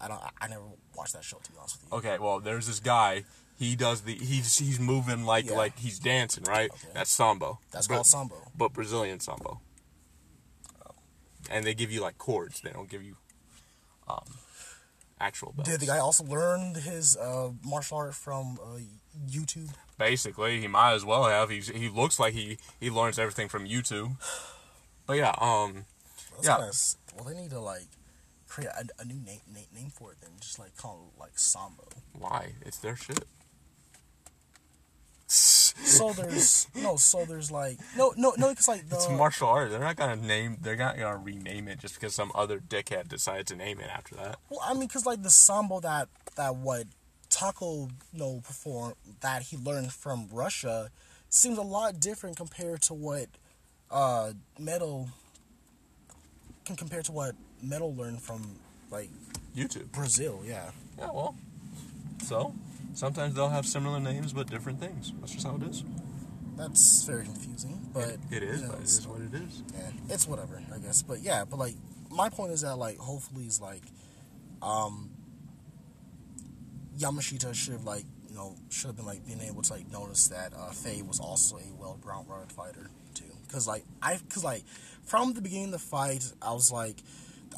I 0.00 0.08
don't. 0.08 0.20
I, 0.22 0.30
I 0.42 0.48
never 0.48 0.64
watched 0.96 1.14
that 1.14 1.24
show 1.24 1.38
to 1.42 1.50
be 1.52 1.56
honest 1.58 1.80
with 1.82 1.90
you. 1.92 1.98
Okay, 1.98 2.18
well, 2.22 2.40
there's 2.40 2.66
this 2.66 2.80
guy. 2.80 3.24
He 3.56 3.74
does 3.76 4.02
the 4.02 4.14
he's 4.14 4.58
he's 4.58 4.78
moving 4.80 5.24
like 5.24 5.46
Yeah. 5.48 5.56
like 5.56 5.78
he's 5.78 5.98
dancing, 5.98 6.44
right? 6.44 6.70
Okay. 6.70 6.88
That's 6.92 7.10
sambo. 7.10 7.58
That's 7.70 7.86
But- 7.86 7.94
called 7.94 8.06
Sambo. 8.06 8.36
but 8.56 8.72
Brazilian 8.72 9.20
sambo. 9.20 9.60
And 11.50 11.66
they 11.66 11.74
give 11.74 11.90
you 11.90 12.00
like 12.00 12.16
chords. 12.18 12.60
They 12.62 12.70
don't 12.70 12.88
give 12.88 13.02
you 13.02 13.16
um, 14.08 14.24
actual 15.20 15.52
belts. 15.52 15.70
Did 15.70 15.80
the 15.80 15.86
guy 15.86 15.98
also 15.98 16.24
learn 16.24 16.74
his 16.74 17.16
uh, 17.16 17.50
martial 17.62 17.98
art 17.98 18.14
from 18.14 18.58
uh, 18.62 18.78
YouTube? 19.28 19.70
Basically, 19.98 20.60
he 20.60 20.66
might 20.66 20.94
as 20.94 21.04
well 21.04 21.24
have. 21.24 21.50
He's, 21.50 21.68
he 21.68 21.88
looks 21.88 22.18
like 22.18 22.34
he 22.34 22.58
he 22.80 22.90
learns 22.90 23.18
everything 23.18 23.48
from 23.48 23.66
YouTube. 23.66 24.16
But 25.06 25.18
yeah, 25.18 25.34
um, 25.38 25.84
That's 26.32 26.46
Yeah. 26.46 26.56
kinda 26.56 26.72
well, 27.14 27.24
they 27.32 27.40
need 27.40 27.50
to 27.50 27.60
like 27.60 27.86
create 28.48 28.70
a, 28.70 28.86
a 29.00 29.04
new 29.04 29.14
name, 29.20 29.40
name 29.52 29.66
name 29.74 29.90
for 29.90 30.12
it. 30.12 30.18
Then 30.20 30.30
just 30.40 30.58
like 30.58 30.76
call 30.76 31.10
it 31.14 31.20
like 31.20 31.38
Sambo. 31.38 31.86
why? 32.18 32.54
It's 32.62 32.78
their 32.78 32.96
shit. 32.96 33.24
so 35.26 36.12
there's 36.12 36.68
no, 36.74 36.96
so 36.96 37.24
there's 37.24 37.50
like 37.50 37.78
no, 37.96 38.12
no, 38.16 38.34
no. 38.36 38.50
It's 38.50 38.68
like 38.68 38.88
the 38.88 38.96
It's 38.96 39.08
martial 39.08 39.48
art. 39.48 39.70
They're 39.70 39.80
not 39.80 39.96
gonna 39.96 40.16
name. 40.16 40.58
They're 40.60 40.76
not 40.76 40.98
gonna 40.98 41.16
rename 41.18 41.66
it 41.68 41.78
just 41.78 41.94
because 41.94 42.14
some 42.14 42.30
other 42.34 42.58
dickhead 42.60 43.08
decided 43.08 43.46
to 43.48 43.56
name 43.56 43.80
it 43.80 43.88
after 43.90 44.14
that. 44.16 44.36
well, 44.50 44.60
I 44.64 44.74
mean, 44.74 44.88
cause 44.88 45.06
like 45.06 45.22
the 45.22 45.30
sambo 45.30 45.80
that 45.80 46.08
that 46.36 46.56
what 46.56 46.86
Taco 47.34 47.88
you 48.12 48.18
know 48.20 48.40
perform 48.44 48.94
that 49.20 49.42
he 49.42 49.56
learned 49.56 49.92
from 49.92 50.28
Russia 50.32 50.88
seems 51.30 51.58
a 51.58 51.62
lot 51.62 51.98
different 51.98 52.36
compared 52.36 52.80
to 52.82 52.94
what 52.94 53.26
uh 53.90 54.30
metal 54.58 55.08
can 56.64 56.76
compare 56.76 57.02
to 57.02 57.10
what 57.12 57.34
metal 57.60 57.92
learned 57.94 58.22
from 58.22 58.56
like 58.90 59.10
YouTube. 59.56 59.90
Brazil. 59.90 60.42
Yeah. 60.46 60.70
Yeah, 60.98 61.10
well. 61.12 61.34
So, 62.22 62.54
sometimes 62.94 63.34
they'll 63.34 63.48
have 63.48 63.66
similar 63.66 63.98
names 64.00 64.32
but 64.32 64.48
different 64.48 64.78
things. 64.80 65.12
That's 65.20 65.32
just 65.32 65.44
how 65.46 65.56
it 65.56 65.62
is. 65.64 65.82
That's 66.56 67.02
very 67.04 67.24
confusing, 67.24 67.80
but 67.92 68.16
it 68.30 68.42
is, 68.44 68.60
you 68.60 68.66
know, 68.68 68.72
but 68.74 68.80
it's- 68.82 69.06
what 69.06 69.20
it 69.20 69.34
is. 69.34 69.62
yeah, 69.74 69.90
it's 70.08 70.28
whatever, 70.28 70.62
I 70.72 70.78
guess. 70.78 71.02
But 71.02 71.20
yeah, 71.20 71.44
but 71.44 71.58
like 71.58 71.74
my 72.10 72.28
point 72.28 72.52
is 72.52 72.60
that 72.60 72.76
like 72.76 72.98
hopefully 72.98 73.44
is 73.46 73.60
like 73.60 73.82
um 74.62 75.10
Yamashita 76.98 77.54
should 77.54 77.72
have 77.72 77.84
like 77.84 78.04
you 78.28 78.34
know 78.34 78.56
should 78.70 78.88
have 78.88 78.96
been 78.96 79.06
like 79.06 79.24
being 79.26 79.40
able 79.40 79.62
to 79.62 79.72
like 79.72 79.90
notice 79.90 80.28
that 80.28 80.52
uh 80.54 80.70
Faye 80.70 81.02
was 81.02 81.20
also 81.20 81.56
a 81.56 81.74
well 81.78 81.98
rounded 82.04 82.52
fighter 82.52 82.90
too. 83.14 83.24
Cause 83.50 83.66
like 83.68 83.84
I 84.02 84.18
cause 84.28 84.44
like 84.44 84.64
from 85.04 85.34
the 85.34 85.40
beginning 85.40 85.66
of 85.66 85.72
the 85.72 85.78
fight 85.78 86.32
I 86.42 86.52
was 86.52 86.72
like 86.72 86.96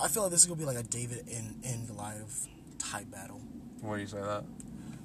I 0.02 0.08
feel 0.08 0.22
like 0.24 0.32
this 0.32 0.40
is 0.40 0.46
gonna 0.46 0.58
be 0.58 0.66
like 0.66 0.78
a 0.78 0.82
David 0.82 1.26
and, 1.32 1.64
and 1.64 1.86
Goliath 1.86 2.48
type 2.78 3.10
battle. 3.10 3.40
Why 3.80 3.96
do 3.96 4.00
you 4.02 4.06
say 4.06 4.20
that? 4.20 4.44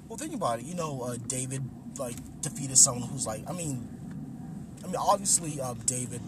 Well, 0.08 0.18
think 0.18 0.34
about 0.34 0.58
it. 0.58 0.66
You 0.66 0.74
know, 0.74 1.02
uh, 1.02 1.16
David 1.26 1.62
like 1.98 2.16
defeated 2.42 2.76
someone 2.76 3.08
who's 3.08 3.26
like, 3.26 3.48
I 3.48 3.52
mean, 3.52 3.88
I 4.82 4.86
mean, 4.86 4.96
obviously, 4.96 5.60
um, 5.60 5.78
David 5.86 6.20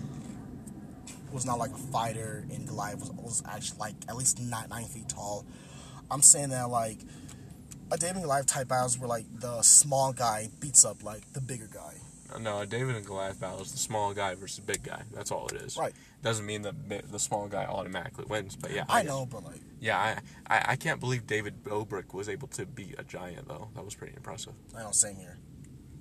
was 1.32 1.44
not 1.44 1.58
like 1.58 1.72
a 1.72 1.78
fighter, 1.78 2.46
and 2.50 2.66
Goliath 2.66 3.00
was, 3.00 3.10
was 3.12 3.42
actually 3.46 3.78
like 3.78 3.94
at 4.08 4.16
least 4.16 4.40
not 4.40 4.70
nine 4.70 4.86
feet 4.86 5.08
tall. 5.08 5.44
I'm 6.10 6.22
saying 6.22 6.50
that 6.50 6.68
like 6.70 6.98
a 7.90 7.96
David 7.98 8.16
and 8.16 8.22
Goliath 8.24 8.46
type 8.46 8.68
battles 8.68 8.98
where 8.98 9.08
like 9.08 9.24
the 9.40 9.62
small 9.62 10.12
guy 10.12 10.48
beats 10.60 10.84
up 10.84 11.02
like 11.02 11.32
the 11.32 11.40
bigger 11.40 11.68
guy. 11.72 11.94
No, 12.40 12.60
a 12.60 12.66
David 12.66 12.96
and 12.96 13.06
Goliath 13.06 13.40
battle 13.40 13.60
is 13.62 13.70
the 13.70 13.78
small 13.78 14.12
guy 14.12 14.34
versus 14.34 14.56
the 14.56 14.62
big 14.62 14.82
guy. 14.82 15.02
That's 15.12 15.30
all 15.30 15.46
it 15.48 15.54
is. 15.56 15.76
Right. 15.76 15.94
Doesn't 16.22 16.44
mean 16.46 16.62
that 16.62 17.12
the 17.12 17.18
small 17.20 17.46
guy 17.46 17.64
automatically 17.64 18.24
wins, 18.28 18.56
but 18.56 18.72
yeah. 18.72 18.84
I 18.88 19.02
guess- 19.02 19.08
know, 19.10 19.26
but 19.26 19.44
like, 19.44 19.60
Yeah, 19.80 19.98
I, 19.98 20.18
I 20.56 20.64
I 20.72 20.76
can't 20.76 20.98
believe 20.98 21.26
David 21.28 21.62
Dobrik 21.62 22.12
was 22.12 22.28
able 22.28 22.48
to 22.48 22.66
beat 22.66 22.96
a 22.98 23.04
giant 23.04 23.46
though. 23.46 23.68
That 23.76 23.84
was 23.84 23.94
pretty 23.94 24.14
impressive. 24.16 24.54
I 24.76 24.82
know, 24.82 24.90
same 24.90 25.16
here. 25.16 25.38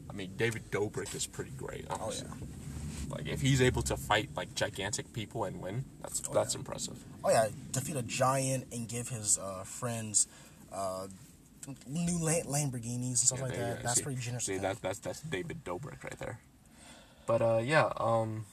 I 0.10 0.14
mean, 0.14 0.32
David 0.38 0.72
Dobrik 0.72 1.14
is 1.14 1.28
pretty 1.28 1.52
great. 1.52 1.86
Oh 1.90 2.12
yeah, 2.16 2.24
Like 3.10 3.28
if 3.28 3.42
he's 3.42 3.62
able 3.62 3.82
to 3.84 3.98
fight 3.98 4.30
like 4.36 4.56
gigantic 4.56 5.12
people 5.14 5.44
and 5.44 5.62
win, 5.62 5.86
that's 6.02 6.22
Oh, 6.28 6.34
that's 6.34 6.56
yeah. 6.56 6.60
impressive. 6.60 6.98
oh 7.24 7.30
yeah, 7.30 7.50
defeat 7.72 7.96
a 7.98 8.02
giant 8.02 8.66
and 8.72 8.88
give 8.88 9.10
his 9.10 9.38
uh, 9.38 9.64
friends. 9.66 10.28
Uh, 10.72 11.08
New 11.88 12.20
Lamborghinis 12.20 13.08
and 13.08 13.18
stuff 13.18 13.40
Yeah, 13.40 13.46
like 13.46 13.58
that. 13.58 13.84
That's 13.84 13.96
See- 13.98 14.04
pretty 14.04 14.22
generous. 14.22 14.46
See, 14.46 14.54
of 14.54 14.58
him. 14.58 14.64
that, 14.64 14.82
that's 14.82 15.00
that's 15.00 15.22
David 15.22 15.64
Dobrik 15.64 16.04
right 16.04 16.18
there. 16.20 16.40
But 17.26 17.42
uh, 17.42 17.62
yeah, 17.64 17.92
um, 17.98 18.46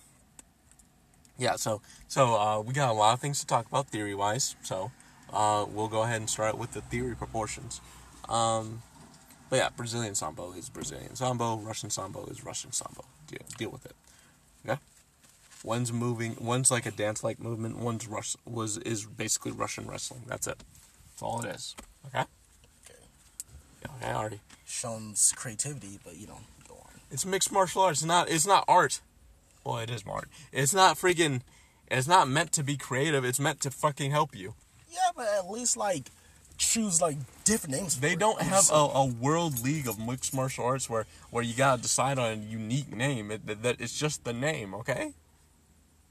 yeah. 1.38 1.56
So 1.56 1.80
so 2.08 2.34
uh, 2.36 2.60
we 2.60 2.72
got 2.72 2.90
a 2.90 2.92
lot 2.92 3.14
of 3.14 3.20
things 3.20 3.40
to 3.40 3.46
talk 3.46 3.66
about 3.66 3.88
theory 3.88 4.14
wise. 4.14 4.56
So 4.62 4.92
uh, 5.32 5.66
we'll 5.68 5.88
go 5.88 6.02
ahead 6.02 6.20
and 6.20 6.30
start 6.30 6.56
with 6.58 6.72
the 6.72 6.80
theory 6.82 7.14
proportions. 7.16 7.80
Um, 8.28 8.82
but 9.48 9.56
yeah, 9.56 9.68
Brazilian 9.76 10.14
sambo 10.14 10.52
is 10.52 10.68
Brazilian 10.68 11.16
sambo. 11.16 11.56
Russian 11.56 11.90
sambo 11.90 12.26
is 12.26 12.44
Russian 12.44 12.72
sambo. 12.72 13.04
Deal 13.26 13.40
deal 13.58 13.70
with 13.70 13.84
it. 13.86 13.94
Okay. 14.64 14.78
One's 15.64 15.92
moving. 15.92 16.36
One's 16.40 16.70
like 16.70 16.86
a 16.86 16.90
dance-like 16.90 17.38
movement. 17.38 17.78
One's 17.78 18.06
Rus- 18.08 18.36
was 18.46 18.78
is 18.78 19.04
basically 19.04 19.52
Russian 19.52 19.86
wrestling. 19.86 20.22
That's 20.26 20.46
it. 20.46 20.62
That's 21.10 21.22
all 21.22 21.42
it 21.42 21.54
is. 21.54 21.74
Okay. 22.06 22.24
Yeah. 23.82 23.88
Okay. 24.02 24.12
Already. 24.12 24.40
Shown 24.66 25.14
creativity, 25.36 25.98
but 26.04 26.16
you 26.16 26.26
know, 26.26 26.38
go 26.68 26.74
on. 26.74 27.00
It's 27.10 27.26
mixed 27.26 27.52
martial 27.52 27.82
arts. 27.82 28.00
It's 28.00 28.06
not. 28.06 28.30
It's 28.30 28.46
not 28.46 28.64
art. 28.68 29.00
Well, 29.64 29.78
it 29.78 29.90
is 29.90 30.04
art. 30.08 30.28
It's 30.52 30.74
not 30.74 30.96
freaking. 30.96 31.42
It's 31.90 32.06
not 32.06 32.28
meant 32.28 32.52
to 32.52 32.62
be 32.62 32.76
creative. 32.76 33.24
It's 33.24 33.40
meant 33.40 33.60
to 33.60 33.70
fucking 33.70 34.10
help 34.10 34.34
you. 34.34 34.54
Yeah, 34.90 35.10
but 35.14 35.26
at 35.26 35.50
least 35.50 35.76
like 35.76 36.10
choose 36.56 37.00
like 37.00 37.16
different 37.44 37.74
names. 37.74 37.98
They 37.98 38.12
it. 38.12 38.18
don't 38.18 38.40
I'm 38.40 38.48
have 38.48 38.70
a, 38.70 38.74
a 38.74 39.06
world 39.06 39.62
league 39.64 39.88
of 39.88 39.98
mixed 39.98 40.34
martial 40.34 40.64
arts 40.64 40.88
where 40.88 41.06
where 41.30 41.42
you 41.42 41.54
gotta 41.54 41.82
decide 41.82 42.18
on 42.18 42.32
a 42.32 42.36
unique 42.36 42.94
name. 42.94 43.30
It, 43.30 43.46
that, 43.46 43.62
that 43.62 43.80
it's 43.80 43.98
just 43.98 44.24
the 44.24 44.32
name. 44.32 44.74
Okay. 44.74 45.14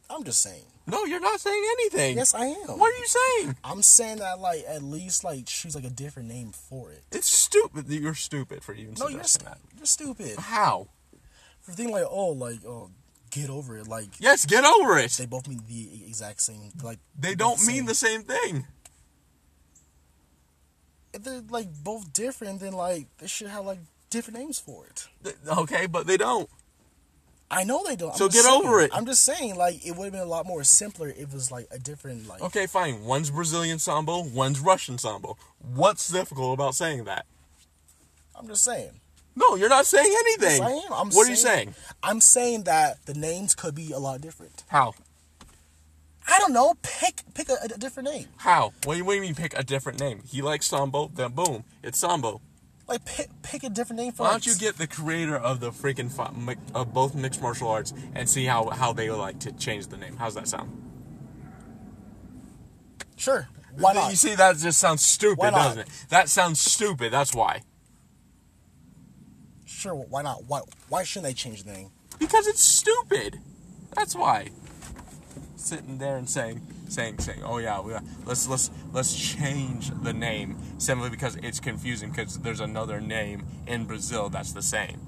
I'm 0.10 0.24
just 0.24 0.42
saying. 0.42 0.64
No, 0.88 1.06
you're 1.06 1.20
not 1.20 1.40
saying 1.40 1.64
anything. 1.74 2.18
Yes, 2.18 2.34
I 2.34 2.46
am. 2.48 2.80
What 2.80 2.94
are 2.94 2.98
you 2.98 3.06
saying? 3.06 3.56
I'm 3.64 3.84
saying 3.84 4.18
that 4.20 4.40
like 4.40 4.64
at 4.68 4.82
least 4.82 5.24
like 5.24 5.46
choose 5.46 5.76
like 5.76 5.84
a 5.84 5.90
different 5.90 6.28
name 6.30 6.52
for 6.52 6.92
it. 6.92 7.04
It's 7.12 7.28
stupid. 7.28 7.88
that 7.88 7.94
You're 7.96 8.16
stupid 8.16 8.64
for 8.64 8.74
even 8.74 8.96
No, 8.98 9.08
you're 9.08 9.24
suggesting 9.24 9.46
st- 9.48 9.60
that. 9.70 9.78
you're 9.78 9.86
stupid. 9.86 10.40
How? 10.40 10.88
For 11.62 11.74
thinking 11.74 11.94
like 11.94 12.06
oh 12.10 12.30
like 12.30 12.66
oh 12.66 12.90
get 13.30 13.52
over 13.52 13.78
it 13.78 13.88
like 13.88 14.08
Yes, 14.20 14.46
get 14.48 14.66
over 14.66 14.98
it. 14.98 15.12
they 15.12 15.28
both 15.28 15.48
mean 15.48 15.62
the 15.68 16.06
exact 16.08 16.42
same 16.42 16.72
like 16.82 16.98
They 17.20 17.36
both 17.36 17.58
don't 17.60 17.68
mean 17.68 17.86
the 17.86 17.94
same 17.94 18.24
thing. 18.24 18.66
If 21.14 21.24
they're 21.24 21.42
like 21.50 21.68
both 21.84 22.12
different, 22.14 22.60
then 22.62 22.74
like 22.74 23.06
they 23.20 23.28
should 23.28 23.48
have 23.48 23.66
like 23.66 23.80
different 24.10 24.40
names 24.40 24.58
for 24.60 24.86
it. 24.88 25.08
Th- 25.24 25.36
Okay, 25.58 25.86
but 25.86 26.08
they 26.08 26.18
don't. 26.18 26.50
I 27.52 27.64
know 27.64 27.84
they 27.86 27.96
don't. 27.96 28.12
I'm 28.12 28.18
So 28.18 28.30
get 28.30 28.46
over 28.46 28.80
it. 28.82 28.92
I'm 28.94 29.06
just 29.06 29.24
saying, 29.24 29.56
like, 29.56 29.86
it 29.86 29.96
would 29.96 30.06
have 30.06 30.14
been 30.14 30.22
a 30.22 30.26
lot 30.26 30.46
more 30.46 30.64
simpler 30.64 31.10
if 31.10 31.20
it 31.20 31.34
was 31.34 31.52
like 31.52 31.68
a 31.72 31.80
different, 31.80 32.28
like. 32.28 32.42
Okay, 32.42 32.68
fine. 32.68 33.04
One's 33.04 33.32
Brazilian 33.32 33.80
sambo, 33.80 34.24
one's 34.24 34.60
Russian 34.60 34.98
sambo. 34.98 35.36
What's 35.74 36.08
difficult 36.10 36.54
about 36.54 36.76
saying 36.76 37.06
that? 37.06 37.26
I'm 38.36 38.48
just 38.48 38.64
saying. 38.64 38.92
No, 39.36 39.56
you're 39.56 39.70
not 39.70 39.86
saying 39.86 40.14
anything. 40.20 40.62
Yes, 40.62 40.62
I 40.62 40.72
am. 40.72 40.94
I'm 40.94 41.10
what 41.10 41.28
are 41.28 41.30
you 41.30 41.36
saying? 41.36 41.74
I'm 42.04 42.22
saying 42.22 42.64
that 42.64 43.06
the 43.06 43.14
names 43.14 43.56
could 43.56 43.74
be 43.74 43.92
a 43.92 44.00
lot 44.00 44.22
different. 44.22 44.64
How? 44.68 44.94
I 46.28 46.38
don't 46.40 46.54
know. 46.54 46.76
Pick 46.84 47.22
pick 47.34 47.50
a, 47.50 47.56
a 47.64 47.68
different 47.70 48.10
name. 48.10 48.28
How? 48.38 48.74
What 48.84 48.94
do, 48.94 48.98
you, 48.98 49.06
what 49.06 49.14
do 49.14 49.16
you 49.16 49.22
mean 49.22 49.36
pick 49.36 49.58
a 49.58 49.64
different 49.64 50.00
name? 50.00 50.22
He 50.28 50.42
likes 50.42 50.68
sambo, 50.68 51.10
then 51.14 51.32
boom, 51.32 51.64
it's 51.84 51.98
sambo. 52.00 52.42
Like 52.90 53.06
pick 53.06 53.30
pick 53.44 53.64
a 53.64 53.70
different 53.70 54.02
name 54.02 54.12
for. 54.14 54.24
Why 54.24 54.34
like, 54.34 54.44
don't 54.44 54.54
you 54.54 54.60
get 54.60 54.78
the 54.78 54.88
creator 54.88 55.38
of 55.38 55.60
the 55.60 55.70
freaking 55.70 56.12
fi- 56.12 56.56
of 56.74 56.92
both 56.92 57.14
mixed 57.14 57.40
martial 57.40 57.68
arts 57.68 57.94
and 58.16 58.28
see 58.28 58.46
how 58.46 58.70
how 58.70 58.94
they 58.94 59.10
would 59.12 59.20
like 59.20 59.40
to 59.42 59.52
change 59.52 59.88
the 59.88 59.98
name? 59.98 60.18
How's 60.18 60.34
that 60.34 60.48
sound? 60.48 60.72
Sure. 63.16 63.48
Why 63.78 63.94
not? 63.94 64.10
You 64.10 64.16
see, 64.16 64.34
that 64.34 64.58
just 64.58 64.80
sounds 64.80 65.06
stupid, 65.06 65.52
doesn't 65.52 65.82
it? 65.82 65.90
That 66.10 66.30
sounds 66.30 66.60
stupid. 66.60 67.12
That's 67.14 67.36
why. 67.36 67.62
Sure. 69.66 69.94
Why 69.94 70.24
not? 70.24 70.46
Why 70.46 70.62
why 70.90 71.04
shouldn't 71.04 71.28
they 71.28 71.34
change 71.36 71.64
the 71.64 71.72
name? 71.72 71.92
Because 72.18 72.48
it's 72.48 72.62
stupid. 72.62 73.40
That's 73.96 74.16
why. 74.16 74.50
Sitting 75.56 75.98
there 75.98 76.16
and 76.18 76.30
saying, 76.30 76.62
saying, 76.88 77.20
saying, 77.20 77.42
"Oh 77.44 77.58
yeah, 77.58 77.82
we, 77.82 77.94
let's 78.26 78.48
let's 78.48 78.72
let's 78.94 79.14
change 79.16 79.92
the 80.04 80.14
name 80.14 80.58
simply 80.78 81.10
because 81.10 81.36
it's 81.38 81.60
confusing 81.60 82.10
because 82.12 82.40
there's 82.40 82.62
another 82.62 83.02
name 83.02 83.46
in 83.68 83.86
Brazil 83.86 84.30
that's 84.30 84.54
the 84.54 84.62
same." 84.62 85.00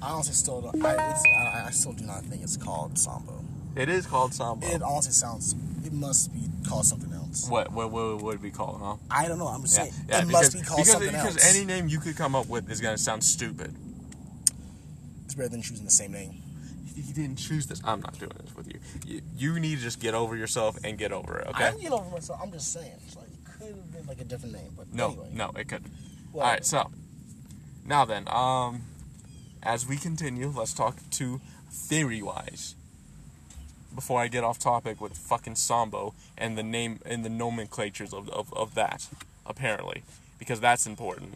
I 0.00 0.10
honestly 0.10 0.34
still 0.34 0.60
don't. 0.60 0.84
I, 0.84 1.10
it's, 1.10 1.22
I, 1.26 1.64
I 1.66 1.70
still 1.70 1.92
do 1.94 2.04
not 2.04 2.22
think 2.24 2.42
it's 2.42 2.56
called 2.56 2.98
Sambo. 2.98 3.42
It 3.76 3.88
is 3.88 4.06
called 4.06 4.32
sambo. 4.34 4.64
It 4.66 4.82
honestly 4.82 5.12
sounds. 5.12 5.54
It 5.84 5.92
must 5.92 6.32
be 6.32 6.48
called 6.68 6.86
something 6.86 7.12
else. 7.12 7.48
what 7.48 7.72
what 7.72 7.90
what 7.90 8.22
would 8.22 8.34
it 8.36 8.42
be 8.42 8.50
called, 8.50 8.80
huh? 8.80 8.96
I 9.10 9.26
don't 9.26 9.38
know. 9.38 9.48
I'm 9.48 9.62
just 9.62 9.76
Yeah, 9.76 9.84
saying 9.84 9.94
yeah. 10.08 10.18
it 10.22 10.26
because, 10.28 10.32
must 10.32 10.52
be 10.52 10.62
called 10.62 10.78
because, 10.78 10.92
something 10.92 11.10
because 11.10 11.36
else. 11.44 11.56
any 11.56 11.64
name 11.64 11.88
you 11.88 11.98
could 11.98 12.16
come 12.16 12.36
up 12.36 12.46
with 12.48 12.70
is 12.70 12.80
gonna 12.80 12.96
sound 12.98 13.24
stupid. 13.24 13.74
it's 15.24 15.34
better 15.34 15.48
than 15.48 15.62
choosing 15.62 15.84
the 15.84 15.90
same 15.90 16.12
name. 16.12 16.36
You 16.94 17.12
didn't 17.12 17.36
choose 17.36 17.66
this. 17.66 17.80
I'm 17.84 18.00
not 18.00 18.18
doing 18.18 18.32
this 18.40 18.54
with 18.56 18.68
you. 18.72 18.78
You, 19.06 19.20
you 19.36 19.60
need 19.60 19.76
to 19.78 19.82
just 19.82 19.98
get 20.00 20.14
over 20.14 20.36
yourself 20.36 20.78
and 20.84 20.96
get 20.96 21.12
over 21.12 21.38
it. 21.40 21.46
I 21.48 21.50
Okay? 21.50 21.70
didn't 21.70 21.80
get 21.82 21.92
over 21.92 22.08
myself. 22.10 22.40
I'm 22.42 22.52
just 22.52 22.72
saying. 22.72 22.92
It's 23.06 23.16
like 23.16 23.26
it 23.26 23.44
could 23.44 23.68
have 23.74 23.92
been 23.92 24.06
like 24.06 24.20
a 24.20 24.24
different 24.24 24.54
name, 24.54 24.72
but 24.76 24.92
No, 24.92 25.08
anyway. 25.08 25.28
no, 25.32 25.50
it 25.56 25.68
couldn't. 25.68 25.90
All 26.32 26.40
Whatever. 26.40 26.64
so 26.64 26.90
now 27.86 28.04
then, 28.04 28.28
um, 28.28 28.82
as 29.62 29.86
we 29.88 29.96
continue, 29.96 30.52
let's 30.56 30.72
talk 30.72 30.96
to 31.12 31.40
theory 31.70 32.22
wise. 32.22 32.74
Before 33.94 34.20
I 34.20 34.26
get 34.28 34.42
off 34.42 34.58
topic 34.58 35.00
with 35.00 35.16
fucking 35.16 35.54
Sambo 35.54 36.14
and 36.36 36.58
the 36.58 36.64
name 36.64 36.98
and 37.06 37.24
the 37.24 37.28
nomenclatures 37.28 38.12
of, 38.12 38.28
of, 38.30 38.52
of 38.52 38.74
that, 38.74 39.06
apparently, 39.46 40.02
because 40.38 40.58
that's 40.60 40.84
important. 40.86 41.34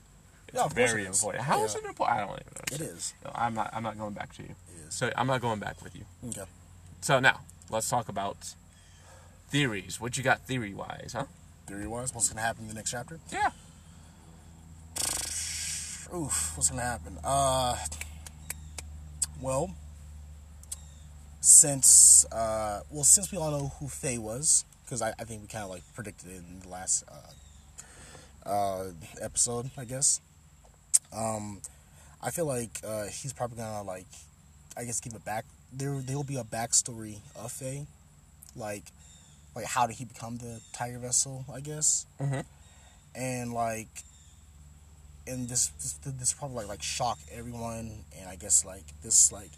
It's 0.49 0.57
Yeah, 0.57 0.67
very 0.69 1.03
is. 1.03 1.19
important. 1.23 1.45
How 1.45 1.63
is 1.65 1.75
Yeah. 1.75 1.81
it 1.81 1.87
important? 1.87 2.17
I 2.19 2.21
don't 2.27 2.31
even 2.41 2.53
know. 2.55 2.75
It 2.75 2.81
is. 2.81 3.15
I'm 3.33 3.55
not. 3.55 3.71
I'm 3.73 3.83
not 3.85 3.97
going 3.97 4.13
back 4.15 4.35
to 4.37 4.43
you. 4.43 4.55
So 4.89 5.11
I'm 5.17 5.27
not 5.27 5.41
going 5.41 5.59
back 5.61 5.83
with 5.83 5.95
you. 5.95 6.05
Okay. 6.29 6.45
So 7.01 7.21
now 7.21 7.41
let's 7.71 7.89
talk 7.89 8.09
about 8.09 8.55
theories. 9.51 10.01
What 10.01 10.17
you 10.17 10.23
got 10.23 10.41
theory 10.41 10.75
wise, 10.75 11.15
huh? 11.17 11.25
Theory 11.67 11.87
wise, 11.87 12.15
what's 12.15 12.29
gonna 12.29 12.41
happen 12.41 12.63
in 12.63 12.69
the 12.69 12.75
next 12.75 12.91
chapter? 12.91 13.21
Yeah. 13.33 13.51
Oof, 16.15 16.53
what's 16.57 16.71
gonna 16.71 16.83
happen? 16.83 17.19
Uh, 17.23 17.77
well, 19.41 19.75
since 21.41 22.25
uh, 22.33 22.81
well, 22.91 23.05
since 23.05 23.31
we 23.31 23.39
all 23.39 23.51
know 23.51 23.73
who 23.79 23.89
Faye 23.89 24.19
was, 24.19 24.65
because 24.85 25.03
I, 25.03 25.11
I 25.19 25.25
think 25.25 25.43
we 25.43 25.49
kind 25.49 25.65
of 25.65 25.71
like 25.71 25.83
predicted 25.95 26.31
it 26.31 26.37
in 26.37 26.61
the 26.61 26.69
last 26.69 27.05
uh, 27.09 28.49
uh, 28.49 28.85
episode, 29.21 29.71
I 29.77 29.85
guess. 29.85 30.21
Um, 31.15 31.61
I 32.23 32.31
feel 32.31 32.47
like 32.47 32.81
uh, 32.87 33.05
he's 33.05 33.33
probably 33.33 33.59
gonna 33.59 33.83
like, 33.83 34.07
I 34.79 34.85
guess, 34.85 35.01
give 35.01 35.15
it 35.15 35.25
back. 35.25 35.45
There, 35.73 36.01
there 36.01 36.17
will 36.17 36.23
be 36.25 36.37
a 36.37 36.45
backstory 36.45 37.19
of 37.37 37.51
Faye, 37.53 37.87
like, 38.57 38.85
like 39.57 39.65
how 39.67 39.87
did 39.89 39.97
he 39.97 40.05
become 40.05 40.37
the 40.39 40.61
Tiger 40.73 40.99
Vessel? 40.99 41.45
I 41.53 41.61
guess, 41.61 42.07
Mhm. 42.21 42.45
and 43.15 43.53
like, 43.53 43.89
and 45.27 45.49
this 45.49 45.67
this, 45.83 45.93
this 46.05 46.33
probably 46.33 46.57
like 46.59 46.69
like 46.69 46.83
shock 46.83 47.19
everyone, 47.31 48.05
and 48.17 48.29
I 48.29 48.37
guess 48.37 48.65
like 48.65 48.85
this 49.03 49.31
like 49.33 49.51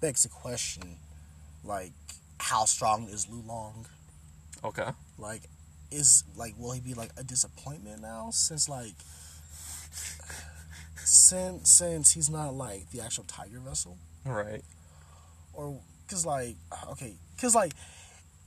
begs 0.00 0.22
the 0.24 0.28
question, 0.28 0.98
like, 1.64 1.92
how 2.38 2.66
strong 2.66 3.08
is 3.08 3.26
Lu 3.28 3.40
Long? 3.40 3.86
Okay. 4.62 4.90
Like, 5.18 5.48
is 5.90 6.22
like 6.36 6.54
will 6.58 6.72
he 6.72 6.80
be 6.80 6.92
like 6.94 7.10
a 7.16 7.24
disappointment 7.24 8.02
now 8.02 8.30
since 8.32 8.68
like 8.68 8.94
since 11.04 11.70
since 11.70 12.12
he's 12.12 12.28
not 12.28 12.54
like 12.54 12.90
the 12.90 13.00
actual 13.00 13.24
tiger 13.24 13.60
vessel 13.60 13.96
Right. 14.26 14.62
or 15.54 15.78
because 16.06 16.26
like 16.26 16.56
okay 16.90 17.14
because 17.34 17.54
like 17.54 17.72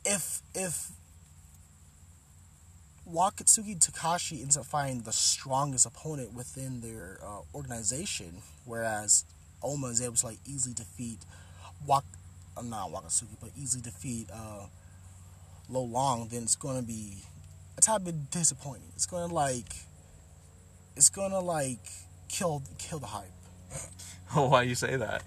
if 0.06 0.42
if 0.54 0.92
Wakatsuki 3.12 3.80
Takashi 3.80 4.42
ends 4.42 4.56
up 4.56 4.66
finding 4.66 5.02
the 5.02 5.12
strongest 5.12 5.86
opponent 5.86 6.34
within 6.34 6.82
their 6.82 7.20
uh, 7.26 7.40
organization, 7.56 8.44
whereas 8.66 9.26
Oma 9.64 9.88
is 9.88 10.02
able 10.02 10.16
to 10.16 10.26
like 10.28 10.38
easily 10.46 10.76
defeat 10.76 11.20
Wak, 11.88 12.04
uh, 12.56 12.62
not 12.62 12.92
Wakatsuki, 12.92 13.36
but 13.42 13.50
easily 13.58 13.82
defeat 13.82 14.30
uh, 14.32 14.68
Lu 15.70 15.80
Long, 15.80 16.28
then 16.28 16.44
it's 16.44 16.56
gonna 16.56 16.84
be 16.84 17.24
a 17.78 17.82
tad 17.82 18.04
bit 18.06 18.30
disappointing. 18.30 18.92
It's 18.96 19.08
gonna 19.08 19.34
like, 19.34 19.74
it's 20.96 21.10
gonna 21.10 21.40
like 21.40 21.90
kill 22.28 22.62
kill 22.78 23.00
the 23.00 23.08
hype. 23.08 23.32
Why 24.34 24.64
you 24.64 24.76
say 24.76 24.98
that? 24.98 25.24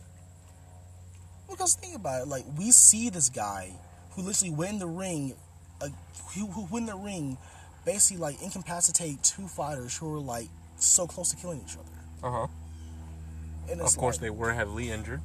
Because 1.52 1.74
think 1.74 1.94
about 1.96 2.22
it, 2.22 2.28
like 2.28 2.44
we 2.58 2.70
see 2.72 3.10
this 3.10 3.28
guy 3.28 3.70
who 4.12 4.22
literally 4.22 4.52
went 4.54 4.72
in 4.74 4.78
the 4.78 4.86
ring, 4.86 5.34
uh, 5.80 5.88
who 6.34 6.46
who 6.48 6.62
went 6.70 6.88
in 6.88 6.96
the 6.96 7.02
ring, 7.02 7.36
basically 7.84 8.20
like 8.20 8.42
incapacitate 8.42 9.22
two 9.22 9.46
fighters 9.46 9.96
who 9.96 10.08
were 10.10 10.18
like 10.18 10.48
so 10.76 11.06
close 11.06 11.30
to 11.30 11.36
killing 11.36 11.62
each 11.66 11.76
other. 11.76 12.26
Uh 12.26 12.46
huh. 12.46 13.80
Of 13.80 13.96
course, 13.96 14.16
like, 14.16 14.22
they 14.22 14.30
were 14.30 14.52
heavily 14.52 14.90
injured. 14.90 15.20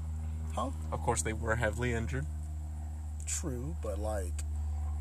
huh? 0.53 0.69
Of 0.91 1.01
course, 1.01 1.21
they 1.23 1.33
were 1.33 1.55
heavily 1.55 1.93
injured. 1.93 2.25
True, 3.25 3.75
but 3.81 3.99
like, 3.99 4.33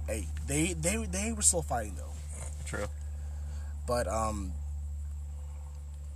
hey, 0.07 0.27
they 0.47 0.73
they 0.73 1.05
they 1.05 1.33
were 1.33 1.43
still 1.43 1.63
fighting 1.63 1.95
though. 1.97 2.15
True. 2.65 2.87
But 3.87 4.09
um, 4.09 4.53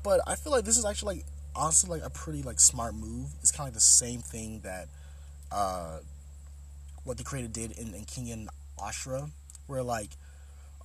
but 0.02 0.20
I 0.26 0.34
feel 0.34 0.52
like 0.52 0.64
this 0.64 0.78
is 0.78 0.84
actually 0.84 1.16
like 1.16 1.24
honestly 1.54 1.90
like 1.90 2.06
a 2.06 2.10
pretty 2.10 2.42
like 2.42 2.58
smart 2.58 2.94
move. 2.94 3.28
It's 3.40 3.52
kind 3.52 3.60
of 3.60 3.66
like 3.66 3.74
the 3.74 3.80
same 3.80 4.20
thing 4.20 4.60
that 4.64 4.88
uh, 5.52 5.98
what 7.04 7.16
the 7.18 7.24
creator 7.24 7.48
did 7.48 7.72
in, 7.72 7.94
in 7.94 8.04
King 8.04 8.30
and 8.30 8.48
Ashra, 8.78 9.30
where 9.66 9.82
like 9.82 10.10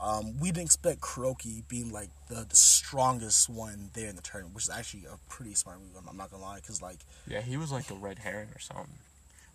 um, 0.01 0.37
we 0.39 0.49
didn't 0.49 0.65
expect 0.65 0.99
Kuroki 1.01 1.67
being 1.67 1.91
like 1.91 2.09
the, 2.27 2.45
the 2.47 2.55
strongest 2.55 3.49
one 3.49 3.89
there 3.93 4.09
in 4.09 4.15
the 4.15 4.21
tournament, 4.21 4.55
which 4.55 4.65
is 4.65 4.69
actually 4.69 5.05
a 5.05 5.17
pretty 5.29 5.53
smart 5.53 5.79
move. 5.79 5.89
I'm, 5.97 6.07
I'm 6.09 6.17
not 6.17 6.31
gonna 6.31 6.43
lie, 6.43 6.57
because 6.57 6.81
like 6.81 6.99
Yeah, 7.27 7.41
he 7.41 7.57
was 7.57 7.71
like 7.71 7.89
a 7.91 7.95
red 7.95 8.19
herring 8.19 8.49
or 8.55 8.59
something. 8.59 8.87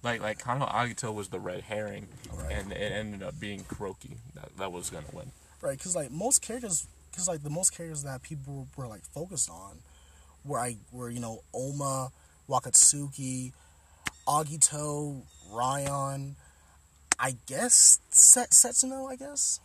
Like 0.03 0.23
like 0.23 0.39
Kano 0.39 0.65
Agito 0.67 1.13
was 1.15 1.29
the 1.29 1.39
red 1.41 1.63
herring, 1.65 2.09
Right. 2.33 2.53
and 2.53 2.73
it 2.73 2.77
ended 2.93 3.23
up 3.23 3.39
being 3.39 3.65
Kuroki 3.65 4.17
that, 4.35 4.57
that 4.57 4.73
was 4.73 4.89
gonna 4.91 5.05
win. 5.13 5.31
right, 5.61 5.77
because 5.77 5.95
like 5.95 6.11
most 6.11 6.41
characters, 6.41 6.87
because 7.11 7.29
like 7.29 7.43
the 7.43 7.51
most 7.51 7.77
characters 7.77 8.03
that 8.05 8.23
people 8.23 8.67
were, 8.77 8.85
were 8.85 8.89
like 8.89 9.03
focused 9.05 9.51
on 9.51 9.79
were 10.45 10.59
I 10.59 10.77
were 10.91 11.11
you 11.11 11.21
know 11.21 11.43
Oma, 11.53 12.11
Wakatsuki, 12.49 13.53
Agito, 14.27 15.23
Ryan, 15.51 16.37
I 17.19 17.37
guess 17.47 17.99
Set 18.11 18.51
Setsuno, 18.51 19.11
I 19.11 19.17
guess. 19.17 19.61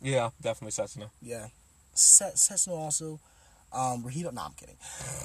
Yeah, 0.00 0.30
definitely 0.40 0.72
Setsuna. 0.72 1.10
Yeah, 1.20 1.48
Set 1.94 2.34
Setsuno 2.34 2.76
also. 2.76 3.20
Um, 3.72 4.02
Rahito. 4.02 4.32
No, 4.32 4.42
I'm 4.42 4.52
kidding. 4.52 4.76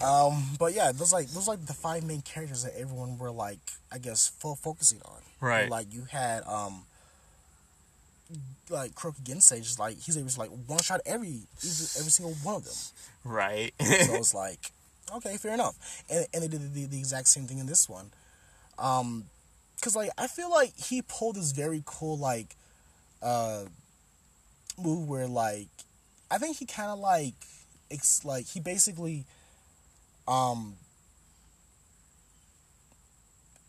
Um, 0.03 0.57
but 0.59 0.74
yeah, 0.74 0.91
those 0.91 1.13
like 1.13 1.28
those 1.30 1.47
like 1.47 1.65
the 1.65 1.74
five 1.74 2.03
main 2.03 2.21
characters 2.21 2.63
that 2.63 2.78
everyone 2.78 3.17
were 3.17 3.32
like, 3.32 3.59
I 3.91 3.99
guess, 3.99 4.28
fo- 4.28 4.55
focusing 4.55 4.99
on. 5.05 5.21
Right. 5.39 5.69
Like 5.69 5.93
you 5.93 6.03
had 6.11 6.43
um, 6.45 6.84
like 8.69 8.95
Kuroki 8.95 9.24
Gensei, 9.24 9.61
just 9.61 9.80
like 9.80 9.97
he's 9.99 10.17
able 10.17 10.30
to 10.30 10.39
like 10.39 10.49
one 10.67 10.80
shot 10.80 10.99
every 11.05 11.43
every, 11.63 11.88
every 11.99 12.11
single 12.11 12.36
one 12.43 12.55
of 12.55 12.65
them. 12.65 12.74
Right. 13.24 13.74
So 13.80 14.15
it's 14.15 14.34
like, 14.36 14.71
okay, 15.15 15.38
fair 15.38 15.53
enough. 15.53 15.76
And 16.09 16.28
and 16.34 16.43
they 16.43 16.47
did 16.47 16.74
the, 16.74 16.86
the 16.86 16.99
exact 16.99 17.30
same 17.30 17.45
thing 17.45 17.59
in 17.59 17.65
this 17.65 17.88
one. 17.88 18.11
Um, 18.80 19.26
cause 19.82 19.95
like 19.95 20.09
I 20.17 20.28
feel 20.28 20.49
like 20.49 20.74
he 20.78 21.01
pulled 21.01 21.36
this 21.36 21.51
very 21.51 21.82
cool 21.86 22.17
like, 22.17 22.55
uh, 23.21 23.63
move 24.82 25.07
where 25.07 25.28
like, 25.28 25.67
I 26.32 26.38
think 26.38 26.57
he 26.57 26.65
kind 26.65 26.89
of 26.89 26.99
like, 26.99 27.36
it's 27.89 28.26
like 28.26 28.45
he 28.47 28.59
basically, 28.59 29.26
um. 30.28 30.76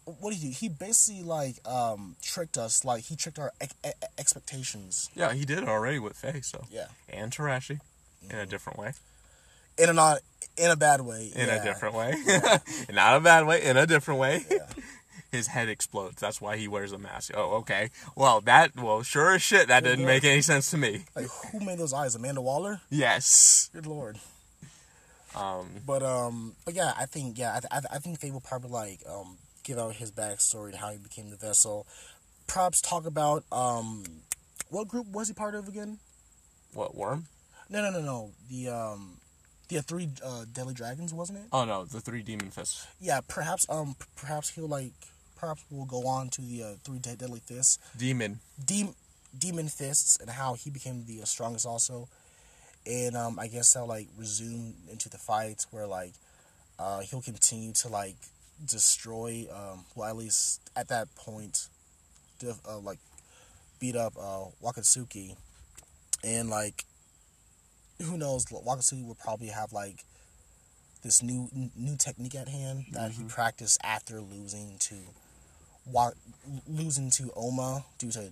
What 0.07 0.33
did 0.33 0.41
he 0.41 0.49
do? 0.49 0.55
He 0.55 0.69
basically 0.69 1.23
like 1.23 1.67
um 1.67 2.17
tricked 2.21 2.59
us, 2.59 2.85
like 2.85 3.05
he 3.05 3.17
tricked 3.17 3.39
our 3.39 3.53
ex- 3.61 3.75
ex- 3.83 3.97
expectations. 4.19 5.09
yeah, 5.15 5.33
he 5.33 5.47
did 5.47 5.59
it 5.61 5.69
already 5.69 5.99
with 5.99 6.15
Faye, 6.15 6.43
so. 6.43 6.63
Yeah, 6.71 6.89
And 7.09 7.33
Tarashi, 7.33 7.81
in 8.29 8.37
a 8.37 8.45
different 8.45 8.79
way. 8.79 8.93
in 9.79 9.89
a 9.89 9.95
not 9.95 10.19
in 10.59 10.71
a 10.71 10.77
bad 10.77 11.01
way. 11.01 11.33
In 11.35 11.47
yeah. 11.49 11.55
a 11.55 11.65
different 11.65 11.95
way. 11.95 12.15
Not 12.93 13.17
a 13.17 13.21
bad 13.21 13.47
way, 13.47 13.65
in 13.65 13.77
a 13.77 13.87
different 13.87 14.21
way. 14.21 14.45
Yeah. 14.51 14.59
His 15.35 15.49
head 15.49 15.69
explodes. 15.69 16.21
That's 16.21 16.41
why 16.41 16.57
he 16.57 16.69
wears 16.69 16.93
a 16.93 16.99
mask. 16.99 17.33
Oh, 17.35 17.57
okay. 17.57 17.91
Well, 18.17 18.41
that, 18.43 18.75
well, 18.77 19.03
sure 19.03 19.35
as 19.35 19.43
shit, 19.43 19.69
that 19.69 19.83
didn't 19.85 20.07
make 20.07 20.25
any 20.25 20.41
sense 20.43 20.71
to 20.71 20.79
me. 20.79 21.05
Like 21.17 21.27
who 21.51 21.61
made 21.61 21.79
those 21.79 21.93
eyes? 21.93 22.15
Amanda 22.15 22.41
Waller. 22.41 22.81
Yes. 22.89 23.69
Good 23.73 23.87
lord. 23.87 24.19
Um, 25.35 25.67
But 25.85 26.03
um, 26.03 26.55
but 26.65 26.75
yeah, 26.75 26.93
I 26.97 27.07
think 27.07 27.39
yeah, 27.39 27.51
I, 27.57 27.61
th- 27.61 27.71
I, 27.73 27.81
th- 27.81 27.93
I 27.93 27.99
think 27.99 28.21
they 28.21 28.31
will 28.31 28.41
probably 28.41 28.71
like 28.71 29.01
um 29.11 29.37
give 29.65 29.79
out 29.79 29.97
his 29.97 30.13
backstory 30.13 30.67
and 30.67 30.77
how 30.77 30.91
he 30.91 30.99
became 30.99 31.31
the 31.31 31.37
vessel. 31.37 31.87
Perhaps 32.47 32.81
talk 32.81 33.05
about 33.07 33.43
um, 33.51 34.05
what 34.71 34.87
group 34.87 35.07
was 35.09 35.29
he 35.29 35.35
part 35.35 35.55
of 35.55 35.67
again? 35.67 35.99
what, 36.75 36.95
Worm? 36.95 37.27
No, 37.69 37.81
no, 37.83 37.91
no, 37.91 38.01
no. 38.05 38.31
The 38.49 38.69
um, 38.69 39.17
the 39.69 39.81
three 39.83 40.09
uh, 40.25 40.45
deadly 40.53 40.75
dragons, 40.75 41.13
wasn't 41.15 41.39
it? 41.39 41.45
Oh, 41.53 41.65
no, 41.65 41.85
the 41.85 42.01
three 42.01 42.23
demon 42.23 42.51
fists. 42.51 42.87
Yeah, 43.01 43.21
perhaps 43.27 43.67
um, 43.71 43.97
p- 43.99 44.05
perhaps 44.17 44.51
he'll 44.51 44.69
like, 44.69 44.93
perhaps 45.37 45.65
we'll 45.71 45.85
go 45.87 46.07
on 46.07 46.29
to 46.31 46.41
the 46.43 46.63
uh, 46.63 46.67
three 46.85 46.99
de- 46.99 47.17
deadly 47.17 47.41
fists, 47.45 47.79
Demon. 47.97 48.41
Dem- 48.65 48.95
demon 49.37 49.69
fists, 49.69 50.19
and 50.21 50.31
how 50.31 50.55
he 50.55 50.71
became 50.71 51.05
the 51.07 51.23
uh, 51.23 51.25
strongest 51.25 51.67
also. 51.67 52.09
And 52.87 53.17
um, 53.17 53.39
I 53.39 53.47
guess 53.49 53.73
they'll 53.73 53.87
like 53.87 54.09
resume 54.17 54.75
into 54.91 55.09
the 55.09 55.19
fights 55.19 55.67
where 55.71 55.87
like 55.87 56.13
uh, 56.79 57.01
he'll 57.01 57.23
continue 57.23 57.73
to 57.73 57.89
like 57.89 58.17
destroy 58.65 59.47
um, 59.53 59.85
well 59.97 60.09
at 60.09 60.17
least 60.17 60.61
at 60.77 60.89
that 60.89 61.13
point 61.17 61.69
def- 62.39 62.61
uh, 62.69 62.79
like 62.79 62.99
beat 63.81 63.97
up 63.97 64.13
uh, 64.19 64.45
Wakatsuki 64.63 65.35
and 66.23 66.49
like 66.51 66.85
who 68.03 68.17
knows 68.19 68.47
Wakatsuki 68.47 69.07
will 69.07 69.17
probably 69.17 69.49
have 69.49 69.73
like 69.73 70.05
this 71.03 71.23
new 71.23 71.49
n- 71.55 71.71
new 71.77 71.97
technique 71.97 72.35
at 72.35 72.49
hand 72.49 72.85
that 72.93 73.13
he 73.13 73.25
practiced 73.25 73.79
after 73.83 74.21
losing 74.21 74.77
to 74.79 74.95
Wa- 75.87 76.13
losing 76.69 77.11
to 77.13 77.31
Oma 77.37 77.85
due 77.99 78.11
to 78.13 78.31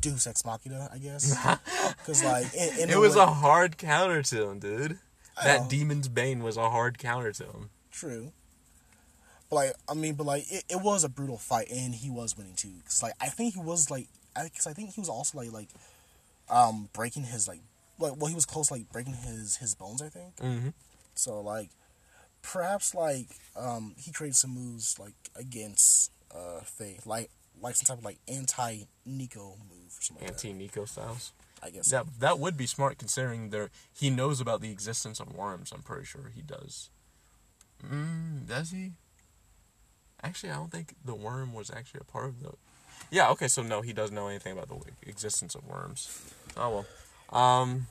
Deus 0.00 0.26
Ex 0.26 0.44
Machina 0.44 0.88
I 0.92 0.98
guess 0.98 1.34
because 1.98 2.22
like 2.24 2.52
in, 2.54 2.78
in 2.84 2.90
It 2.90 2.98
was 2.98 3.16
way- 3.16 3.22
a 3.22 3.26
hard 3.26 3.78
counter 3.78 4.22
to 4.22 4.50
him, 4.50 4.58
dude. 4.58 4.98
That. 5.42 5.70
Demon's 5.70 6.08
Bane 6.08 6.42
was 6.42 6.58
a 6.58 6.68
hard 6.68 6.98
counter 6.98 7.32
to 7.32 7.44
him. 7.44 7.70
True. 7.90 8.32
But 9.48 9.56
like, 9.56 9.72
I 9.88 9.94
mean, 9.94 10.14
but 10.14 10.26
like, 10.26 10.44
it, 10.52 10.64
it 10.68 10.80
was 10.82 11.02
a 11.02 11.08
brutal 11.08 11.38
fight, 11.38 11.70
and 11.70 11.94
he 11.94 12.10
was 12.10 12.36
winning 12.36 12.54
too. 12.54 12.72
Cause 12.84 13.02
like, 13.02 13.14
I 13.20 13.28
think 13.28 13.54
he 13.54 13.60
was 13.60 13.90
like, 13.90 14.06
I, 14.36 14.48
cause 14.54 14.66
I 14.66 14.74
think 14.74 14.90
he 14.94 15.00
was 15.00 15.08
also 15.08 15.38
like, 15.38 15.50
like, 15.50 15.68
um, 16.50 16.88
breaking 16.92 17.24
his 17.24 17.48
like, 17.48 17.60
like, 17.98 18.16
well, 18.18 18.26
he 18.26 18.34
was 18.34 18.44
close 18.44 18.70
like 18.70 18.92
breaking 18.92 19.14
his 19.14 19.56
his 19.56 19.74
bones. 19.74 20.02
I 20.02 20.08
think. 20.08 20.36
Mm-hmm. 20.36 20.68
So 21.14 21.40
like, 21.40 21.70
perhaps 22.42 22.94
like, 22.94 23.28
um, 23.56 23.94
he 23.96 24.12
created 24.12 24.36
some 24.36 24.50
moves 24.50 24.98
like 24.98 25.14
against 25.36 26.10
uh 26.34 26.60
Faye, 26.60 26.98
like 27.04 27.30
like 27.60 27.76
some 27.76 27.86
type 27.86 27.98
of 27.98 28.04
like 28.04 28.18
anti 28.28 28.84
Nico 29.04 29.56
move 29.68 29.98
or 29.98 30.02
something. 30.02 30.26
Anti 30.26 30.52
Nico 30.52 30.84
styles. 30.84 31.32
I 31.62 31.70
guess. 31.70 31.90
That 31.90 32.06
that 32.20 32.38
would 32.38 32.56
be 32.56 32.66
smart 32.66 32.98
considering 32.98 33.50
there 33.50 33.70
he 33.92 34.10
knows 34.10 34.40
about 34.40 34.60
the 34.60 34.70
existence 34.70 35.20
of 35.20 35.34
worms. 35.34 35.72
I'm 35.72 35.82
pretty 35.82 36.04
sure 36.04 36.32
he 36.34 36.42
does. 36.42 36.90
Mm, 37.84 38.46
does 38.46 38.70
he? 38.70 38.92
Actually, 40.22 40.50
I 40.50 40.56
don't 40.56 40.70
think 40.70 40.94
the 41.04 41.14
worm 41.14 41.52
was 41.52 41.70
actually 41.70 42.00
a 42.00 42.10
part 42.12 42.26
of 42.26 42.42
the. 42.42 42.52
Yeah. 43.10 43.30
Okay. 43.30 43.48
So 43.48 43.62
no, 43.62 43.82
he 43.82 43.92
doesn't 43.92 44.14
know 44.14 44.28
anything 44.28 44.52
about 44.52 44.68
the 44.68 45.08
existence 45.08 45.54
of 45.54 45.66
worms. 45.66 46.32
Oh 46.56 46.84
well. 47.30 47.40
Um. 47.40 47.86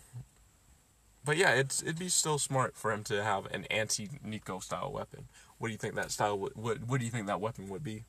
But 1.26 1.38
yeah, 1.38 1.52
it's 1.52 1.82
it'd 1.82 2.00
be 2.00 2.10
still 2.10 2.40
smart 2.40 2.76
for 2.76 2.92
him 2.92 3.04
to 3.06 3.24
have 3.24 3.46
an 3.48 3.66
anti 3.66 4.10
Nico 4.24 4.60
style 4.60 4.92
weapon. 4.92 5.26
What 5.58 5.68
do 5.68 5.72
you 5.74 5.78
think 5.78 5.96
that 5.96 6.12
style 6.12 6.40
would? 6.40 6.56
What 6.56 6.84
What 6.88 7.00
do 7.00 7.06
you 7.06 7.12
think 7.12 7.28
that 7.28 7.42
weapon 7.42 7.70
would 7.70 7.84
be? 7.84 8.06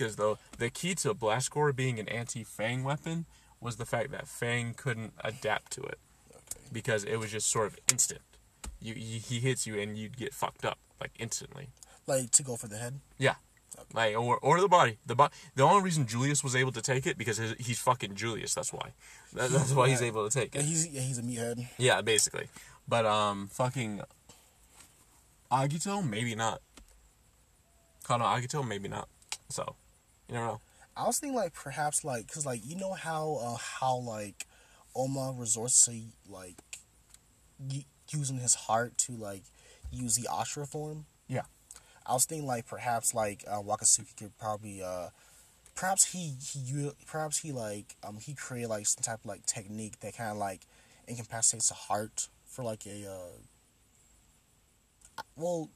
Because 0.00 0.16
the 0.16 0.36
the 0.56 0.70
key 0.70 0.94
to 0.96 1.12
Blastcore 1.14 1.76
being 1.76 1.98
an 2.00 2.08
anti 2.08 2.42
Fang 2.42 2.84
weapon 2.84 3.26
was 3.60 3.76
the 3.76 3.84
fact 3.84 4.10
that 4.12 4.26
Fang 4.26 4.72
couldn't 4.72 5.12
adapt 5.22 5.72
to 5.72 5.82
it 5.82 5.98
Okay. 6.30 6.64
because 6.72 7.04
it 7.04 7.16
was 7.16 7.30
just 7.30 7.50
sort 7.50 7.66
of 7.66 7.78
instant. 7.92 8.22
You, 8.80 8.94
he 8.94 9.18
he 9.18 9.40
hits 9.40 9.66
you 9.66 9.78
and 9.78 9.98
you'd 9.98 10.16
get 10.16 10.32
fucked 10.32 10.64
up 10.64 10.78
like 11.02 11.10
instantly. 11.18 11.68
Like 12.06 12.30
to 12.30 12.42
go 12.42 12.56
for 12.56 12.66
the 12.66 12.78
head. 12.78 13.00
Yeah. 13.18 13.34
Like 13.92 14.16
or 14.16 14.38
or 14.38 14.58
the 14.62 14.68
body. 14.68 14.96
The 15.04 15.14
bo- 15.14 15.28
The 15.54 15.64
only 15.64 15.82
reason 15.82 16.06
Julius 16.06 16.42
was 16.42 16.56
able 16.56 16.72
to 16.72 16.80
take 16.80 17.06
it 17.06 17.18
because 17.18 17.36
his, 17.36 17.52
he's 17.58 17.78
fucking 17.78 18.14
Julius. 18.14 18.54
That's 18.54 18.72
why. 18.72 18.92
That, 19.34 19.50
that's 19.50 19.72
why 19.74 19.90
he's 19.90 20.00
able 20.00 20.26
to 20.26 20.32
take 20.40 20.54
Yeah, 20.54 20.62
it. 20.62 20.64
he's 20.66 20.86
yeah, 20.88 21.02
he's 21.02 21.18
a 21.18 21.22
meathead. 21.22 21.68
Yeah, 21.76 22.00
basically. 22.00 22.48
But 22.88 23.04
um, 23.04 23.48
fucking 23.48 24.00
Agito, 25.52 26.02
maybe 26.08 26.34
not. 26.34 26.62
Kano 28.04 28.24
Agito, 28.24 28.66
maybe 28.66 28.88
not. 28.88 29.06
So, 29.50 29.74
you 30.30 30.34
never 30.34 30.46
know. 30.46 30.60
I 30.96 31.06
was 31.06 31.18
thinking 31.18 31.36
like 31.36 31.54
perhaps 31.54 32.04
like 32.04 32.26
because 32.26 32.46
like 32.46 32.60
you 32.64 32.76
know 32.76 32.92
how 32.92 33.38
uh, 33.42 33.56
how 33.56 33.96
like 33.98 34.46
Oma 34.94 35.34
resorts 35.36 35.84
to 35.86 35.92
like 36.28 36.56
y- 37.58 37.84
using 38.10 38.38
his 38.38 38.54
heart 38.54 38.96
to 38.98 39.12
like 39.12 39.42
use 39.90 40.16
the 40.16 40.28
Ashura 40.30 40.68
form. 40.68 41.06
Yeah. 41.28 41.42
I 42.06 42.14
was 42.14 42.24
thinking 42.24 42.46
like 42.46 42.66
perhaps 42.66 43.14
like 43.14 43.44
uh, 43.48 43.60
Wakatsuki 43.60 44.16
could 44.16 44.36
probably 44.38 44.82
uh 44.82 45.08
perhaps 45.74 46.12
he 46.12 46.34
he 46.42 46.90
perhaps 47.06 47.38
he 47.38 47.52
like 47.52 47.96
um 48.02 48.18
he 48.20 48.34
created 48.34 48.68
like 48.68 48.86
some 48.86 49.02
type 49.02 49.20
of 49.24 49.26
like 49.26 49.46
technique 49.46 50.00
that 50.00 50.16
kind 50.16 50.30
of 50.32 50.36
like 50.38 50.62
incapacitates 51.06 51.68
the 51.68 51.74
heart 51.74 52.28
for 52.46 52.62
like 52.64 52.84
a 52.86 53.06
uh 53.08 53.38
well 55.36 55.68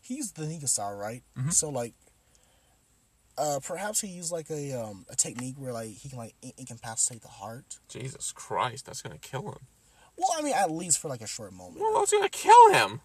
he's 0.00 0.32
the 0.32 0.46
Nico 0.46 0.66
style 0.66 0.96
right 0.96 1.22
Mhm. 1.36 1.52
so 1.52 1.68
like 1.70 1.94
uh 3.38 3.58
perhaps 3.64 4.00
he 4.00 4.08
used 4.08 4.30
like 4.32 4.50
a 4.50 4.72
um 4.72 5.04
a 5.10 5.16
technique 5.16 5.54
where 5.58 5.72
like 5.72 5.88
he 5.90 6.08
can 6.08 6.18
like 6.18 6.34
in- 6.42 6.52
incapacitate 6.58 7.22
the 7.22 7.28
heart 7.28 7.78
Jesus 7.88 8.32
Christ, 8.32 8.86
that's 8.86 9.00
gonna 9.02 9.18
kill 9.18 9.42
him. 9.48 9.58
well 10.16 10.30
I 10.38 10.42
mean 10.42 10.54
at 10.54 10.70
least 10.70 10.98
for 10.98 11.08
like 11.08 11.22
a 11.22 11.26
short 11.26 11.52
moment 11.52 11.80
Well, 11.80 11.94
that's 11.98 12.12
gonna 12.12 12.28
kill 12.28 12.72
him. 12.72 13.00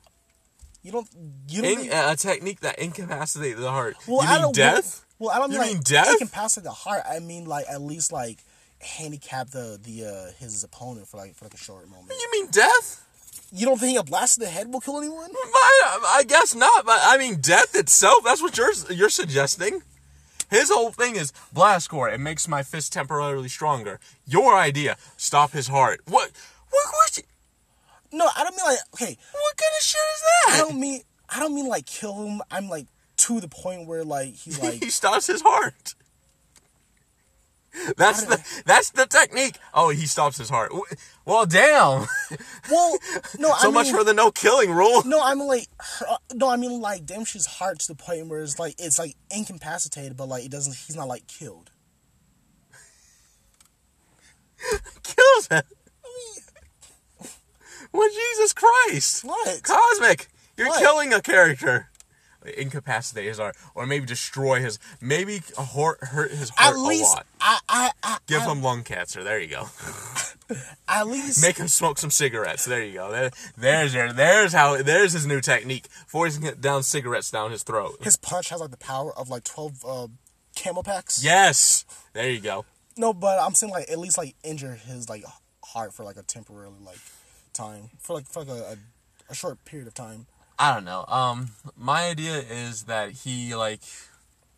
you 0.83 0.91
don't 0.91 1.07
you 1.47 1.61
don't 1.61 1.71
In, 1.71 1.77
think- 1.79 1.93
a 1.93 2.15
technique 2.15 2.59
that 2.61 2.77
incapacitates 2.79 3.59
the 3.59 3.71
heart. 3.71 3.95
Well, 4.07 4.23
you 4.23 4.29
I 4.29 4.33
mean 4.33 4.41
don't 4.41 4.55
death? 4.55 5.05
Well, 5.19 5.31
I 5.31 5.39
don't 5.39 5.51
You 5.51 5.59
mean, 5.59 5.67
mean 5.67 5.77
like 5.77 5.85
death? 5.85 6.21
incapacitate 6.21 6.63
the 6.65 6.71
heart. 6.71 7.01
I 7.09 7.19
mean 7.19 7.45
like 7.45 7.65
at 7.69 7.81
least 7.81 8.11
like 8.11 8.39
handicap 8.79 9.49
the 9.49 9.79
the 9.81 10.05
uh 10.05 10.31
his 10.39 10.63
opponent 10.63 11.07
for 11.07 11.17
like 11.17 11.35
for 11.35 11.45
like 11.45 11.53
a 11.53 11.57
short 11.57 11.89
moment. 11.89 12.11
You 12.11 12.29
mean 12.33 12.47
death? 12.51 13.03
You 13.51 13.65
don't 13.65 13.79
think 13.79 13.97
a 13.97 14.03
blast 14.03 14.35
to 14.35 14.39
the 14.41 14.47
head 14.47 14.71
will 14.73 14.81
kill 14.81 14.97
anyone? 14.97 15.31
I, 15.33 16.17
I 16.19 16.23
guess 16.23 16.53
not, 16.53 16.85
but 16.85 16.99
I 17.01 17.17
mean 17.17 17.39
death 17.39 17.75
itself. 17.75 18.17
That's 18.25 18.41
what 18.41 18.57
you're 18.57 18.73
you're 18.91 19.09
suggesting. 19.09 19.81
His 20.49 20.69
whole 20.69 20.91
thing 20.91 21.15
is 21.15 21.33
blast 21.51 21.89
core. 21.89 22.09
It 22.09 22.19
makes 22.19 22.47
my 22.47 22.63
fist 22.63 22.93
temporarily 22.93 23.49
stronger. 23.49 23.99
Your 24.25 24.55
idea, 24.55 24.97
stop 25.17 25.51
his 25.51 25.67
heart. 25.67 26.01
What? 26.05 26.31
What? 26.69 26.85
What, 26.93 27.19
No, 28.11 28.27
I 28.35 28.43
don't 28.43 28.55
mean 28.55 28.65
like 28.65 28.79
okay. 28.95 29.17
what 29.31 29.57
kind 29.57 29.73
of 29.77 29.83
shit 29.83 30.01
is 30.13 30.21
that? 30.21 30.53
I 30.53 30.57
don't 30.59 30.79
mean 30.79 31.01
I 31.29 31.39
don't 31.39 31.53
mean 31.53 31.67
like 31.67 31.85
kill 31.85 32.25
him. 32.25 32.41
I'm 32.49 32.69
like 32.69 32.87
to 33.17 33.39
the 33.39 33.47
point 33.47 33.87
where 33.87 34.03
like 34.03 34.35
he's 34.35 34.59
like 34.63 34.81
he 34.83 34.89
stops 34.89 35.27
his 35.27 35.41
heart. 35.41 35.95
That's 37.97 38.23
the 38.25 38.43
that's 38.65 38.89
the 38.91 39.05
technique. 39.05 39.57
Oh, 39.73 39.89
he 39.89 40.05
stops 40.07 40.37
his 40.37 40.49
heart. 40.49 40.71
Well, 41.25 41.45
damn. 41.45 42.07
well 42.71 42.97
no 43.37 43.53
so 43.59 43.69
I 43.69 43.71
much 43.71 43.87
mean, 43.87 43.95
for 43.95 44.03
the 44.03 44.13
no 44.13 44.31
killing 44.31 44.71
rule. 44.71 45.03
no 45.05 45.21
I 45.23 45.35
mean 45.35 45.47
like 45.47 45.67
her, 45.79 46.05
no 46.33 46.49
I 46.49 46.55
mean 46.57 46.81
like 46.81 47.05
Dempsey's 47.05 47.45
heart 47.45 47.79
to 47.79 47.87
the 47.89 47.95
point 47.95 48.27
where 48.27 48.41
it's 48.41 48.57
like 48.59 48.75
it's 48.79 48.97
like 48.99 49.15
incapacitated 49.29 50.17
but 50.17 50.27
like 50.27 50.45
it 50.45 50.51
doesn't 50.51 50.75
he's 50.75 50.95
not 50.95 51.07
like 51.07 51.27
killed. 51.27 51.71
Kills 55.03 55.47
him. 55.49 55.61
Well, 57.93 58.09
Jesus 58.09 58.53
Christ. 58.53 59.23
What? 59.23 59.63
Cosmic, 59.63 60.27
you're 60.57 60.67
What? 60.67 60.79
killing 60.79 61.13
a 61.13 61.21
character. 61.21 61.89
Incapacitate 62.55 63.25
his 63.25 63.37
heart, 63.37 63.55
or 63.75 63.85
maybe 63.85 64.05
destroy 64.05 64.59
his, 64.61 64.79
maybe 65.01 65.41
hurt, 65.57 66.03
hurt 66.03 66.31
his 66.31 66.49
heart 66.49 66.75
At 66.75 66.77
a 66.77 66.81
least 66.81 67.15
lot. 67.15 67.25
I 67.39 67.59
I 67.69 67.91
I, 68.03 68.17
Give 68.27 68.41
I 68.41 68.51
him 68.51 68.61
lung 68.61 68.83
cancer. 68.83 69.23
There 69.23 69.39
you 69.39 69.47
go. 69.47 69.69
at 70.87 71.07
least 71.07 71.41
Make 71.41 71.57
him 71.57 71.67
smoke 71.67 71.97
some 71.97 72.11
cigarettes. 72.11 72.65
There 72.65 72.83
you 72.83 72.93
go. 72.93 73.11
There, 73.11 73.31
there's 73.57 73.93
your, 73.93 74.13
there's 74.13 74.53
how, 74.53 74.81
there's 74.81 75.13
his 75.13 75.27
new 75.27 75.41
technique. 75.41 75.87
Forcing 76.07 76.49
down 76.59 76.83
cigarettes 76.83 77.31
down 77.31 77.51
his 77.51 77.63
throat. 77.63 77.97
his 78.01 78.17
punch 78.17 78.49
has 78.49 78.61
like 78.61 78.71
the 78.71 78.77
power 78.77 79.17
of 79.17 79.29
like 79.29 79.43
12 79.43 79.85
uh, 79.87 80.07
camel 80.55 80.83
packs. 80.83 81.23
Yes. 81.23 81.85
There 82.13 82.29
you 82.29 82.39
go. 82.39 82.65
No, 82.97 83.13
but 83.13 83.39
I'm 83.39 83.53
saying 83.53 83.71
like 83.71 83.89
at 83.91 83.99
least 83.99 84.17
like 84.17 84.35
injure 84.43 84.73
his 84.73 85.09
like 85.09 85.23
heart 85.63 85.93
for 85.93 86.03
like 86.03 86.17
a 86.17 86.23
temporary 86.23 86.69
like 86.83 86.97
time 87.53 87.89
for 87.99 88.13
like 88.13 88.25
for 88.27 88.39
like 88.43 88.49
a, 88.49 88.63
a, 88.71 88.77
a 89.29 89.35
short 89.35 89.63
period 89.65 89.87
of 89.87 89.93
time. 89.93 90.25
I 90.59 90.73
don't 90.73 90.85
know. 90.85 91.05
Um, 91.07 91.49
my 91.75 92.07
idea 92.07 92.37
is 92.39 92.83
that 92.83 93.11
he 93.11 93.55
like 93.55 93.81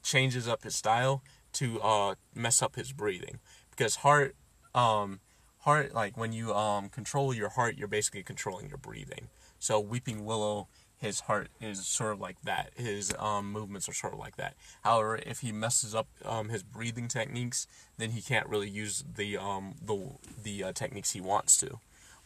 changes 0.01 0.47
up 0.47 0.63
his 0.63 0.75
style 0.75 1.21
to 1.51 1.81
uh 1.81 2.15
mess 2.33 2.61
up 2.61 2.75
his 2.75 2.91
breathing 2.93 3.39
because 3.71 3.97
heart, 3.97 4.35
um, 4.73 5.19
heart 5.59 5.93
like 5.93 6.15
when 6.15 6.31
you 6.31 6.53
um 6.53 6.89
control 6.89 7.33
your 7.33 7.49
heart, 7.49 7.75
you're 7.77 7.87
basically 7.87 8.23
controlling 8.23 8.69
your 8.69 8.77
breathing. 8.77 9.27
So 9.59 9.79
Weeping 9.79 10.23
Willow, 10.23 10.67
his 10.97 11.21
heart 11.21 11.49
is 11.59 11.85
sort 11.85 12.13
of 12.13 12.21
like 12.21 12.41
that. 12.43 12.71
His 12.75 13.13
um 13.19 13.51
movements 13.51 13.89
are 13.89 13.93
sort 13.93 14.13
of 14.13 14.19
like 14.19 14.37
that. 14.37 14.55
However, 14.83 15.17
if 15.17 15.39
he 15.39 15.51
messes 15.51 15.93
up 15.93 16.07
um 16.23 16.47
his 16.47 16.63
breathing 16.63 17.09
techniques, 17.09 17.67
then 17.97 18.11
he 18.11 18.21
can't 18.21 18.47
really 18.47 18.69
use 18.69 19.03
the 19.15 19.37
um 19.37 19.75
the 19.81 19.99
the 20.41 20.63
uh, 20.63 20.71
techniques 20.71 21.11
he 21.11 21.19
wants 21.19 21.57
to. 21.57 21.79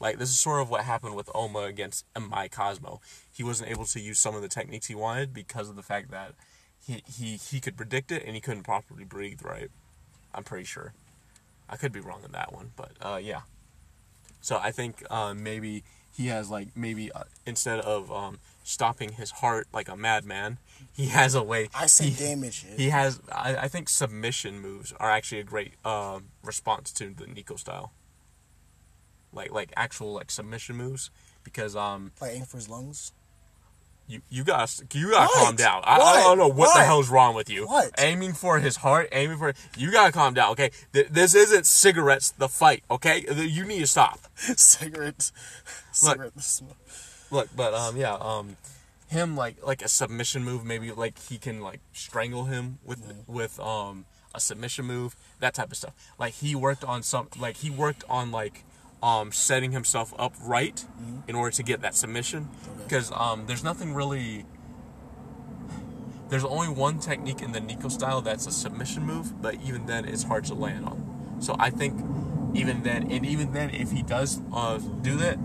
Like 0.04 0.20
this 0.20 0.28
is 0.28 0.38
sort 0.38 0.62
of 0.62 0.70
what 0.70 0.84
happened 0.84 1.16
with 1.16 1.30
Oma 1.34 1.60
against 1.60 2.04
Imai 2.14 2.52
Cosmo. 2.52 3.00
He 3.32 3.42
wasn't 3.42 3.70
able 3.70 3.86
to 3.86 4.02
use 4.02 4.20
some 4.20 4.36
of 4.36 4.42
the 4.42 4.50
techniques 4.50 4.88
he 4.88 4.96
wanted 4.96 5.34
because 5.34 5.70
of 5.70 5.78
the 5.78 5.82
fact 5.82 6.12
that 6.12 6.34
he 6.86 7.02
he, 7.08 7.38
he 7.38 7.62
could 7.62 7.78
predict 7.78 8.12
it 8.12 8.22
and 8.26 8.36
he 8.36 8.42
couldn't 8.42 8.64
properly 8.64 9.06
breathe 9.06 9.40
right. 9.46 9.72
I'm 10.36 10.44
pretty 10.44 10.66
sure. 10.66 10.92
I 11.70 11.78
could 11.78 11.94
be 11.94 12.02
wrong 12.02 12.20
on 12.26 12.34
that 12.34 12.52
one, 12.52 12.72
but 12.76 12.92
uh, 13.02 13.16
yeah. 13.24 13.44
So 14.42 14.60
I 14.62 14.72
think 14.72 15.06
uh, 15.10 15.34
maybe 15.34 15.86
he 16.12 16.28
has 16.28 16.50
like 16.50 16.76
maybe 16.76 17.10
uh, 17.14 17.24
instead 17.46 17.80
of 17.80 18.12
um, 18.12 18.40
stopping 18.62 19.14
his 19.14 19.32
heart 19.32 19.68
like 19.72 19.88
a 19.88 19.96
madman, 19.96 20.58
he 20.92 21.06
has 21.08 21.34
a 21.34 21.42
way. 21.42 21.70
I 21.74 21.86
say 21.86 22.10
he, 22.10 22.26
damage 22.26 22.66
it. 22.70 22.78
he 22.78 22.90
has. 22.90 23.22
I, 23.32 23.56
I 23.56 23.68
think 23.70 23.88
submission 23.88 24.60
moves 24.60 24.92
are 25.00 25.10
actually 25.10 25.40
a 25.40 25.46
great 25.46 25.76
um, 25.86 26.26
response 26.44 26.92
to 26.94 27.14
the 27.14 27.26
Nico 27.26 27.56
style. 27.56 27.94
Like 29.34 29.52
like 29.52 29.72
actual 29.76 30.14
like 30.14 30.32
submission 30.32 30.76
moves 30.76 31.10
because 31.44 31.76
um 31.76 32.12
like 32.22 32.32
aim 32.36 32.44
for 32.46 32.58
his 32.58 32.70
lungs. 32.70 33.12
you 34.08 34.22
you 34.30 34.44
gotta 34.44 34.86
you 34.94 35.12
gotta 35.12 35.30
calm 35.34 35.56
down. 35.56 35.82
I, 35.86 35.98
I 35.98 36.22
don't 36.24 36.38
know 36.38 36.48
what, 36.48 36.74
the 36.76 36.84
hell's 36.84 37.10
wrong 37.10 37.36
with 37.36 37.50
you. 37.50 37.66
What? 37.68 37.92
Aiming 37.98 38.34
for 38.34 38.60
his 38.60 38.78
heart, 38.78 39.10
aiming 39.12 39.38
for 39.38 39.54
you 39.78 39.92
gotta 39.92 40.12
calm 40.12 40.34
down. 40.34 40.52
Okay, 40.52 40.72
Th- 40.94 41.08
this 41.10 41.34
isn't 41.36 41.66
cigarettes. 41.66 42.32
The 42.32 42.48
fight. 42.50 42.84
Okay, 42.92 43.26
you 43.36 43.66
need 43.66 43.80
to 43.80 43.88
stop. 43.88 44.20
Cigarettes. 44.36 45.32
Cigarette. 45.92 46.40
smoke. 46.42 46.78
Look, 47.32 47.50
but 47.56 47.74
um, 47.74 47.98
yeah, 47.98 48.14
um, 48.16 48.58
him 49.08 49.36
like 49.36 49.66
like 49.66 49.82
a 49.82 49.88
submission 49.88 50.44
move. 50.44 50.64
Maybe 50.66 50.92
like 50.92 51.18
he 51.20 51.38
can 51.38 51.62
like 51.62 51.80
strangle 51.94 52.46
him 52.46 52.78
with 52.84 53.24
with 53.28 53.60
um 53.60 54.06
a 54.36 54.40
submission 54.40 54.86
move. 54.86 55.16
That 55.40 55.54
type 55.56 55.72
of 55.72 55.78
stuff. 55.78 55.94
Like 56.20 56.34
he 56.34 56.56
worked 56.56 56.84
on 56.84 57.04
some. 57.04 57.30
Like 57.40 57.58
he 57.58 57.70
worked 57.70 58.04
on 58.10 58.32
like 58.32 58.64
um 59.04 59.32
setting 59.32 59.74
himself 59.74 60.14
up 60.18 60.34
right 60.42 60.86
in 61.28 61.36
order 61.36 61.52
to 61.56 61.62
get 61.62 61.82
that 61.82 61.94
submission. 61.94 62.50
Because 62.84 63.12
um, 63.12 63.46
there's 63.46 63.64
nothing 63.64 63.94
really. 63.94 64.46
There's 66.30 66.46
only 66.46 66.70
one 66.70 67.00
technique 67.00 67.42
in 67.42 67.52
the 67.52 67.60
Nico 67.60 67.90
style 67.90 68.22
that's 68.22 68.48
a 68.48 68.52
submission 68.52 69.04
move, 69.04 69.40
but 69.42 69.56
even 69.64 69.86
then, 69.86 70.06
it's 70.06 70.24
hard 70.24 70.46
to 70.46 70.56
land 70.56 70.86
on. 70.86 71.38
So 71.40 71.56
I 71.60 71.70
think 71.70 72.00
even 72.56 72.82
then, 72.82 73.12
and 73.12 73.26
even 73.26 73.52
then, 73.54 73.70
if 73.70 73.92
he 73.92 74.02
does 74.02 74.42
uh, 74.52 74.78
do 74.78 75.18
that, 75.18 75.38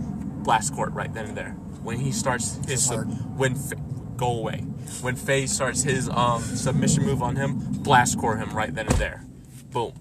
blast 0.44 0.74
core 0.74 0.88
right 0.88 1.12
then 1.12 1.26
and 1.26 1.36
there. 1.36 1.50
When 1.82 1.98
he 1.98 2.12
starts 2.12 2.58
his 2.66 2.88
hard. 2.88 3.08
when 3.36 3.54
Fa- 3.54 3.76
go 4.16 4.38
away. 4.38 4.60
When 5.00 5.16
Faye 5.16 5.46
starts 5.46 5.82
his 5.82 6.08
um, 6.08 6.42
submission 6.42 7.04
move 7.04 7.22
on 7.22 7.36
him, 7.36 7.58
blast 7.82 8.18
core 8.18 8.36
him 8.36 8.50
right 8.54 8.74
then 8.74 8.86
and 8.86 8.96
there. 8.96 9.24
Boom. 9.70 9.92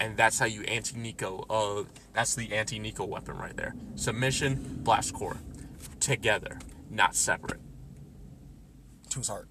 And 0.00 0.16
that's 0.16 0.38
how 0.38 0.46
you 0.46 0.62
anti 0.62 0.96
Nico. 0.98 1.46
Uh, 1.48 1.84
that's 2.12 2.34
the 2.34 2.52
anti 2.52 2.78
Nico 2.78 3.04
weapon 3.04 3.38
right 3.38 3.56
there. 3.56 3.74
Submission, 3.94 4.80
blast 4.82 5.14
core, 5.14 5.38
together, 6.00 6.58
not 6.90 7.14
separate. 7.14 7.60
to 9.10 9.18
his 9.20 9.28
heart. 9.28 9.48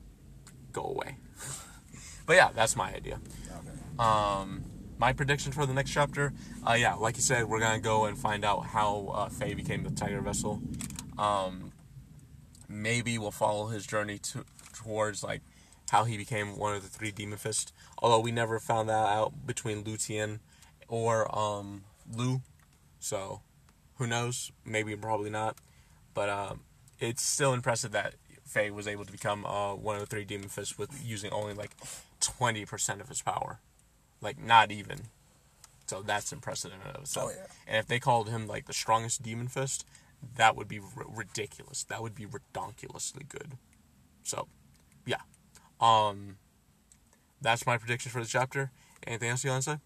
Go 0.71 0.83
away. 0.83 1.17
but 2.25 2.35
yeah, 2.35 2.49
that's 2.53 2.75
my 2.75 2.93
idea. 2.93 3.19
Okay. 3.49 3.99
Um, 3.99 4.63
my 4.97 5.13
prediction 5.13 5.51
for 5.51 5.65
the 5.65 5.73
next 5.73 5.91
chapter, 5.91 6.33
uh, 6.67 6.73
yeah, 6.73 6.93
like 6.95 7.15
you 7.15 7.21
said, 7.21 7.45
we're 7.45 7.59
gonna 7.59 7.79
go 7.79 8.05
and 8.05 8.17
find 8.17 8.43
out 8.45 8.65
how 8.65 9.11
uh, 9.13 9.29
Faye 9.29 9.53
became 9.53 9.83
the 9.83 9.91
Tiger 9.91 10.21
Vessel. 10.21 10.61
Um, 11.17 11.71
maybe 12.67 13.17
we'll 13.17 13.31
follow 13.31 13.67
his 13.67 13.85
journey 13.85 14.17
to, 14.19 14.45
towards 14.73 15.23
like 15.23 15.41
how 15.91 16.05
he 16.05 16.17
became 16.17 16.57
one 16.57 16.75
of 16.75 16.81
the 16.83 16.89
three 16.89 17.11
Demon 17.11 17.37
Fist. 17.37 17.73
Although 18.03 18.19
we 18.19 18.33
never 18.33 18.59
found 18.59 18.89
that 18.89 18.93
out 18.93 19.47
between 19.47 19.83
Lu 19.85 19.95
Tien 19.95 20.41
or 20.89 21.33
um, 21.35 21.85
Lu, 22.13 22.41
so 22.99 23.39
who 23.95 24.05
knows? 24.05 24.51
Maybe 24.65 24.93
probably 24.97 25.29
not. 25.29 25.57
But 26.13 26.29
um, 26.29 26.59
it's 26.99 27.23
still 27.23 27.53
impressive 27.53 27.93
that 27.93 28.15
Faye 28.45 28.71
was 28.71 28.89
able 28.89 29.05
to 29.05 29.11
become 29.11 29.45
uh, 29.45 29.73
one 29.73 29.95
of 29.95 30.01
the 30.01 30.05
three 30.05 30.25
Demon 30.25 30.49
Fists 30.49 30.77
with 30.77 30.89
using 31.03 31.31
only 31.31 31.53
like 31.53 31.71
twenty 32.19 32.65
percent 32.65 32.99
of 32.99 33.07
his 33.07 33.21
power, 33.21 33.59
like 34.21 34.37
not 34.37 34.69
even. 34.69 35.03
So 35.85 36.01
that's 36.01 36.33
impressive 36.33 36.71
in 36.73 36.79
and 36.85 36.97
of 36.97 37.03
itself. 37.03 37.31
Oh, 37.33 37.37
yeah. 37.37 37.47
And 37.67 37.77
if 37.77 37.87
they 37.87 37.99
called 37.99 38.29
him 38.29 38.47
like 38.47 38.65
the 38.65 38.73
strongest 38.73 39.21
Demon 39.21 39.47
Fist, 39.47 39.85
that 40.35 40.55
would 40.57 40.67
be 40.67 40.79
r- 40.79 41.05
ridiculous. 41.07 41.83
That 41.85 42.01
would 42.01 42.15
be 42.15 42.25
redonkulously 42.25 43.27
good. 43.29 43.57
So, 44.23 44.47
yeah. 45.05 45.21
Um, 45.79 46.37
that's 47.43 47.65
my 47.67 47.77
prediction 47.77 48.11
for 48.11 48.21
the 48.21 48.27
chapter. 48.27 48.71
Anything 49.05 49.29
else 49.29 49.43
you 49.43 49.51
want 49.51 49.63
to 49.63 49.71
say? 49.71 49.77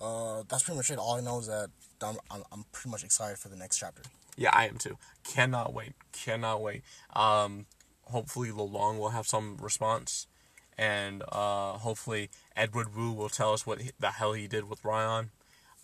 Uh, 0.00 0.42
that's 0.48 0.62
pretty 0.62 0.76
much 0.76 0.90
it. 0.90 0.98
All 0.98 1.16
I 1.16 1.20
know 1.20 1.38
is 1.38 1.46
that 1.46 1.70
I'm, 2.02 2.16
I'm, 2.30 2.42
I'm 2.52 2.64
pretty 2.70 2.90
much 2.90 3.02
excited 3.02 3.38
for 3.38 3.48
the 3.48 3.56
next 3.56 3.78
chapter. 3.78 4.02
Yeah, 4.36 4.50
I 4.52 4.66
am 4.66 4.78
too. 4.78 4.98
Cannot 5.24 5.72
wait. 5.72 5.92
Cannot 6.12 6.60
wait. 6.60 6.82
Um, 7.14 7.66
hopefully 8.04 8.50
Long 8.50 8.98
will 8.98 9.10
have 9.10 9.26
some 9.26 9.56
response, 9.60 10.26
and 10.76 11.22
uh, 11.30 11.72
hopefully 11.78 12.30
Edward 12.56 12.94
Wu 12.94 13.12
will 13.12 13.28
tell 13.28 13.52
us 13.52 13.66
what 13.66 13.80
he, 13.80 13.90
the 13.98 14.10
hell 14.10 14.32
he 14.32 14.46
did 14.46 14.68
with 14.68 14.84
Ryan. 14.84 15.30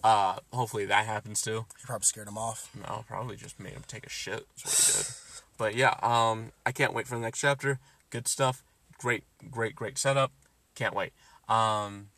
Uh, 0.02 0.36
hopefully 0.52 0.84
that 0.86 1.06
happens 1.06 1.42
too. 1.42 1.66
He 1.78 1.84
probably 1.86 2.04
scared 2.04 2.28
him 2.28 2.38
off. 2.38 2.70
No, 2.74 3.04
probably 3.06 3.36
just 3.36 3.60
made 3.60 3.74
him 3.74 3.84
take 3.86 4.06
a 4.06 4.10
shit. 4.10 4.46
That's 4.56 4.64
what 4.64 4.96
he 4.96 5.02
did. 5.02 5.16
But 5.58 5.74
yeah, 5.76 5.94
um, 6.02 6.52
I 6.64 6.72
can't 6.72 6.94
wait 6.94 7.06
for 7.06 7.14
the 7.16 7.20
next 7.20 7.40
chapter. 7.40 7.78
Good 8.08 8.26
stuff. 8.26 8.62
Great, 8.98 9.24
great, 9.50 9.74
great 9.74 9.98
setup. 9.98 10.32
Can't 10.80 10.94
wait. 10.94 11.12
Um, 11.46 12.08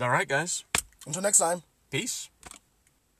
all 0.00 0.08
right, 0.08 0.26
guys. 0.26 0.64
Until 1.06 1.20
next 1.20 1.36
time. 1.36 1.62
Peace. 1.90 2.30